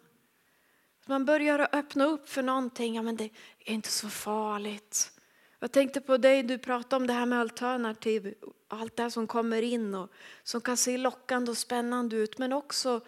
Man 1.06 1.24
börjar 1.24 1.68
öppna 1.72 2.04
upp 2.04 2.28
för 2.28 2.42
någonting. 2.42 2.94
Ja, 2.94 3.02
men 3.02 3.16
det 3.16 3.24
är 3.24 3.72
inte 3.72 3.90
så 3.90 4.08
farligt. 4.08 5.10
Jag 5.58 5.72
tänkte 5.72 6.00
på 6.00 6.16
dig, 6.16 6.42
du 6.42 6.58
pratade 6.58 6.96
om 6.96 7.06
det 7.06 7.12
här 7.12 7.26
med 7.26 7.40
alternativ. 7.40 8.34
Allt 8.68 8.96
det 8.96 9.02
här 9.02 9.10
som 9.10 9.26
kommer 9.26 9.62
in 9.62 9.94
och 9.94 10.12
som 10.42 10.60
kan 10.60 10.76
se 10.76 10.96
lockande 10.96 11.50
och 11.50 11.58
spännande 11.58 12.16
ut. 12.16 12.38
Men 12.38 12.52
också, 12.52 13.00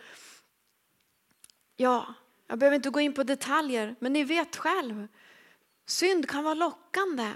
ja, 1.76 2.14
jag 2.46 2.58
behöver 2.58 2.76
inte 2.76 2.90
gå 2.90 3.00
in 3.00 3.14
på 3.14 3.22
detaljer, 3.22 3.96
men 3.98 4.12
ni 4.12 4.24
vet 4.24 4.56
själv. 4.56 5.08
Synd 5.86 6.28
kan 6.28 6.44
vara 6.44 6.54
lockande. 6.54 7.32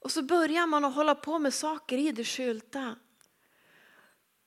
Och 0.00 0.12
så 0.12 0.22
börjar 0.22 0.66
man 0.66 0.84
att 0.84 0.94
hålla 0.94 1.14
på 1.14 1.38
med 1.38 1.54
saker 1.54 1.98
i 1.98 2.12
det 2.12 2.24
skylta. 2.24 2.96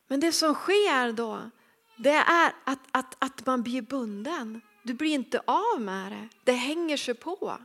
Men 0.07 0.19
det 0.19 0.31
som 0.31 0.53
sker 0.53 1.13
då, 1.13 1.49
det 1.97 2.09
är 2.09 2.53
att, 2.63 2.79
att, 2.91 3.15
att 3.19 3.45
man 3.45 3.63
blir 3.63 3.81
bunden. 3.81 4.61
Du 4.83 4.93
blir 4.93 5.13
inte 5.13 5.41
av 5.45 5.81
med 5.81 6.11
det. 6.11 6.29
Det 6.43 6.51
hänger 6.51 6.97
sig 6.97 7.13
på. 7.13 7.57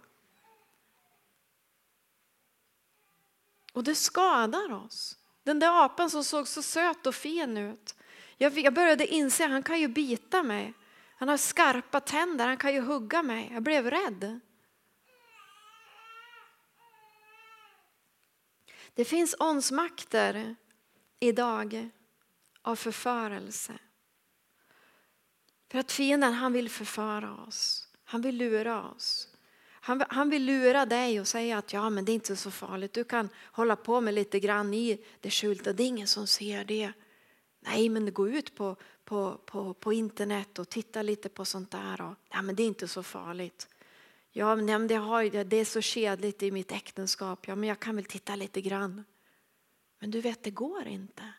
Och 3.72 3.84
det 3.84 3.94
skadar 3.94 4.72
oss. 4.72 5.16
Den 5.42 5.58
där 5.58 5.84
apan 5.84 6.10
som 6.10 6.24
såg 6.24 6.48
så 6.48 6.62
söt 6.62 7.06
och 7.06 7.14
fin 7.14 7.56
ut. 7.56 7.94
Jag, 8.36 8.74
började 8.74 9.06
inse 9.06 9.44
att 9.44 9.50
han 9.50 9.62
kan 9.62 9.80
ju 9.80 9.88
bita 9.88 10.42
mig. 10.42 10.74
Han 11.24 11.28
har 11.28 11.36
skarpa 11.36 12.00
tänder, 12.00 12.46
han 12.46 12.56
kan 12.56 12.74
ju 12.74 12.80
hugga 12.80 13.22
mig. 13.22 13.50
Jag 13.52 13.62
blev 13.62 13.90
rädd. 13.90 14.40
Det 18.94 19.04
finns 19.04 19.36
åndsmakter 19.38 20.56
idag 21.20 21.90
av 22.62 22.76
förförelse. 22.76 23.72
För 25.70 25.78
att 25.78 25.92
fienden 25.92 26.32
han 26.32 26.52
vill 26.52 26.70
förföra 26.70 27.34
oss. 27.34 27.88
Han 28.04 28.22
vill 28.22 28.36
lura 28.36 28.90
oss. 28.90 29.28
Han, 29.70 30.04
han 30.08 30.30
vill 30.30 30.44
lura 30.44 30.86
dig 30.86 31.20
och 31.20 31.28
säga 31.28 31.58
att 31.58 31.72
ja, 31.72 31.90
men 31.90 32.04
det 32.04 32.12
är 32.12 32.14
inte 32.14 32.36
så 32.36 32.50
farligt. 32.50 32.92
Du 32.92 33.04
kan 33.04 33.28
hålla 33.44 33.76
på 33.76 34.00
med 34.00 34.14
lite 34.14 34.40
grann 34.40 34.74
i 34.74 35.04
det 35.20 35.30
skjulta, 35.30 35.72
Det 35.72 35.82
är 35.82 35.86
ingen 35.86 36.08
som 36.08 36.26
ser 36.26 36.64
det. 36.64 36.92
Nej, 37.60 37.88
men 37.88 38.12
gå 38.12 38.28
ut 38.28 38.54
på, 38.54 38.76
på, 39.04 39.40
på, 39.44 39.74
på 39.74 39.92
internet 39.92 40.58
och 40.58 40.68
titta 40.68 41.02
lite 41.02 41.28
på 41.28 41.44
sånt 41.44 41.70
där. 41.70 42.00
Och, 42.00 42.14
ja, 42.30 42.42
men 42.42 42.56
det 42.56 42.62
är 42.62 42.66
inte 42.66 42.88
så 42.88 43.02
farligt. 43.02 43.68
Ja, 44.30 44.56
men 44.56 44.86
det, 44.86 44.94
har, 44.94 45.44
det 45.44 45.56
är 45.56 45.64
så 45.64 45.80
kedligt 45.80 46.42
i 46.42 46.50
mitt 46.50 46.72
äktenskap. 46.72 47.48
Ja, 47.48 47.54
men 47.54 47.68
jag 47.68 47.80
kan 47.80 47.96
väl 47.96 48.04
titta 48.04 48.36
lite 48.36 48.60
grann. 48.60 49.04
Men 49.98 50.10
du 50.10 50.20
vet, 50.20 50.42
det 50.42 50.50
går 50.50 50.86
inte. 50.86 51.32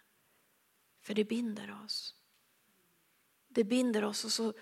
För 1.01 1.13
det 1.13 1.24
binder 1.24 1.82
oss. 1.86 2.16
Det 3.47 3.63
binder 3.63 4.03
oss 4.03 4.26
och 4.26 4.32
så 4.32 4.53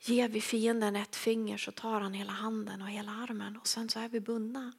ger 0.00 0.28
vi 0.28 0.40
fienden 0.40 0.96
ett 0.96 1.16
finger 1.16 1.58
så 1.58 1.72
tar 1.72 2.00
han 2.00 2.14
hela 2.14 2.32
handen 2.32 2.82
och 2.82 2.88
hela 2.88 3.12
armen 3.12 3.56
och 3.56 3.66
sen 3.66 3.88
så 3.88 4.00
är 4.00 4.08
vi 4.08 4.20
bundna. 4.20 4.72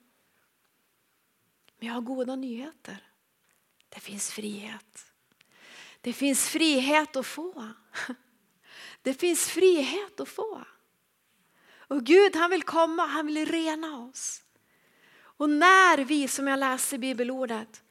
Men 1.77 1.87
jag 1.87 1.93
har 1.93 2.01
goda 2.01 2.35
nyheter. 2.35 3.11
Det 3.89 3.99
finns 3.99 4.31
frihet. 4.31 5.13
Det 6.07 6.13
finns 6.13 6.49
frihet 6.49 7.15
att 7.15 7.25
få. 7.25 7.71
Det 9.01 9.13
finns 9.13 9.49
frihet 9.49 10.19
att 10.19 10.29
få. 10.29 10.63
Och 11.69 12.03
Gud 12.03 12.35
han 12.35 12.49
vill 12.49 12.63
komma, 12.63 13.05
han 13.05 13.27
vill 13.27 13.45
rena 13.45 13.97
oss. 13.97 14.41
Och 15.19 15.49
när 15.49 15.97
vi, 15.97 16.27
som 16.27 16.47
jag 16.47 16.59
läser 16.59 16.95
i 16.95 16.99
bibelordet, 16.99 17.83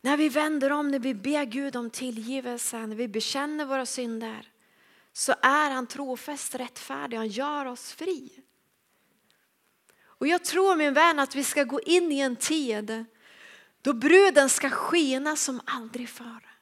när 0.00 0.16
vi 0.16 0.28
vänder 0.28 0.72
om, 0.72 0.90
när 0.90 0.98
vi 0.98 1.14
ber 1.14 1.44
Gud 1.44 1.76
om 1.76 1.90
tillgivelse, 1.90 2.86
när 2.86 2.96
vi 2.96 3.08
bekänner 3.08 3.64
våra 3.64 3.86
synder, 3.86 4.52
så 5.12 5.34
är 5.42 5.70
han 5.70 5.86
trofast 5.86 6.54
rättfärdig, 6.54 7.16
han 7.16 7.28
gör 7.28 7.66
oss 7.66 7.92
fri. 7.92 8.42
Och 10.04 10.26
jag 10.26 10.44
tror 10.44 10.76
min 10.76 10.94
vän 10.94 11.18
att 11.18 11.34
vi 11.34 11.44
ska 11.44 11.64
gå 11.64 11.80
in 11.80 12.12
i 12.12 12.20
en 12.20 12.36
tid 12.36 13.04
då 13.82 13.92
bruden 13.92 14.48
ska 14.48 14.70
skina 14.70 15.36
som 15.36 15.60
aldrig 15.64 16.08
förr. 16.08 16.53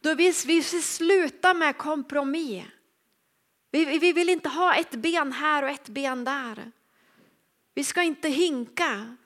Då 0.00 0.14
vi, 0.14 0.32
vi 0.46 0.62
sluta 0.62 1.54
med 1.54 1.78
kompromiss. 1.78 2.64
Vi, 3.70 3.98
vi 3.98 4.12
vill 4.12 4.28
inte 4.28 4.48
ha 4.48 4.74
ett 4.74 4.90
ben 4.90 5.32
här 5.32 5.62
och 5.62 5.68
ett 5.68 5.88
ben 5.88 6.24
där. 6.24 6.72
Vi 7.74 7.84
ska 7.84 8.02
inte 8.02 8.28
hinka. 8.28 9.16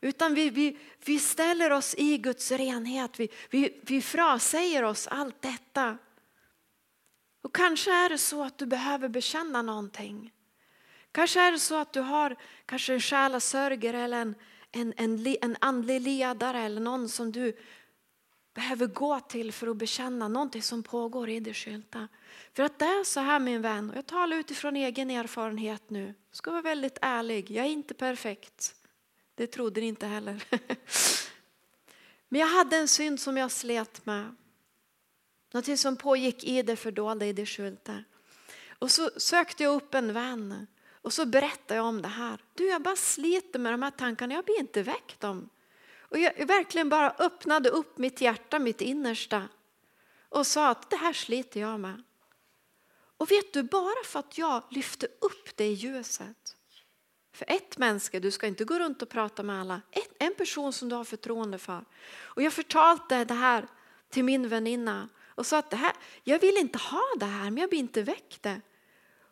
Utan 0.00 0.34
vi, 0.34 0.50
vi, 0.50 0.78
vi 1.04 1.18
ställer 1.18 1.70
oss 1.70 1.94
i 1.98 2.18
Guds 2.18 2.50
renhet. 2.52 3.20
Vi, 3.20 3.28
vi, 3.50 3.80
vi 3.82 4.02
frasäger 4.02 4.82
oss 4.82 5.06
allt 5.06 5.42
detta. 5.42 5.98
Och 7.42 7.54
kanske 7.54 7.92
är 7.92 8.08
det 8.08 8.18
så 8.18 8.42
att 8.42 8.58
du 8.58 8.66
behöver 8.66 9.08
bekänna 9.08 9.62
någonting. 9.62 10.32
Kanske 11.12 11.40
är 11.40 11.52
det 11.52 11.58
så 11.58 11.74
att 11.76 11.92
du 11.92 12.00
har 12.00 12.36
kanske 12.66 12.94
en 12.94 13.00
själasörjare 13.00 13.98
eller 14.00 14.20
en, 14.20 14.34
en, 14.72 14.94
en, 14.96 15.36
en 15.42 15.56
andlig 15.60 16.00
ledare 16.00 16.60
eller 16.60 16.80
någon 16.80 17.08
som 17.08 17.32
du 17.32 17.56
behöver 18.54 18.86
gå 18.86 19.20
till 19.20 19.52
för 19.52 19.66
att 19.66 19.76
bekänna 19.76 20.28
någonting 20.28 20.62
som 20.62 20.82
pågår 20.82 21.28
i 21.28 21.40
det 21.40 21.54
skylta. 21.54 22.08
För 22.52 22.62
att 22.62 22.78
det 22.78 22.84
är 22.84 23.04
så 23.04 23.20
här 23.20 23.40
min 23.40 23.62
vän, 23.62 23.90
och 23.90 23.96
jag 23.96 24.06
talar 24.06 24.36
utifrån 24.36 24.76
egen 24.76 25.10
erfarenhet 25.10 25.90
nu, 25.90 26.14
jag 26.30 26.36
ska 26.36 26.50
vara 26.50 26.62
väldigt 26.62 26.98
ärlig, 27.02 27.50
jag 27.50 27.66
är 27.66 27.70
inte 27.70 27.94
perfekt. 27.94 28.74
Det 29.34 29.46
trodde 29.46 29.80
ni 29.80 29.86
inte 29.86 30.06
heller. 30.06 30.44
Men 32.28 32.40
jag 32.40 32.48
hade 32.48 32.76
en 32.76 32.88
synd 32.88 33.20
som 33.20 33.36
jag 33.36 33.50
slet 33.50 34.06
med. 34.06 34.34
Någonting 35.52 35.78
som 35.78 35.96
pågick 35.96 36.44
i 36.44 36.62
det 36.62 36.76
fördolda, 36.76 37.26
i 37.26 37.32
det 37.32 37.46
skylta. 37.46 38.04
Och 38.78 38.90
så 38.90 39.10
sökte 39.16 39.62
jag 39.62 39.74
upp 39.74 39.94
en 39.94 40.12
vän 40.12 40.66
och 40.90 41.12
så 41.12 41.26
berättade 41.26 41.74
jag 41.74 41.86
om 41.86 42.02
det 42.02 42.08
här. 42.08 42.40
Du, 42.54 42.66
jag 42.66 42.82
bara 42.82 42.96
sliter 42.96 43.58
med 43.58 43.72
de 43.72 43.82
här 43.82 43.90
tankarna, 43.90 44.34
jag 44.34 44.44
blir 44.44 44.60
inte 44.60 44.82
väckt 44.82 45.20
dem. 45.20 45.50
Och 46.14 46.20
jag 46.20 46.46
verkligen 46.46 46.88
bara 46.88 47.10
öppnade 47.10 47.68
upp 47.68 47.98
mitt 47.98 48.20
hjärta, 48.20 48.58
mitt 48.58 48.80
innersta 48.80 49.48
och 50.28 50.46
sa 50.46 50.68
att 50.68 50.90
det 50.90 50.96
här 50.96 51.12
sliter 51.12 51.60
jag 51.60 51.80
med. 51.80 52.02
Och 53.16 53.30
vet 53.30 53.52
du, 53.52 53.62
bara 53.62 54.04
för 54.04 54.18
att 54.18 54.38
jag 54.38 54.62
lyfte 54.70 55.06
upp 55.06 55.56
det 55.56 55.64
i 55.64 55.72
ljuset. 55.72 56.56
För 57.32 57.50
ett 57.50 57.78
människa, 57.78 58.20
du 58.20 58.30
ska 58.30 58.46
inte 58.46 58.64
gå 58.64 58.78
runt 58.78 59.02
och 59.02 59.08
prata 59.08 59.42
med 59.42 59.60
alla. 59.60 59.80
Ett, 59.90 60.10
en 60.18 60.34
person 60.34 60.72
som 60.72 60.88
du 60.88 60.96
har 60.96 61.04
förtroende 61.04 61.58
för. 61.58 61.84
Och 62.22 62.42
jag 62.42 62.52
förtalte 62.52 63.24
det 63.24 63.34
här 63.34 63.68
till 64.08 64.24
min 64.24 64.48
väninna 64.48 65.08
och 65.26 65.46
sa 65.46 65.58
att 65.58 65.70
det 65.70 65.76
här, 65.76 65.92
jag 66.24 66.38
vill 66.38 66.56
inte 66.56 66.78
ha 66.78 67.02
det 67.16 67.26
här 67.26 67.50
men 67.50 67.56
jag 67.56 67.70
blir 67.70 67.80
inte 67.80 68.02
väckt 68.02 68.42
det. 68.42 68.60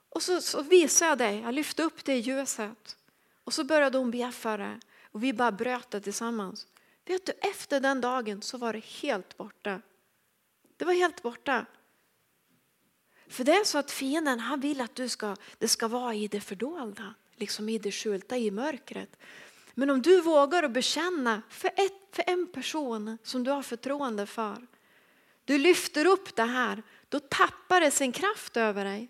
Och 0.08 0.22
så, 0.22 0.40
så 0.40 0.62
visade 0.62 1.08
jag 1.08 1.18
det, 1.18 1.40
jag 1.40 1.54
lyfte 1.54 1.82
upp 1.82 2.04
det 2.04 2.14
i 2.14 2.18
ljuset. 2.18 2.96
Och 3.44 3.52
så 3.52 3.64
började 3.64 3.98
hon 3.98 4.10
be 4.10 4.32
för 4.32 4.58
det 4.58 4.80
och 5.12 5.22
vi 5.22 5.32
bara 5.32 5.52
bröt 5.52 5.90
det 5.90 6.00
tillsammans. 6.00 6.66
Vet 7.04 7.26
du, 7.26 7.32
efter 7.32 7.80
den 7.80 8.00
dagen 8.00 8.42
så 8.42 8.58
var 8.58 8.72
det 8.72 8.84
helt 8.84 9.36
borta. 9.36 9.80
Det 10.76 10.84
var 10.84 10.92
helt 10.92 11.22
borta. 11.22 11.66
För 13.28 13.44
det 13.44 13.52
är 13.52 13.64
så 13.64 13.78
att 13.78 13.90
fienden 13.90 14.40
han 14.40 14.60
vill 14.60 14.80
att 14.80 14.94
du 14.94 15.08
ska, 15.08 15.36
det 15.58 15.68
ska 15.68 15.88
vara 15.88 16.14
i 16.14 16.28
det 16.28 16.40
fördolda, 16.40 17.14
liksom 17.36 17.68
i 17.68 17.78
det 17.78 17.92
skjulta, 17.92 18.36
i 18.36 18.50
mörkret. 18.50 19.16
Men 19.74 19.90
om 19.90 20.02
du 20.02 20.20
vågar 20.20 20.62
att 20.62 20.72
bekänna 20.72 21.42
för, 21.48 21.68
ett, 21.68 22.16
för 22.16 22.24
en 22.26 22.46
person 22.46 23.18
som 23.22 23.44
du 23.44 23.50
har 23.50 23.62
förtroende 23.62 24.26
för, 24.26 24.66
du 25.44 25.58
lyfter 25.58 26.06
upp 26.06 26.36
det 26.36 26.42
här, 26.42 26.82
då 27.08 27.20
tappar 27.20 27.80
det 27.80 27.90
sin 27.90 28.12
kraft 28.12 28.56
över 28.56 28.84
dig. 28.84 29.08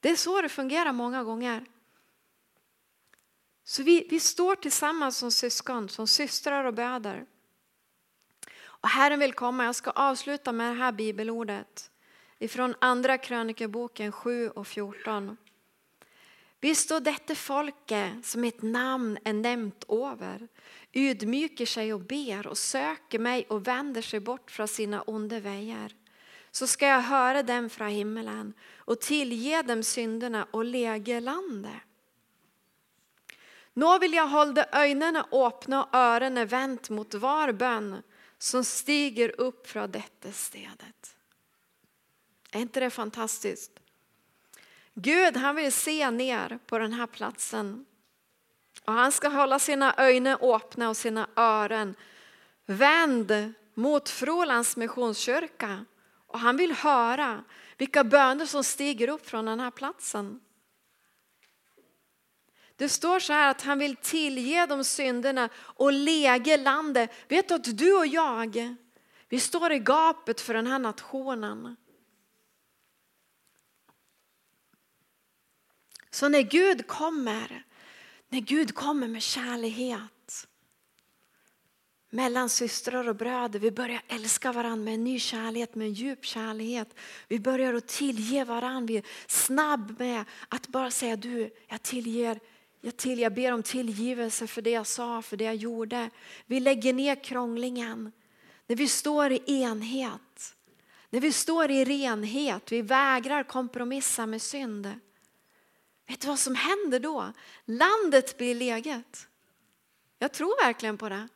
Det 0.00 0.10
är 0.10 0.16
så 0.16 0.42
det 0.42 0.48
fungerar 0.48 0.92
många 0.92 1.24
gånger. 1.24 1.66
Så 3.70 3.82
vi, 3.82 4.06
vi 4.10 4.20
står 4.20 4.54
tillsammans 4.54 5.16
som 5.16 5.30
syskon, 5.30 5.88
som 5.88 6.06
systrar 6.08 6.64
och 6.64 6.74
bröder. 6.74 7.26
Och 8.62 8.88
Herren 8.88 9.20
vill 9.20 9.32
komma. 9.32 9.64
Jag 9.64 9.74
ska 9.74 9.90
avsluta 9.90 10.52
med 10.52 10.72
det 10.72 10.78
här 10.78 10.92
bibelordet 10.92 11.90
ifrån 12.38 12.74
andra 12.80 13.18
krönikeboken 13.18 14.12
7 14.12 14.50
och 14.50 14.66
14. 14.66 15.36
Visst 16.60 16.88
då 16.88 17.00
detta 17.00 17.34
folke, 17.34 18.20
som 18.24 18.44
ett 18.44 18.62
namn 18.62 19.18
är 19.24 19.32
nämnt 19.32 19.84
över 19.88 20.48
ydmyker 20.92 21.66
sig 21.66 21.94
och 21.94 22.00
ber 22.00 22.46
och 22.46 22.58
söker 22.58 23.18
mig 23.18 23.46
och 23.48 23.66
vänder 23.68 24.02
sig 24.02 24.20
bort 24.20 24.50
från 24.50 24.68
sina 24.68 25.02
onda 25.02 25.40
vägar 25.40 25.94
så 26.50 26.66
ska 26.66 26.86
jag 26.86 27.00
höra 27.00 27.42
dem 27.42 27.70
från 27.70 27.88
himmelen 27.88 28.54
och 28.76 29.00
tillge 29.00 29.62
dem 29.62 29.82
synderna 29.82 30.46
och 30.50 30.64
läge 30.64 31.20
landet. 31.20 31.89
Nå 33.74 33.98
vill 33.98 34.14
jag 34.14 34.26
hålla 34.26 34.64
ögonen 34.72 35.16
öppna 35.32 35.84
och 35.84 35.94
öronen 35.94 36.46
vänt 36.46 36.90
mot 36.90 37.14
var 37.14 37.52
bön 37.52 38.02
som 38.38 38.64
stiger 38.64 39.40
upp 39.40 39.66
från 39.66 39.90
detta 39.90 40.32
stedet. 40.32 41.16
Är 42.52 42.60
inte 42.60 42.80
det 42.80 42.90
fantastiskt? 42.90 43.72
Gud 44.94 45.36
han 45.36 45.56
vill 45.56 45.72
se 45.72 46.10
ner 46.10 46.58
på 46.66 46.78
den 46.78 46.92
här 46.92 47.06
platsen. 47.06 47.86
Och 48.84 48.92
han 48.92 49.12
ska 49.12 49.28
hålla 49.28 49.58
sina 49.58 49.94
ögon 49.94 50.26
öppna 50.26 50.88
och 50.88 50.96
sina 50.96 51.28
öron 51.36 51.94
vänd 52.66 53.52
mot 53.74 54.08
Frolands 54.08 54.76
missionskyrka. 54.76 55.84
Och 56.26 56.38
han 56.38 56.56
vill 56.56 56.72
höra 56.72 57.44
vilka 57.76 58.04
böner 58.04 58.46
som 58.46 58.64
stiger 58.64 59.08
upp 59.08 59.26
från 59.26 59.44
den 59.44 59.60
här 59.60 59.70
platsen. 59.70 60.40
Det 62.80 62.88
står 62.88 63.20
så 63.20 63.32
här 63.32 63.50
att 63.50 63.62
han 63.62 63.78
vill 63.78 63.96
tillge 63.96 64.66
dem 64.66 64.84
synderna 64.84 65.48
och 65.56 65.92
läge 65.92 66.56
landet. 66.56 67.10
Vet 67.28 67.48
du 67.48 67.54
att 67.54 67.78
du 67.78 67.96
och 67.96 68.06
jag, 68.06 68.76
vi 69.28 69.40
står 69.40 69.72
i 69.72 69.78
gapet 69.78 70.40
för 70.40 70.54
den 70.54 70.66
här 70.66 70.78
nationen. 70.78 71.76
Så 76.10 76.28
när 76.28 76.42
Gud 76.42 76.86
kommer, 76.86 77.64
när 78.28 78.40
Gud 78.40 78.74
kommer 78.74 79.08
med 79.08 79.22
kärlighet 79.22 80.46
mellan 82.10 82.48
systrar 82.48 83.08
och 83.08 83.16
bröder, 83.16 83.58
vi 83.58 83.70
börjar 83.70 84.02
älska 84.08 84.52
varandra 84.52 84.84
med 84.84 84.94
en 84.94 85.04
ny 85.04 85.18
kärlek, 85.18 85.74
med 85.74 85.86
en 85.86 85.92
djup 85.92 86.24
kärlek. 86.24 86.88
Vi 87.28 87.38
börjar 87.38 87.74
att 87.74 87.88
tillge 87.88 88.44
varandra, 88.44 88.86
vi 88.86 88.96
är 88.96 89.04
snabb 89.26 89.98
med 89.98 90.24
att 90.48 90.68
bara 90.68 90.90
säga 90.90 91.16
du, 91.16 91.50
jag 91.68 91.82
tillger 91.82 92.40
jag, 92.80 92.96
till, 92.96 93.18
jag 93.18 93.34
ber 93.34 93.52
om 93.52 93.62
tillgivelse 93.62 94.46
för 94.46 94.62
det 94.62 94.70
jag 94.70 94.86
sa, 94.86 95.22
för 95.22 95.36
det 95.36 95.44
jag 95.44 95.54
gjorde. 95.54 96.10
Vi 96.46 96.60
lägger 96.60 96.92
ner 96.92 97.24
krånglingen. 97.24 98.12
När 98.66 98.76
vi 98.76 98.88
står 98.88 99.32
i 99.32 99.42
enhet, 99.46 100.56
när 101.10 101.20
vi 101.20 101.32
står 101.32 101.70
i 101.70 101.84
renhet, 101.84 102.72
vi 102.72 102.82
vägrar 102.82 103.42
kompromissa 103.42 104.26
med 104.26 104.42
synd. 104.42 104.94
Vet 106.06 106.20
du 106.20 106.28
vad 106.28 106.38
som 106.38 106.54
händer 106.54 107.00
då? 107.00 107.32
Landet 107.64 108.38
blir 108.38 108.54
leget. 108.54 109.28
Jag 110.18 110.32
tror 110.32 110.64
verkligen 110.64 110.98
på 110.98 111.08
det. 111.08 111.28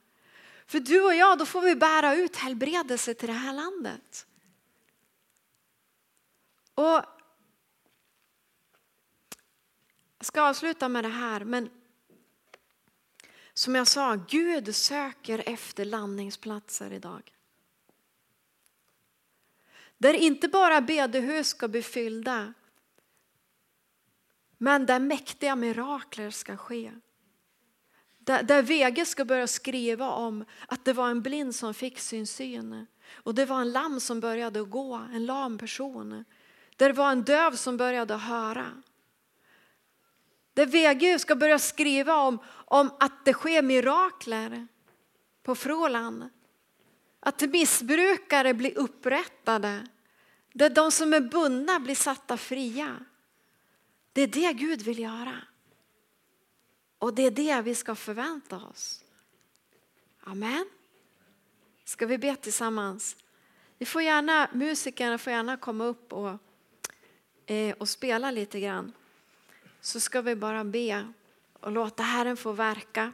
För 0.66 0.80
du 0.80 1.03
och 1.03 1.14
jag, 1.14 1.38
då 1.38 1.47
får 1.47 1.61
vi 1.61 1.74
bära 1.74 2.14
ut 2.14 2.36
helbredelse 2.36 3.14
till 3.14 3.28
det 3.28 3.34
här 3.34 3.53
landet. 3.53 4.26
Och 6.74 7.03
jag 10.25 10.27
ska 10.27 10.43
avsluta 10.43 10.89
med 10.89 11.05
det 11.05 11.09
här, 11.09 11.45
men 11.45 11.70
som 13.55 13.75
jag 13.75 13.87
sa, 13.87 14.14
Gud 14.29 14.77
söker 14.77 15.43
efter 15.47 15.85
landningsplatser 15.85 16.93
idag. 16.93 17.33
Där 19.99 20.14
inte 20.14 20.49
bara 20.49 20.81
bedehus 20.81 21.49
ska 21.49 21.68
bli 21.68 21.83
fyllda, 21.83 22.55
men 24.59 24.87
där 24.87 24.99
mäktiga 24.99 25.57
mirakler 25.57 26.31
ska 26.31 26.57
ske. 26.57 26.93
Där, 28.18 28.43
där 28.43 28.62
VG 28.62 29.07
ska 29.07 29.25
börja 29.25 29.47
skriva 29.47 30.11
om 30.11 30.45
att 30.68 30.85
det 30.85 30.93
var 30.93 31.11
en 31.11 31.22
blind 31.22 31.55
som 31.55 31.75
fick 31.75 31.99
sin 31.99 32.27
syn. 32.27 32.87
Och 33.12 33.35
det 33.35 33.47
var 33.47 33.61
en 33.61 33.72
lam 33.72 34.01
som 34.01 34.20
började 34.20 34.62
gå, 34.62 34.95
en 34.95 35.27
lam 35.27 35.59
person. 35.59 36.25
Där 36.77 36.87
det 36.89 36.95
var 36.95 37.12
en 37.12 37.22
döv 37.22 37.57
som 37.57 37.77
började 37.77 38.16
höra. 38.16 38.83
Där 40.55 40.66
VG 40.66 41.18
ska 41.18 41.36
börja 41.36 41.59
skriva 41.59 42.16
om, 42.16 42.38
om 42.48 42.90
att 43.00 43.24
det 43.24 43.32
sker 43.32 43.62
mirakler 43.62 44.66
på 45.42 45.55
Fråland. 45.55 46.28
Att 47.20 47.40
missbrukare 47.40 48.55
blir 48.55 48.78
upprättade. 48.78 49.86
Där 50.52 50.70
de 50.70 50.92
som 50.92 51.14
är 51.14 51.20
bundna 51.20 51.80
blir 51.80 51.94
satta 51.94 52.36
fria. 52.36 52.96
Det 54.12 54.22
är 54.22 54.26
det 54.26 54.52
Gud 54.52 54.82
vill 54.82 54.98
göra. 54.98 55.36
Och 56.98 57.14
det 57.14 57.22
är 57.22 57.30
det 57.30 57.62
vi 57.62 57.74
ska 57.74 57.94
förvänta 57.94 58.57
oss. 58.57 59.05
Amen. 60.20 60.68
Ska 61.84 62.07
vi 62.07 62.18
be 62.18 62.36
tillsammans? 62.36 63.16
Vi 63.78 63.86
får 63.86 64.02
gärna, 64.02 64.50
musikerna 64.52 65.18
får 65.18 65.32
gärna 65.32 65.57
komma 65.57 65.84
upp 65.84 66.12
och, 66.12 66.38
eh, 67.46 67.74
och 67.78 67.88
spela 67.88 68.30
lite 68.30 68.61
grann. 68.61 68.92
Så 69.85 70.01
ska 70.01 70.20
vi 70.20 70.37
bara 70.37 70.64
be 70.64 71.12
och 71.61 71.72
låta 71.72 72.03
Herren 72.03 72.37
få 72.37 72.53
verka. 72.53 73.12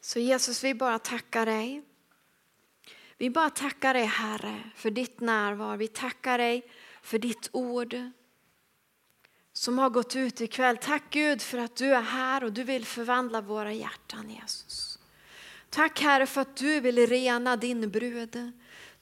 Så 0.00 0.18
Jesus, 0.18 0.64
vi 0.64 0.74
bara 0.74 0.98
tackar 0.98 1.46
dig. 1.46 1.93
Vi 3.18 3.30
bara 3.30 3.50
tackar 3.50 3.94
dig 3.94 4.04
Herre 4.04 4.62
för 4.76 4.90
ditt 4.90 5.20
närvaro. 5.20 5.76
Vi 5.76 5.88
tackar 5.88 6.38
dig 6.38 6.66
för 7.02 7.18
ditt 7.18 7.48
ord 7.52 7.96
som 9.52 9.78
har 9.78 9.90
gått 9.90 10.16
ut 10.16 10.40
ikväll. 10.40 10.76
Tack 10.76 11.02
Gud 11.10 11.42
för 11.42 11.58
att 11.58 11.76
du 11.76 11.94
är 11.94 12.02
här 12.02 12.44
och 12.44 12.52
du 12.52 12.64
vill 12.64 12.84
förvandla 12.84 13.40
våra 13.40 13.72
hjärtan 13.72 14.30
Jesus. 14.30 14.98
Tack 15.70 16.00
Herre 16.00 16.26
för 16.26 16.40
att 16.40 16.56
du 16.56 16.80
vill 16.80 17.06
rena 17.06 17.56
din 17.56 17.90
brud. 17.90 18.52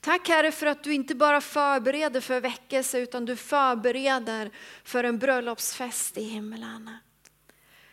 Tack 0.00 0.28
Herre 0.28 0.52
för 0.52 0.66
att 0.66 0.84
du 0.84 0.94
inte 0.94 1.14
bara 1.14 1.40
förbereder 1.40 2.20
för 2.20 2.40
väckelse 2.40 2.98
utan 2.98 3.24
du 3.24 3.36
förbereder 3.36 4.50
för 4.84 5.04
en 5.04 5.18
bröllopsfest 5.18 6.18
i 6.18 6.22
himlen. 6.22 6.90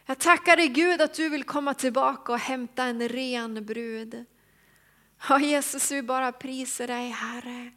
Jag 0.05 0.19
tackar 0.19 0.57
dig 0.57 0.67
Gud 0.67 1.01
att 1.01 1.13
du 1.13 1.29
vill 1.29 1.43
komma 1.43 1.73
tillbaka 1.73 2.31
och 2.31 2.39
hämta 2.39 2.83
en 2.83 3.09
ren 3.09 3.65
brud. 3.65 4.25
Ja, 5.27 5.39
Jesus, 5.39 5.91
vi 5.91 6.01
bara 6.01 6.31
prisar 6.31 6.87
dig 6.87 7.09
Herre. 7.09 7.71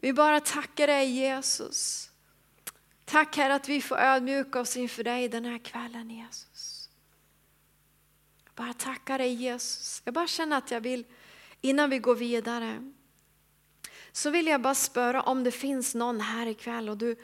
Vi 0.00 0.12
bara 0.12 0.40
tackar 0.40 0.86
dig 0.86 1.10
Jesus. 1.10 2.10
Tack 3.04 3.36
Herre 3.36 3.54
att 3.54 3.68
vi 3.68 3.82
får 3.82 3.98
ödmjuka 3.98 4.60
oss 4.60 4.76
inför 4.76 5.04
dig 5.04 5.28
den 5.28 5.44
här 5.44 5.58
kvällen 5.58 6.10
Jesus. 6.10 6.88
Jag 8.44 8.54
bara 8.54 8.72
tackar 8.72 9.18
dig 9.18 9.34
Jesus. 9.34 10.02
Jag 10.04 10.14
bara 10.14 10.26
känner 10.26 10.58
att 10.58 10.70
jag 10.70 10.80
vill, 10.80 11.04
innan 11.60 11.90
vi 11.90 11.98
går 11.98 12.14
vidare, 12.14 12.92
så 14.12 14.30
vill 14.30 14.46
jag 14.46 14.60
bara 14.60 14.74
spöra 14.74 15.22
om 15.22 15.44
det 15.44 15.50
finns 15.50 15.94
någon 15.94 16.20
här 16.20 16.46
ikväll 16.46 16.88
och 16.88 16.96
du, 16.98 17.16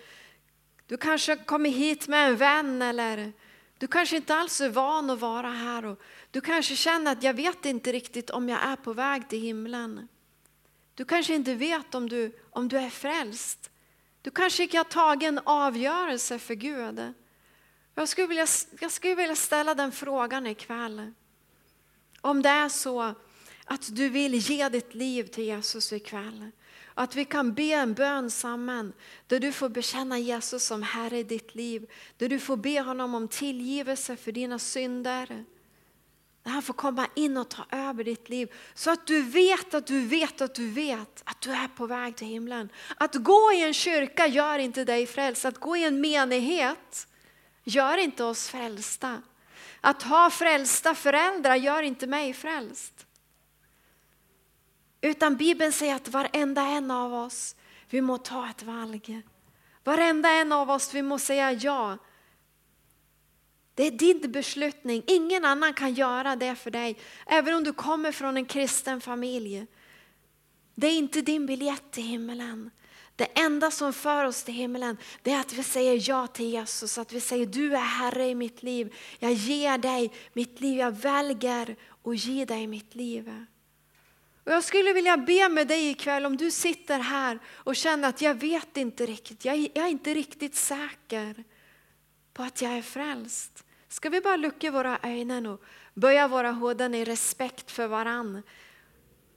du 0.86 0.96
kanske 0.96 1.36
kommer 1.36 1.70
hit 1.70 2.08
med 2.08 2.28
en 2.28 2.36
vän 2.36 2.82
eller 2.82 3.32
du 3.80 3.86
kanske 3.86 4.16
inte 4.16 4.34
alls 4.34 4.60
är 4.60 4.68
van 4.68 5.10
att 5.10 5.20
vara 5.20 5.50
här 5.50 5.84
och 5.84 6.00
du 6.30 6.40
kanske 6.40 6.76
känner 6.76 7.12
att 7.12 7.22
jag 7.22 7.34
vet 7.34 7.64
inte 7.64 7.92
riktigt 7.92 8.30
om 8.30 8.48
jag 8.48 8.62
är 8.62 8.76
på 8.76 8.92
väg 8.92 9.28
till 9.28 9.40
himlen. 9.40 10.08
Du 10.94 11.04
kanske 11.04 11.34
inte 11.34 11.54
vet 11.54 11.94
om 11.94 12.08
du, 12.08 12.38
om 12.50 12.68
du 12.68 12.78
är 12.78 12.90
frälst. 12.90 13.70
Du 14.22 14.30
kanske 14.30 14.62
inte 14.62 14.76
har 14.76 14.84
tagit 14.84 15.28
en 15.28 15.40
avgörelse 15.44 16.38
för 16.38 16.54
Gud. 16.54 17.14
Jag 17.94 18.08
skulle, 18.08 18.26
vilja, 18.26 18.46
jag 18.80 18.92
skulle 18.92 19.14
vilja 19.14 19.36
ställa 19.36 19.74
den 19.74 19.92
frågan 19.92 20.46
ikväll. 20.46 21.12
Om 22.20 22.42
det 22.42 22.48
är 22.48 22.68
så 22.68 23.14
att 23.64 23.96
du 23.96 24.08
vill 24.08 24.34
ge 24.34 24.68
ditt 24.68 24.94
liv 24.94 25.26
till 25.26 25.44
Jesus 25.44 25.92
ikväll. 25.92 26.50
Att 27.00 27.16
vi 27.16 27.24
kan 27.24 27.54
be 27.54 27.62
en 27.72 27.94
bön 27.94 28.30
samman 28.30 28.92
där 29.26 29.40
du 29.40 29.52
får 29.52 29.68
bekänna 29.68 30.18
Jesus 30.18 30.64
som 30.64 30.82
Herre 30.82 31.18
i 31.18 31.22
ditt 31.22 31.54
liv. 31.54 31.90
Där 32.16 32.28
du 32.28 32.38
får 32.38 32.56
be 32.56 32.80
honom 32.80 33.14
om 33.14 33.28
tillgivelse 33.28 34.16
för 34.16 34.32
dina 34.32 34.58
synder. 34.58 35.44
Där 36.42 36.50
han 36.50 36.62
får 36.62 36.74
komma 36.74 37.06
in 37.14 37.36
och 37.36 37.48
ta 37.48 37.64
över 37.70 38.04
ditt 38.04 38.28
liv. 38.28 38.52
Så 38.74 38.90
att 38.90 39.06
du 39.06 39.22
vet 39.22 39.74
att 39.74 39.86
du 39.86 40.00
vet 40.00 40.40
att 40.40 40.54
du 40.54 40.70
vet 40.70 41.22
att 41.24 41.40
du 41.40 41.50
är 41.50 41.68
på 41.68 41.86
väg 41.86 42.16
till 42.16 42.26
himlen. 42.26 42.68
Att 42.96 43.14
gå 43.14 43.52
i 43.54 43.62
en 43.62 43.74
kyrka 43.74 44.26
gör 44.26 44.58
inte 44.58 44.84
dig 44.84 45.06
frälst. 45.06 45.44
Att 45.44 45.58
gå 45.58 45.76
i 45.76 45.84
en 45.84 46.00
menighet 46.00 47.08
gör 47.64 47.96
inte 47.96 48.24
oss 48.24 48.48
frälsta. 48.48 49.22
Att 49.80 50.02
ha 50.02 50.30
frälsta 50.30 50.94
föräldrar 50.94 51.56
gör 51.56 51.82
inte 51.82 52.06
mig 52.06 52.32
frälst. 52.32 53.06
Utan 55.00 55.36
Bibeln 55.36 55.72
säger 55.72 55.94
att 55.94 56.08
varenda 56.08 56.62
en 56.62 56.90
av 56.90 57.14
oss, 57.14 57.56
vi 57.88 58.00
må 58.00 58.18
ta 58.18 58.50
ett 58.50 58.62
valg. 58.62 59.22
Varenda 59.84 60.30
en 60.30 60.52
av 60.52 60.70
oss, 60.70 60.94
vi 60.94 61.02
må 61.02 61.18
säga 61.18 61.52
ja. 61.52 61.98
Det 63.74 63.86
är 63.86 63.90
din 63.90 64.32
beslutning, 64.32 65.02
ingen 65.06 65.44
annan 65.44 65.74
kan 65.74 65.94
göra 65.94 66.36
det 66.36 66.54
för 66.54 66.70
dig. 66.70 66.98
Även 67.26 67.54
om 67.54 67.64
du 67.64 67.72
kommer 67.72 68.12
från 68.12 68.36
en 68.36 68.44
kristen 68.44 69.00
familj. 69.00 69.66
Det 70.74 70.86
är 70.86 70.98
inte 70.98 71.22
din 71.22 71.46
biljett 71.46 71.90
till 71.90 72.02
himlen. 72.02 72.70
Det 73.16 73.24
enda 73.24 73.70
som 73.70 73.92
för 73.92 74.24
oss 74.24 74.44
till 74.44 74.54
himlen 74.54 74.96
det 75.22 75.32
är 75.32 75.40
att 75.40 75.52
vi 75.52 75.62
säger 75.62 76.10
ja 76.10 76.26
till 76.26 76.50
Jesus. 76.50 76.98
Att 76.98 77.12
vi 77.12 77.20
säger 77.20 77.46
du 77.46 77.74
är 77.74 77.80
Herre 77.80 78.28
i 78.28 78.34
mitt 78.34 78.62
liv. 78.62 78.94
Jag 79.18 79.32
ger 79.32 79.78
dig 79.78 80.12
mitt 80.32 80.60
liv. 80.60 80.78
Jag 80.78 80.90
väljer 80.90 81.76
att 82.04 82.24
ge 82.24 82.44
dig 82.44 82.66
mitt 82.66 82.94
liv. 82.94 83.46
Och 84.50 84.56
jag 84.56 84.64
skulle 84.64 84.92
vilja 84.92 85.16
be 85.16 85.48
med 85.48 85.68
dig 85.68 85.90
ikväll 85.90 86.26
om 86.26 86.36
du 86.36 86.50
sitter 86.50 86.98
här 86.98 87.38
och 87.54 87.76
känner 87.76 88.08
att 88.08 88.20
jag 88.20 88.34
vet 88.34 88.76
inte 88.76 89.06
riktigt, 89.06 89.44
jag, 89.44 89.56
jag 89.74 89.84
är 89.84 89.88
inte 89.88 90.14
riktigt 90.14 90.54
säker 90.54 91.44
på 92.32 92.42
att 92.42 92.62
jag 92.62 92.72
är 92.72 92.82
frälst. 92.82 93.64
Ska 93.88 94.08
vi 94.08 94.20
bara 94.20 94.36
lucka 94.36 94.70
våra 94.70 94.98
ögon 95.02 95.46
och 95.46 95.62
böja 95.94 96.28
våra 96.28 96.52
huvuden 96.52 96.94
i 96.94 97.04
respekt 97.04 97.70
för 97.70 97.86
varann. 97.86 98.42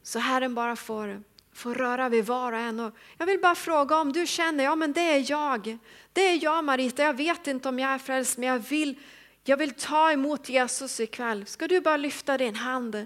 Så 0.03 0.19
Herren 0.19 0.55
bara 0.55 0.75
får, 0.75 1.23
får 1.53 1.75
röra 1.75 2.09
vid 2.09 2.25
var 2.25 2.51
och 2.51 2.59
en. 2.59 2.79
Och 2.79 2.95
jag 3.17 3.25
vill 3.25 3.39
bara 3.39 3.55
fråga 3.55 3.97
om 3.97 4.13
du 4.13 4.27
känner, 4.27 4.63
ja 4.63 4.75
men 4.75 4.93
det 4.93 5.01
är 5.01 5.31
jag. 5.31 5.77
Det 6.13 6.21
är 6.21 6.43
jag 6.43 6.63
Marita, 6.63 7.03
jag 7.03 7.17
vet 7.17 7.47
inte 7.47 7.69
om 7.69 7.79
jag 7.79 7.91
är 7.91 7.97
frälst 7.97 8.37
men 8.37 8.49
jag 8.49 8.59
vill, 8.59 8.99
jag 9.43 9.57
vill 9.57 9.73
ta 9.73 10.11
emot 10.11 10.49
Jesus 10.49 10.99
ikväll. 10.99 11.45
Ska 11.45 11.67
du 11.67 11.81
bara 11.81 11.97
lyfta 11.97 12.37
din 12.37 12.55
hand? 12.55 13.05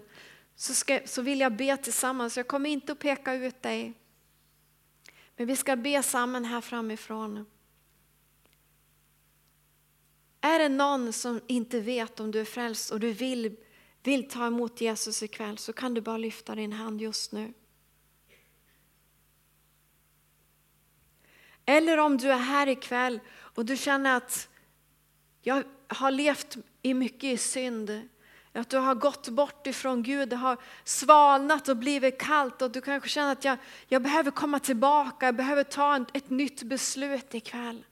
Så, 0.59 0.73
ska, 0.73 0.99
så 1.05 1.21
vill 1.21 1.39
jag 1.39 1.55
be 1.55 1.77
tillsammans. 1.77 2.37
Jag 2.37 2.47
kommer 2.47 2.69
inte 2.69 2.91
att 2.91 2.99
peka 2.99 3.33
ut 3.33 3.61
dig. 3.61 3.93
Men 5.35 5.47
vi 5.47 5.55
ska 5.55 5.75
be 5.75 6.03
samman 6.03 6.45
här 6.45 6.61
framifrån. 6.61 7.45
Är 10.41 10.59
det 10.59 10.69
någon 10.69 11.13
som 11.13 11.41
inte 11.47 11.79
vet 11.79 12.19
om 12.19 12.31
du 12.31 12.39
är 12.39 12.45
frälst 12.45 12.91
och 12.91 12.99
du 12.99 13.11
vill, 13.11 13.55
vill 14.03 14.29
ta 14.29 14.47
emot 14.47 14.81
Jesus 14.81 15.23
ikväll 15.23 15.57
så 15.57 15.73
kan 15.73 15.93
du 15.93 16.01
bara 16.01 16.17
lyfta 16.17 16.55
din 16.55 16.73
hand 16.73 17.01
just 17.01 17.31
nu. 17.31 17.53
Eller 21.65 21.97
om 21.97 22.17
du 22.17 22.31
är 22.31 22.37
här 22.37 22.67
ikväll 22.67 23.19
och 23.29 23.65
du 23.65 23.77
känner 23.77 24.17
att 24.17 24.49
jag 25.41 25.63
har 25.87 26.11
levt 26.11 26.57
i 26.81 26.93
mycket 26.93 27.23
i 27.23 27.37
synd. 27.37 28.09
Att 28.57 28.69
du 28.69 28.77
har 28.77 28.95
gått 28.95 29.29
bort 29.29 29.67
ifrån 29.67 30.03
Gud, 30.03 30.29
det 30.29 30.35
har 30.35 30.57
svalnat 30.83 31.69
och 31.69 31.77
blivit 31.77 32.19
kallt 32.19 32.61
och 32.61 32.71
du 32.71 32.81
kanske 32.81 33.09
känner 33.09 33.31
att 33.31 33.45
jag, 33.45 33.57
jag 33.87 34.01
behöver 34.01 34.31
komma 34.31 34.59
tillbaka, 34.59 35.25
jag 35.25 35.35
behöver 35.35 35.63
ta 35.63 35.95
en, 35.95 36.05
ett 36.13 36.29
nytt 36.29 36.63
beslut 36.63 37.33
ikväll. 37.33 37.85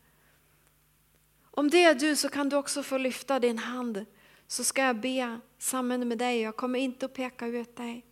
Om 1.51 1.69
det 1.69 1.83
är 1.83 1.95
du 1.95 2.15
så 2.15 2.29
kan 2.29 2.49
du 2.49 2.55
också 2.55 2.83
få 2.83 2.97
lyfta 2.97 3.39
din 3.39 3.57
hand 3.57 4.05
så 4.47 4.63
ska 4.63 4.81
jag 4.81 4.99
be 4.99 5.39
samman 5.57 6.07
med 6.07 6.17
dig. 6.17 6.41
Jag 6.41 6.55
kommer 6.55 6.79
inte 6.79 7.05
att 7.05 7.13
peka 7.13 7.47
ut 7.47 7.75
dig. 7.75 8.05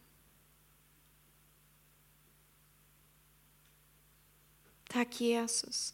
Tack 4.90 5.22
Jesus. 5.22 5.94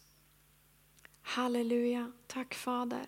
Halleluja. 1.22 2.12
Tack 2.26 2.54
Fader. 2.54 3.06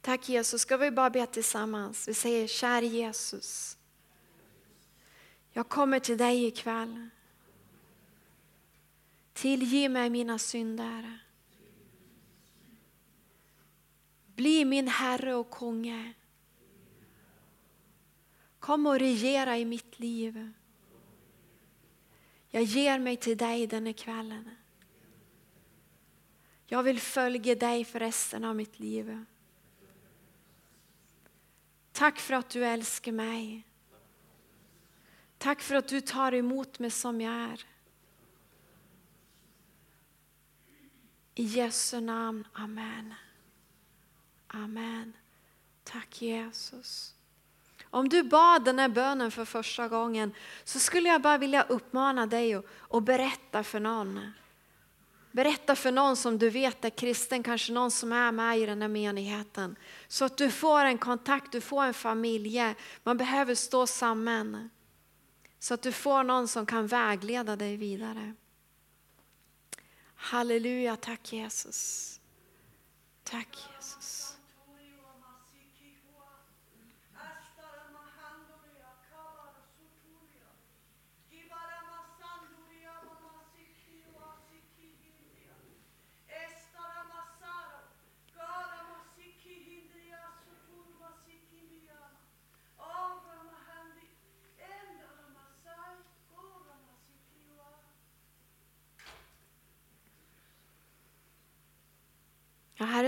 Tack 0.00 0.28
Jesus, 0.28 0.62
ska 0.62 0.76
vi 0.76 0.90
bara 0.90 1.10
be 1.10 1.26
tillsammans. 1.26 2.08
Vi 2.08 2.14
säger 2.14 2.46
kär 2.46 2.82
Jesus. 2.82 3.78
Jag 5.52 5.68
kommer 5.68 5.98
till 5.98 6.18
dig 6.18 6.44
ikväll. 6.44 7.08
Tillge 9.32 9.88
mig 9.88 10.10
mina 10.10 10.38
synder. 10.38 11.18
Bli 14.26 14.64
min 14.64 14.88
Herre 14.88 15.34
och 15.34 15.50
Konge. 15.50 16.12
Kom 18.58 18.86
och 18.86 18.98
regera 18.98 19.58
i 19.58 19.64
mitt 19.64 19.98
liv. 19.98 20.52
Jag 22.50 22.62
ger 22.62 22.98
mig 22.98 23.16
till 23.16 23.36
dig 23.36 23.66
denna 23.66 23.92
kvällen. 23.92 24.50
Jag 26.66 26.82
vill 26.82 27.00
följa 27.00 27.54
dig 27.54 27.84
för 27.84 27.98
resten 27.98 28.44
av 28.44 28.56
mitt 28.56 28.78
liv. 28.78 29.24
Tack 31.92 32.18
för 32.18 32.34
att 32.34 32.50
du 32.50 32.64
älskar 32.64 33.12
mig. 33.12 33.66
Tack 35.38 35.60
för 35.60 35.74
att 35.74 35.88
du 35.88 36.00
tar 36.00 36.34
emot 36.34 36.78
mig 36.78 36.90
som 36.90 37.20
jag 37.20 37.34
är. 37.34 37.64
I 41.34 41.44
Jesu 41.44 42.00
namn, 42.00 42.46
Amen. 42.52 43.14
Amen. 44.46 45.12
Tack 45.84 46.22
Jesus. 46.22 47.14
Om 47.84 48.08
du 48.08 48.22
bad 48.22 48.64
den 48.64 48.78
här 48.78 48.88
bönen 48.88 49.30
för 49.30 49.44
första 49.44 49.88
gången 49.88 50.34
så 50.64 50.78
skulle 50.78 51.08
jag 51.08 51.22
bara 51.22 51.38
vilja 51.38 51.62
uppmana 51.62 52.26
dig 52.26 52.62
att 52.90 53.04
berätta 53.04 53.62
för 53.64 53.80
någon. 53.80 54.32
Berätta 55.32 55.76
för 55.76 55.92
någon 55.92 56.16
som 56.16 56.38
du 56.38 56.50
vet 56.50 56.84
är 56.84 56.90
kristen, 56.90 57.42
kanske 57.42 57.72
någon 57.72 57.90
som 57.90 58.12
är 58.12 58.32
med 58.32 58.58
i 58.58 58.66
den 58.66 58.82
här 58.82 58.88
menigheten. 58.88 59.76
Så 60.08 60.24
att 60.24 60.36
du 60.36 60.50
får 60.50 60.84
en 60.84 60.98
kontakt, 60.98 61.52
du 61.52 61.60
får 61.60 61.84
en 61.84 61.94
familj. 61.94 62.74
Man 63.02 63.16
behöver 63.16 63.54
stå 63.54 63.86
samman. 63.86 64.70
Så 65.58 65.74
att 65.74 65.82
du 65.82 65.92
får 65.92 66.22
någon 66.22 66.48
som 66.48 66.66
kan 66.66 66.86
vägleda 66.86 67.56
dig 67.56 67.76
vidare. 67.76 68.34
Halleluja, 70.14 70.96
tack 70.96 71.32
Jesus. 71.32 72.20
Tack 73.24 73.58
Jesus. 73.76 74.36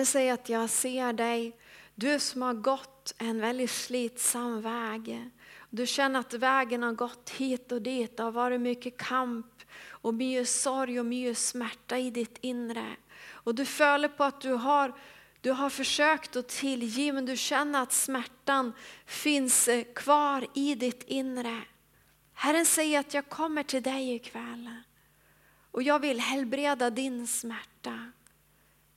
Herren 0.03 0.07
säger 0.07 0.35
att 0.35 0.49
jag 0.49 0.71
ser 0.71 1.13
dig, 1.13 1.57
du 1.95 2.21
som 2.21 2.43
har 2.43 2.55
gått 2.55 3.15
en 3.19 3.41
väldigt 3.41 3.71
slitsam 3.71 4.63
väg. 4.63 5.31
Du 5.71 5.87
känner 5.87 6.21
att 6.21 6.35
vägen 6.35 6.83
har 6.83 6.93
gått 6.93 7.31
hit 7.31 7.73
och 7.73 7.83
dit, 7.83 8.17
det 8.17 8.23
har 8.23 8.33
varit 8.33 8.61
mycket 8.61 8.97
kamp 8.97 9.63
och 9.89 10.15
mycket 10.15 10.49
sorg 10.49 11.01
och 11.01 11.07
mycket 11.07 11.39
smärta 11.39 11.99
i 11.99 12.11
ditt 12.11 12.39
inre. 12.41 12.97
Och 13.29 13.55
du 13.55 13.65
följer 13.65 14.09
på 14.09 14.25
att 14.25 14.41
du 14.41 14.53
har, 14.53 14.95
du 15.41 15.51
har 15.51 15.71
försökt 15.71 16.37
att 16.37 16.49
tillge 16.49 17.13
men 17.13 17.27
du 17.27 17.37
känner 17.37 17.83
att 17.83 17.93
smärtan 17.93 18.73
finns 19.07 19.69
eh, 19.69 19.85
kvar 19.95 20.47
i 20.55 20.75
ditt 20.75 21.03
inre. 21.03 21.63
Herren 22.35 22.67
säger 22.67 23.01
att 23.01 23.15
jag 23.15 23.29
kommer 23.29 23.63
till 23.63 23.83
dig 23.83 24.15
ikväll 24.15 24.71
och 25.71 25.83
jag 25.83 25.99
vill 25.99 26.21
helbreda 26.21 26.91
din 26.91 27.27
smärta. 27.27 28.13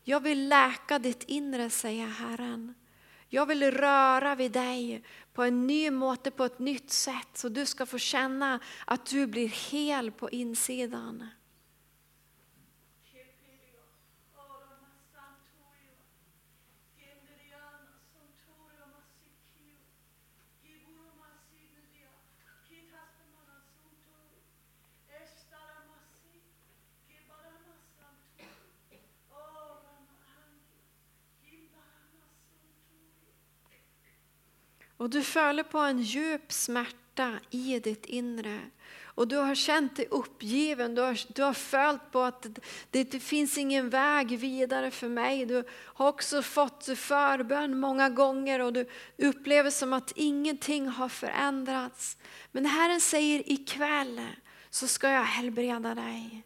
Jag 0.08 0.20
vill 0.20 0.48
läka 0.48 1.00
ditt 1.00 1.24
inre, 1.24 1.70
säger 1.70 2.08
Herren. 2.08 2.74
Jag 3.30 3.46
vill 3.46 3.72
röra 3.72 4.36
vid 4.36 4.52
dig 4.52 5.04
på 5.34 5.44
en 5.44 5.68
ny 5.68 5.92
måte, 5.92 6.32
på 6.32 6.46
ett 6.46 6.60
nytt 6.60 6.92
sätt, 6.92 7.28
så 7.34 7.50
du 7.50 7.66
ska 7.66 7.86
få 7.86 7.98
känna 7.98 8.60
att 8.86 9.06
du 9.06 9.28
blir 9.28 9.72
hel 9.72 10.12
på 10.12 10.30
insidan. 10.30 11.30
Och 35.06 35.12
du 35.12 35.24
följer 35.24 35.64
på 35.64 35.80
en 35.80 36.02
djup 36.02 36.52
smärta 36.52 37.40
i 37.50 37.80
ditt 37.80 38.06
inre. 38.06 38.60
Och 39.04 39.28
du 39.28 39.38
har 39.38 39.56
känt 39.56 39.96
dig 39.96 40.08
uppgiven, 40.12 40.96
du 40.96 41.02
har, 41.02 41.34
du 41.34 41.44
har 41.44 41.54
följt 41.54 42.12
på 42.12 42.22
att 42.22 42.48
det, 42.92 43.12
det 43.12 43.20
finns 43.20 43.58
ingen 43.58 43.90
väg 43.90 44.40
vidare 44.40 44.92
för 44.92 45.10
mig. 45.10 45.46
Du 45.46 45.64
har 45.70 46.08
också 46.08 46.42
fått 46.42 46.90
förbön 46.96 47.80
många 47.80 48.10
gånger 48.10 48.62
och 48.62 48.74
du 48.74 48.88
upplever 49.18 49.70
som 49.70 49.94
att 49.94 50.12
ingenting 50.16 50.88
har 50.88 51.10
förändrats. 51.10 52.18
Men 52.52 52.66
Herren 52.66 53.02
säger 53.02 53.52
ikväll 53.52 54.22
så 54.70 54.88
ska 54.88 55.10
jag 55.10 55.24
helbreda 55.24 55.96
dig. 55.96 56.44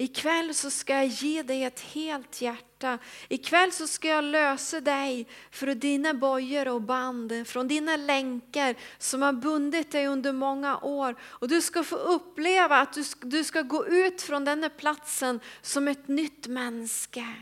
Ikväll 0.00 0.54
så 0.54 0.70
ska 0.70 0.94
jag 0.94 1.06
ge 1.06 1.42
dig 1.42 1.64
ett 1.64 1.80
helt 1.80 2.40
hjärta. 2.40 2.98
Ikväll 3.28 3.72
så 3.72 3.86
ska 3.86 4.08
jag 4.08 4.24
lösa 4.24 4.80
dig 4.80 5.26
från 5.50 5.78
dina 5.78 6.14
bojor 6.14 6.68
och 6.68 6.82
band, 6.82 7.46
från 7.46 7.68
dina 7.68 7.96
länkar 7.96 8.74
som 8.98 9.22
har 9.22 9.32
bundit 9.32 9.92
dig 9.92 10.06
under 10.06 10.32
många 10.32 10.78
år. 10.78 11.16
Och 11.22 11.48
du 11.48 11.62
ska 11.62 11.84
få 11.84 11.96
uppleva 11.96 12.76
att 12.76 12.92
du 12.92 13.04
ska, 13.04 13.26
du 13.26 13.44
ska 13.44 13.62
gå 13.62 13.86
ut 13.86 14.22
från 14.22 14.44
denna 14.44 14.68
platsen 14.68 15.40
som 15.62 15.88
ett 15.88 16.08
nytt 16.08 16.46
människa. 16.46 17.34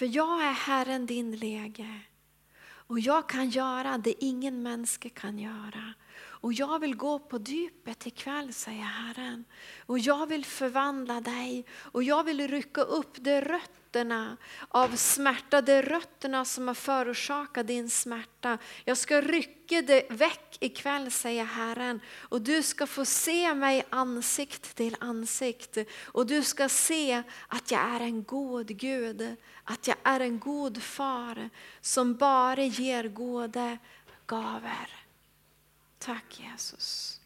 För 0.00 0.16
jag 0.16 0.44
är 0.46 0.52
Herren 0.52 1.06
din 1.06 1.36
läge. 1.36 2.00
Och 2.62 3.00
jag 3.00 3.28
kan 3.28 3.50
göra 3.50 3.98
det 3.98 4.24
ingen 4.24 4.62
människa 4.62 5.08
kan 5.08 5.38
göra. 5.38 5.94
Och 6.40 6.52
jag 6.52 6.78
vill 6.78 6.96
gå 6.96 7.18
på 7.18 7.38
djupet 7.38 8.06
ikväll, 8.06 8.52
säger 8.52 8.82
Herren. 8.82 9.44
Och 9.86 9.98
jag 9.98 10.26
vill 10.26 10.44
förvandla 10.44 11.20
dig. 11.20 11.66
Och 11.78 12.02
jag 12.02 12.24
vill 12.24 12.48
rycka 12.48 12.80
upp 12.80 13.16
de 13.20 13.40
rötterna 13.40 14.36
av 14.68 14.96
smärta, 14.96 15.62
de 15.62 15.82
rötterna 15.82 16.44
som 16.44 16.68
har 16.68 16.74
förorsakat 16.74 17.66
din 17.66 17.90
smärta. 17.90 18.58
Jag 18.84 18.98
ska 18.98 19.20
rycka 19.20 19.82
dig 19.82 20.06
väck 20.10 20.56
ikväll, 20.60 21.10
säger 21.10 21.44
Herren. 21.44 22.00
Och 22.18 22.42
du 22.42 22.62
ska 22.62 22.86
få 22.86 23.04
se 23.04 23.54
mig 23.54 23.84
ansikt 23.90 24.74
till 24.76 24.96
ansikt. 25.00 25.78
Och 26.04 26.26
du 26.26 26.42
ska 26.42 26.68
se 26.68 27.22
att 27.48 27.70
jag 27.70 27.80
är 27.80 28.00
en 28.00 28.24
god 28.24 28.66
Gud. 28.66 29.36
Att 29.64 29.86
jag 29.86 29.96
är 30.02 30.20
en 30.20 30.38
god 30.38 30.82
far 30.82 31.50
som 31.80 32.14
bara 32.14 32.62
ger 32.62 33.08
goda 33.08 33.78
gaver. 34.26 34.99
Tack 36.00 36.24
Jesus. 36.30 37.19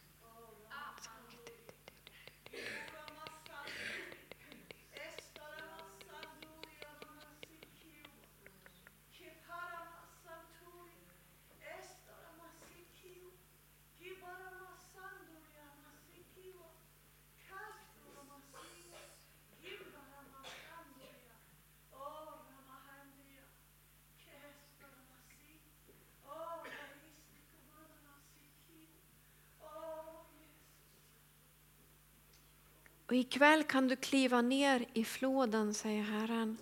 Och 33.15 33.19
ikväll 33.19 33.63
kan 33.63 33.89
du 33.89 33.97
kliva 33.97 34.43
ner 34.43 34.87
i 34.93 35.05
floden, 35.05 35.75
säger 35.75 36.03
Herren. 36.03 36.59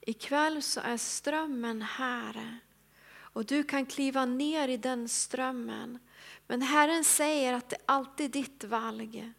Ikväll 0.00 0.62
så 0.62 0.80
är 0.80 0.96
strömmen 0.96 1.82
här. 1.82 2.58
Och 3.16 3.44
du 3.44 3.62
kan 3.62 3.86
kliva 3.86 4.24
ner 4.24 4.68
i 4.68 4.76
den 4.76 5.08
strömmen. 5.08 5.98
Men 6.46 6.62
Herren 6.62 7.04
säger 7.04 7.52
att 7.52 7.68
det 7.68 7.76
är 7.76 7.82
alltid 7.86 8.30
ditt 8.30 8.64
valg. 8.64 9.32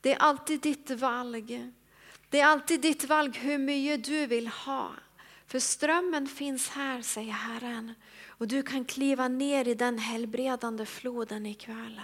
Det 0.00 0.12
är 0.12 0.18
alltid 0.18 0.60
ditt 0.60 0.90
valg. 0.90 1.72
Det 2.30 2.40
är 2.40 2.46
alltid 2.46 2.80
ditt 2.80 3.04
valg 3.04 3.38
hur 3.38 3.58
mycket 3.58 4.04
du 4.04 4.26
vill 4.26 4.48
ha. 4.48 4.90
För 5.46 5.58
strömmen 5.58 6.26
finns 6.26 6.68
här, 6.68 7.02
säger 7.02 7.32
Herren. 7.32 7.94
Och 8.28 8.48
du 8.48 8.62
kan 8.62 8.84
kliva 8.84 9.28
ner 9.28 9.68
i 9.68 9.74
den 9.74 9.98
helbredande 9.98 10.86
floden 10.86 11.46
ikväll. 11.46 12.00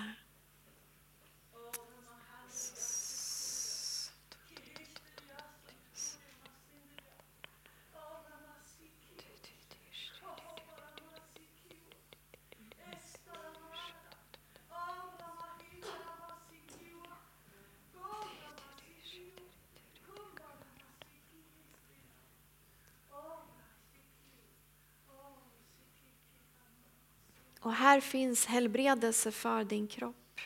Och 27.62 27.72
här 27.72 27.91
finns 28.02 28.46
helbredelse 28.46 29.32
för 29.32 29.64
din 29.64 29.88
kropp. 29.88 30.40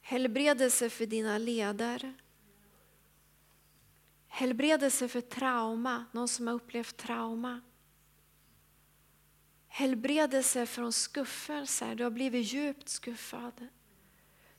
Helbredelse 0.00 0.90
för 0.90 1.06
dina 1.06 1.38
leder. 1.38 2.14
Helbredelse 4.28 5.08
för 5.08 5.20
trauma, 5.20 6.04
någon 6.12 6.28
som 6.28 6.46
har 6.46 6.54
upplevt 6.54 6.96
trauma. 6.96 7.60
Helbredelse 9.68 10.66
från 10.66 10.92
skuffelser, 10.92 11.94
du 11.94 12.04
har 12.04 12.10
blivit 12.10 12.52
djupt 12.52 12.88
skuffad. 12.88 13.68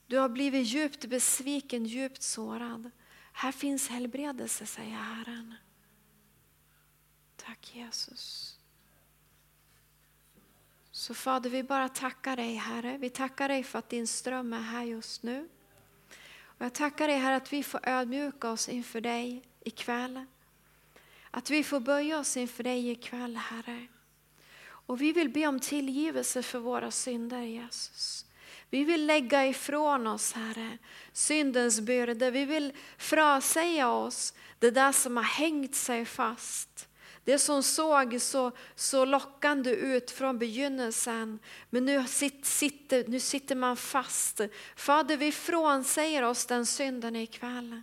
Du 0.08 0.18
har 0.18 0.30
blivit 0.30 0.68
djupt 0.68 1.06
besviken, 1.06 1.86
djupt 1.86 2.22
sårad. 2.22 2.92
Här 3.34 3.52
finns 3.52 3.88
helbredelse, 3.90 4.66
säger 4.66 4.96
Herren. 4.96 5.56
Tack 7.36 7.76
Jesus. 7.76 8.60
Så 11.04 11.14
Fader, 11.14 11.49
vi 11.49 11.64
bara 11.64 11.89
tackar 11.89 12.36
dig 12.36 12.56
Herre. 12.56 12.97
Vi 12.97 13.10
tackar 13.10 13.47
dig 13.47 13.64
för 13.64 13.80
att 13.80 13.89
din 13.89 14.08
ström 14.08 14.54
är 14.54 14.62
här 14.62 14.84
just 14.84 15.24
nu. 15.24 15.49
Och 16.43 16.66
jag 16.66 16.74
tackar 16.74 17.08
dig 17.08 17.18
Herre 17.18 17.36
att 17.36 17.54
vi 17.54 17.64
får 17.64 17.80
ödmjuka 17.84 18.49
oss 18.49 18.70
inför 18.70 19.01
dig 19.01 19.43
ikväll. 19.64 20.26
Att 21.32 21.49
vi 21.49 21.64
får 21.64 21.80
böja 21.80 22.20
oss 22.20 22.38
inför 22.38 22.64
dig 22.64 22.89
ikväll 22.89 23.36
Herre. 23.38 23.88
Och 24.64 25.01
vi 25.01 25.12
vill 25.12 25.30
be 25.30 25.47
om 25.47 25.60
tillgivelse 25.60 26.43
för 26.43 26.60
våra 26.60 26.91
synder 26.91 27.41
Jesus. 27.41 28.26
Vi 28.70 28.84
vill 28.84 29.06
lägga 29.06 29.47
ifrån 29.47 30.08
oss 30.08 30.34
Herre 30.34 30.78
syndens 31.14 31.82
börda. 31.82 32.32
Vi 32.32 32.45
vill 32.45 32.74
frasäga 32.97 33.89
oss 33.89 34.34
det 34.60 34.72
där 34.72 34.91
som 34.91 35.18
har 35.18 35.24
hängt 35.24 35.76
sig 35.76 36.06
fast. 36.06 36.88
Det 37.26 37.40
som 37.40 37.64
såg 37.64 38.22
så, 38.22 38.52
så 38.76 39.06
lockande 39.06 39.72
ut 39.72 40.12
från 40.12 40.40
begynnelsen, 40.40 41.40
men 41.70 41.86
nu 41.86 42.06
sitter, 42.44 43.08
nu 43.08 43.20
sitter 43.20 43.56
man 43.56 43.78
fast. 43.78 44.42
Fader, 44.76 45.18
vi 45.18 45.32
frånsäger 45.32 46.24
oss 46.24 46.46
den 46.46 46.66
synden 46.66 47.16
ikväll. 47.16 47.82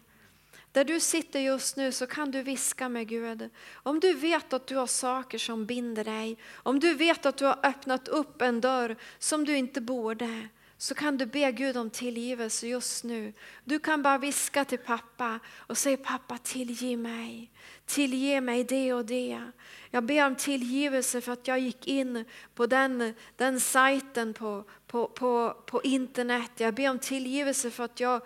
Där 0.73 0.85
du 0.85 1.01
sitter 1.01 1.41
just 1.41 1.77
nu 1.77 1.93
så 1.93 2.07
kan 2.07 2.31
du 2.31 2.43
viska 2.43 2.89
med 2.89 3.09
Gud. 3.09 3.51
Om 3.73 4.01
du 4.01 4.13
vet 4.13 4.53
att 4.53 4.67
du 4.67 4.77
har 4.77 4.87
saker 4.87 5.39
som 5.39 5.67
binder 5.67 6.05
dig, 6.05 6.39
om 6.53 6.81
du 6.81 6.95
vet 6.95 7.27
att 7.27 7.37
du 7.37 7.45
har 7.45 7.59
öppnat 7.63 8.09
upp 8.09 8.43
en 8.43 8.61
dörr 8.61 8.97
som 9.19 9.45
du 9.45 9.57
inte 9.57 9.81
borde, 9.81 10.49
så 10.83 10.95
kan 10.95 11.17
du 11.17 11.27
be 11.27 11.53
Gud 11.53 11.77
om 11.77 11.91
tillgivelse 11.91 12.67
just 12.67 13.05
nu. 13.05 13.33
Du 13.65 13.79
kan 13.79 14.03
bara 14.03 14.19
viska 14.19 14.65
till 14.65 14.79
pappa 14.79 15.39
och 15.57 15.79
säga 15.79 15.97
pappa 15.97 16.39
tillge 16.39 16.97
mig. 16.97 17.51
Tillge 17.87 18.41
mig 18.41 18.65
det 18.65 18.93
och 18.93 19.05
det. 19.05 19.43
Jag 19.91 20.05
ber 20.05 20.27
om 20.27 20.37
tillgivelse 20.37 21.21
för 21.21 21.33
att 21.33 21.49
jag 21.49 21.59
gick 21.59 21.87
in 21.87 22.25
på 22.55 22.67
den, 22.67 23.15
den 23.37 23.61
sajten 23.61 24.35
på, 24.35 24.65
på, 24.87 25.09
på, 25.09 25.63
på 25.67 25.83
internet. 25.83 26.51
Jag 26.57 26.75
ber 26.75 26.91
om 26.91 26.99
tillgivelse 26.99 27.71
för 27.71 27.85
att 27.85 28.01
jag, 28.01 28.23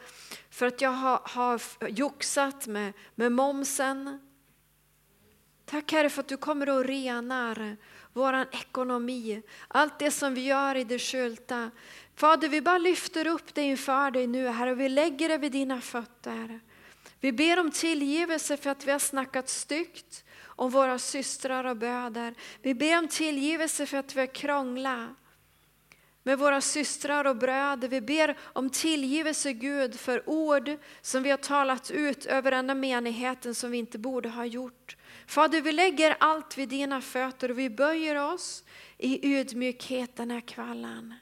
för 0.50 0.66
att 0.66 0.80
jag 0.80 0.90
har, 0.90 1.20
har 1.24 1.60
joxat 1.88 2.66
med, 2.66 2.92
med 3.14 3.32
momsen. 3.32 4.20
Tack 5.64 5.92
Herre 5.92 6.10
för 6.10 6.20
att 6.20 6.28
du 6.28 6.36
kommer 6.36 6.68
och 6.68 6.84
renar 6.84 7.76
vår 8.12 8.46
ekonomi. 8.52 9.42
Allt 9.68 9.98
det 9.98 10.10
som 10.10 10.34
vi 10.34 10.44
gör 10.44 10.74
i 10.74 10.84
det 10.84 10.98
skylta. 10.98 11.70
Fader, 12.16 12.48
vi 12.48 12.60
bara 12.60 12.78
lyfter 12.78 13.26
upp 13.26 13.54
det 13.54 13.62
inför 13.62 14.10
dig 14.10 14.26
nu 14.26 14.48
Herre 14.48 14.70
och 14.70 14.80
vi 14.80 14.88
lägger 14.88 15.28
det 15.28 15.38
vid 15.38 15.52
dina 15.52 15.80
fötter. 15.80 16.60
Vi 17.20 17.32
ber 17.32 17.60
om 17.60 17.70
tillgivelse 17.70 18.56
för 18.56 18.70
att 18.70 18.86
vi 18.86 18.92
har 18.92 18.98
snackat 18.98 19.48
styggt 19.48 20.24
om 20.44 20.70
våra 20.70 20.98
systrar 20.98 21.64
och 21.64 21.76
bröder. 21.76 22.34
Vi 22.62 22.74
ber 22.74 22.98
om 22.98 23.08
tillgivelse 23.08 23.86
för 23.86 23.96
att 23.96 24.16
vi 24.16 24.20
har 24.20 24.34
krånglat 24.34 25.08
med 26.22 26.38
våra 26.38 26.60
systrar 26.60 27.24
och 27.24 27.36
bröder. 27.36 27.88
Vi 27.88 28.00
ber 28.00 28.36
om 28.42 28.70
tillgivelse 28.70 29.52
Gud 29.52 30.00
för 30.00 30.28
ord 30.28 30.70
som 31.00 31.22
vi 31.22 31.30
har 31.30 31.36
talat 31.36 31.90
ut 31.90 32.26
över 32.26 32.50
denna 32.50 32.74
menigheten 32.74 33.54
som 33.54 33.70
vi 33.70 33.78
inte 33.78 33.98
borde 33.98 34.28
ha 34.28 34.44
gjort. 34.44 34.96
Fader, 35.26 35.60
vi 35.60 35.72
lägger 35.72 36.16
allt 36.20 36.58
vid 36.58 36.68
dina 36.68 37.00
fötter 37.00 37.50
och 37.50 37.58
vi 37.58 37.70
böjer 37.70 38.32
oss 38.32 38.64
i 38.98 39.36
ödmjukhet 39.36 40.16
den 40.16 40.30
här 40.30 40.40
kvällen. 40.40 41.14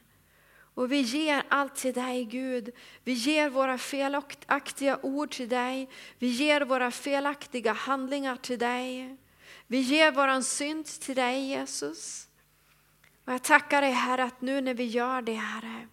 Och 0.74 0.92
vi 0.92 1.00
ger 1.00 1.42
allt 1.48 1.74
till 1.74 1.94
dig 1.94 2.24
Gud. 2.24 2.70
Vi 3.04 3.12
ger 3.12 3.50
våra 3.50 3.78
felaktiga 3.78 4.98
ord 5.02 5.30
till 5.30 5.48
dig. 5.48 5.88
Vi 6.18 6.26
ger 6.26 6.60
våra 6.60 6.90
felaktiga 6.90 7.72
handlingar 7.72 8.36
till 8.36 8.58
dig. 8.58 9.16
Vi 9.66 9.80
ger 9.80 10.12
våran 10.12 10.44
synd 10.44 10.86
till 10.86 11.14
dig 11.14 11.46
Jesus. 11.46 12.28
Och 13.24 13.32
jag 13.32 13.42
tackar 13.42 13.82
dig 13.82 13.90
Herre 13.90 14.24
att 14.24 14.40
nu 14.40 14.60
när 14.60 14.74
vi 14.74 14.84
gör 14.84 15.22
det 15.22 15.34
Herre, 15.34 15.88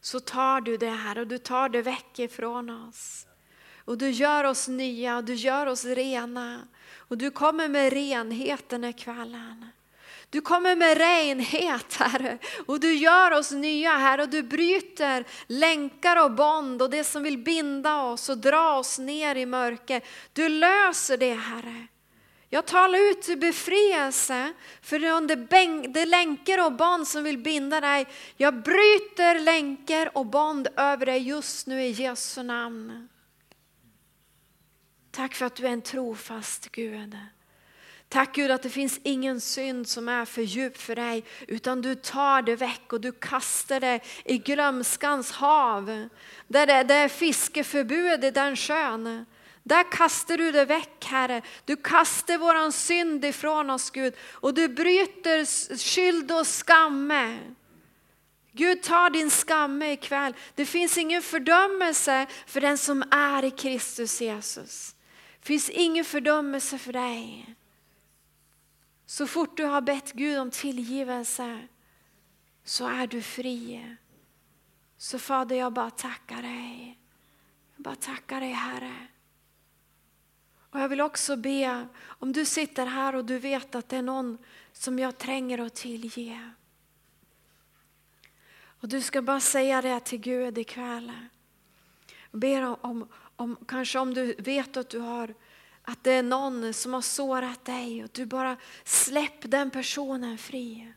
så 0.00 0.20
tar 0.20 0.60
du 0.60 0.76
det 0.76 0.90
här 0.90 1.18
och 1.18 1.26
du 1.26 1.38
tar 1.38 1.68
det 1.68 1.82
väck 1.82 2.18
ifrån 2.18 2.70
oss. 2.70 3.26
Och 3.84 3.98
du 3.98 4.10
gör 4.10 4.44
oss 4.44 4.68
nya 4.68 5.16
och 5.16 5.24
du 5.24 5.34
gör 5.34 5.66
oss 5.66 5.84
rena. 5.84 6.68
Och 6.96 7.18
du 7.18 7.30
kommer 7.30 7.68
med 7.68 7.92
renheten 7.92 8.84
i 8.84 8.92
kvällen. 8.92 9.68
Du 10.34 10.40
kommer 10.40 10.76
med 10.76 10.98
renhet 10.98 11.94
Herre 11.94 12.38
och 12.66 12.80
du 12.80 12.94
gör 12.94 13.30
oss 13.30 13.50
nya 13.50 13.96
Herre 13.96 14.22
och 14.22 14.28
du 14.28 14.42
bryter 14.42 15.24
länkar 15.46 16.24
och 16.24 16.32
bond 16.32 16.82
och 16.82 16.90
det 16.90 17.04
som 17.04 17.22
vill 17.22 17.38
binda 17.38 18.02
oss 18.02 18.28
och 18.28 18.38
dra 18.38 18.78
oss 18.78 18.98
ner 18.98 19.36
i 19.36 19.46
mörker. 19.46 20.02
Du 20.32 20.48
löser 20.48 21.16
det 21.16 21.34
Herre. 21.34 21.86
Jag 22.48 22.66
talar 22.66 23.10
ut 23.10 23.22
till 23.22 23.38
befrielse 23.38 24.52
för 24.82 25.92
det 25.92 26.06
länkar 26.06 26.66
och 26.66 26.72
band 26.72 27.08
som 27.08 27.24
vill 27.24 27.38
binda 27.38 27.80
dig. 27.80 28.06
Jag 28.36 28.62
bryter 28.62 29.40
länkar 29.40 30.10
och 30.18 30.26
band 30.26 30.68
över 30.76 31.06
dig 31.06 31.18
just 31.18 31.66
nu 31.66 31.82
i 31.82 31.90
Jesu 31.90 32.42
namn. 32.42 33.08
Tack 35.10 35.34
för 35.34 35.46
att 35.46 35.54
du 35.54 35.66
är 35.66 35.70
en 35.72 35.82
trofast 35.82 36.70
Gud. 36.70 37.16
Tack 38.14 38.34
Gud 38.34 38.50
att 38.50 38.62
det 38.62 38.70
finns 38.70 39.00
ingen 39.02 39.40
synd 39.40 39.88
som 39.88 40.08
är 40.08 40.24
för 40.24 40.42
djup 40.42 40.76
för 40.76 40.96
dig 40.96 41.24
utan 41.48 41.82
du 41.82 41.94
tar 41.94 42.42
det 42.42 42.56
väck 42.56 42.92
och 42.92 43.00
du 43.00 43.12
kastar 43.12 43.80
det 43.80 44.00
i 44.24 44.38
glömskans 44.38 45.32
hav. 45.32 46.08
Där 46.48 46.66
det, 46.66 46.82
det 46.82 46.94
är 46.94 47.08
fiskeförbud 47.08 48.24
i 48.24 48.30
den 48.30 48.56
sjön. 48.56 49.26
Där 49.62 49.92
kastar 49.92 50.36
du 50.36 50.52
det 50.52 50.64
väck 50.64 51.04
Herre. 51.04 51.42
Du 51.64 51.76
kastar 51.76 52.38
våran 52.38 52.72
synd 52.72 53.24
ifrån 53.24 53.70
oss 53.70 53.90
Gud 53.90 54.14
och 54.30 54.54
du 54.54 54.68
bryter 54.68 55.44
skyld 55.76 56.32
och 56.32 56.46
skamme. 56.46 57.38
Gud 58.52 58.82
tar 58.82 59.10
din 59.10 59.30
skamme 59.30 59.92
ikväll. 59.92 60.34
Det 60.54 60.66
finns 60.66 60.98
ingen 60.98 61.22
fördömelse 61.22 62.26
för 62.46 62.60
den 62.60 62.78
som 62.78 63.04
är 63.10 63.44
i 63.44 63.50
Kristus 63.50 64.20
Jesus. 64.20 64.94
Det 65.40 65.46
finns 65.46 65.70
ingen 65.70 66.04
fördömelse 66.04 66.78
för 66.78 66.92
dig. 66.92 67.54
Så 69.14 69.26
fort 69.26 69.56
du 69.56 69.64
har 69.64 69.80
bett 69.80 70.12
Gud 70.12 70.38
om 70.38 70.50
tillgivelse 70.50 71.68
så 72.64 72.88
är 72.88 73.06
du 73.06 73.22
fri. 73.22 73.96
Så 74.96 75.18
Fader, 75.18 75.56
jag 75.56 75.72
bara 75.72 75.90
tackar 75.90 76.42
dig. 76.42 76.98
Jag 77.76 77.82
bara 77.82 77.94
tackar 77.94 78.40
dig 78.40 78.50
Herre. 78.52 79.06
Och 80.70 80.80
jag 80.80 80.88
vill 80.88 81.00
också 81.00 81.36
be, 81.36 81.88
om 82.02 82.32
du 82.32 82.44
sitter 82.44 82.86
här 82.86 83.14
och 83.14 83.24
du 83.24 83.38
vet 83.38 83.74
att 83.74 83.88
det 83.88 83.96
är 83.96 84.02
någon 84.02 84.38
som 84.72 84.98
jag 84.98 85.18
tränger 85.18 85.58
att 85.58 85.74
tillge. 85.74 86.50
Och 88.80 88.88
du 88.88 89.02
ska 89.02 89.22
bara 89.22 89.40
säga 89.40 89.82
det 89.82 90.00
till 90.00 90.20
Gud 90.20 90.58
ikväll. 90.58 91.12
Be 92.30 92.64
om, 92.64 92.76
om, 92.80 93.08
om, 93.36 93.56
kanske 93.68 93.98
om 93.98 94.14
du 94.14 94.34
vet 94.38 94.76
att 94.76 94.88
du 94.88 94.98
har 94.98 95.34
att 95.84 96.04
det 96.04 96.12
är 96.12 96.22
någon 96.22 96.74
som 96.74 96.94
har 96.94 97.00
sårat 97.00 97.64
dig 97.64 98.04
och 98.04 98.10
du 98.12 98.26
bara 98.26 98.56
släpp 98.84 99.50
den 99.50 99.70
personen 99.70 100.38
fri. 100.38 100.92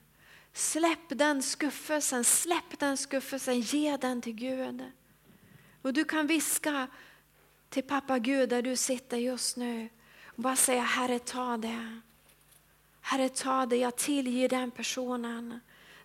Släpp 0.53 1.09
den 1.09 1.43
skuffelsen, 1.43 2.23
släpp 2.23 2.79
den 2.79 2.97
skuffelsen, 2.97 3.59
ge 3.59 3.97
den 3.97 4.21
till 4.21 4.33
Gud. 4.33 4.91
Och 5.81 5.93
du 5.93 6.03
kan 6.03 6.27
viska 6.27 6.87
till 7.69 7.83
pappa 7.83 8.19
Gud 8.19 8.49
där 8.49 8.61
du 8.61 8.75
sitter 8.75 9.17
just 9.17 9.57
nu 9.57 9.89
och 10.25 10.41
bara 10.41 10.55
säga 10.55 10.81
Herre 10.81 11.19
ta 11.19 11.57
det. 11.57 12.01
Herre 13.01 13.29
ta 13.29 13.65
det, 13.65 13.77
jag 13.77 13.95
tillger 13.95 14.49
den 14.49 14.71
personen. 14.71 15.59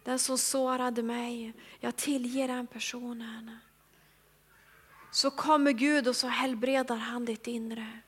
Den 0.05 0.19
som 0.19 0.39
sårade 0.39 1.03
mig, 1.03 1.53
jag 1.81 1.97
tillger 1.97 2.49
den 2.49 2.67
personen. 2.67 3.59
Så 5.11 5.31
kommer 5.31 5.73
Gud 5.73 6.09
och 6.09 6.17
så 6.17 6.27
helbredar 6.27 6.97
han 6.97 7.25
ditt 7.25 7.47
inre. 7.47 8.01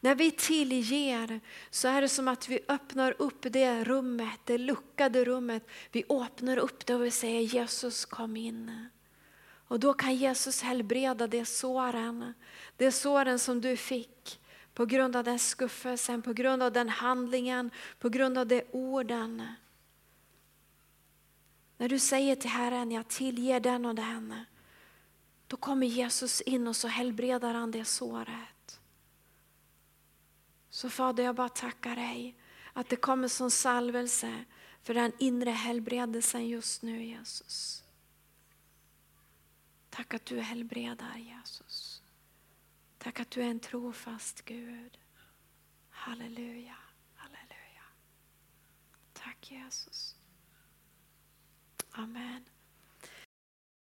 När 0.00 0.14
vi 0.14 0.30
tillger 0.30 1.40
så 1.70 1.88
är 1.88 2.02
det 2.02 2.08
som 2.08 2.28
att 2.28 2.48
vi 2.48 2.60
öppnar 2.68 3.14
upp 3.18 3.46
det 3.50 3.84
rummet, 3.84 4.40
det 4.44 4.58
luckade 4.58 5.24
rummet. 5.24 5.68
Vi 5.92 6.04
öppnar 6.08 6.56
upp 6.56 6.86
det 6.86 6.94
och 6.94 7.04
vi 7.04 7.10
säger 7.10 7.40
Jesus 7.40 8.04
kom 8.04 8.36
in. 8.36 8.88
Och 9.68 9.80
då 9.80 9.94
kan 9.94 10.14
Jesus 10.14 10.62
helbreda 10.62 11.26
det 11.26 11.44
såren, 11.44 12.34
det 12.76 12.92
såren 12.92 13.38
som 13.38 13.60
du 13.60 13.76
fick 13.76 14.40
på 14.74 14.86
grund 14.86 15.16
av 15.16 15.24
den 15.24 15.38
skuffelsen, 15.38 16.22
på 16.22 16.32
grund 16.32 16.62
av 16.62 16.72
den 16.72 16.88
handlingen, 16.88 17.70
på 17.98 18.08
grund 18.08 18.38
av 18.38 18.46
de 18.46 18.62
orden. 18.70 19.46
När 21.76 21.88
du 21.88 21.98
säger 21.98 22.36
till 22.36 22.50
Herren, 22.50 22.92
jag 22.92 23.08
tillger 23.08 23.60
den 23.60 23.84
och 23.84 23.94
den, 23.94 24.44
då 25.46 25.56
kommer 25.56 25.86
Jesus 25.86 26.40
in 26.40 26.68
och 26.68 26.76
så 26.76 26.88
helbredar 26.88 27.54
han 27.54 27.70
det 27.70 27.84
såret. 27.84 28.57
Så 30.78 30.90
Fader, 30.90 31.24
jag 31.24 31.34
bara 31.34 31.48
tackar 31.48 31.96
dig 31.96 32.36
att 32.72 32.88
det 32.88 32.96
kommer 32.96 33.28
som 33.28 33.50
salvelse 33.50 34.44
för 34.82 34.94
den 34.94 35.12
inre 35.18 35.50
helbredelsen 35.50 36.48
just 36.48 36.82
nu 36.82 37.04
Jesus. 37.04 37.84
Tack 39.90 40.14
att 40.14 40.26
du 40.26 40.40
helbredar 40.40 41.16
Jesus. 41.16 42.02
Tack 42.98 43.20
att 43.20 43.30
du 43.30 43.42
är 43.42 43.46
en 43.46 43.60
trofast 43.60 44.44
Gud. 44.44 44.98
Halleluja, 45.90 46.76
halleluja. 47.14 47.84
Tack 49.12 49.50
Jesus. 49.50 50.16
Amen. 51.90 52.44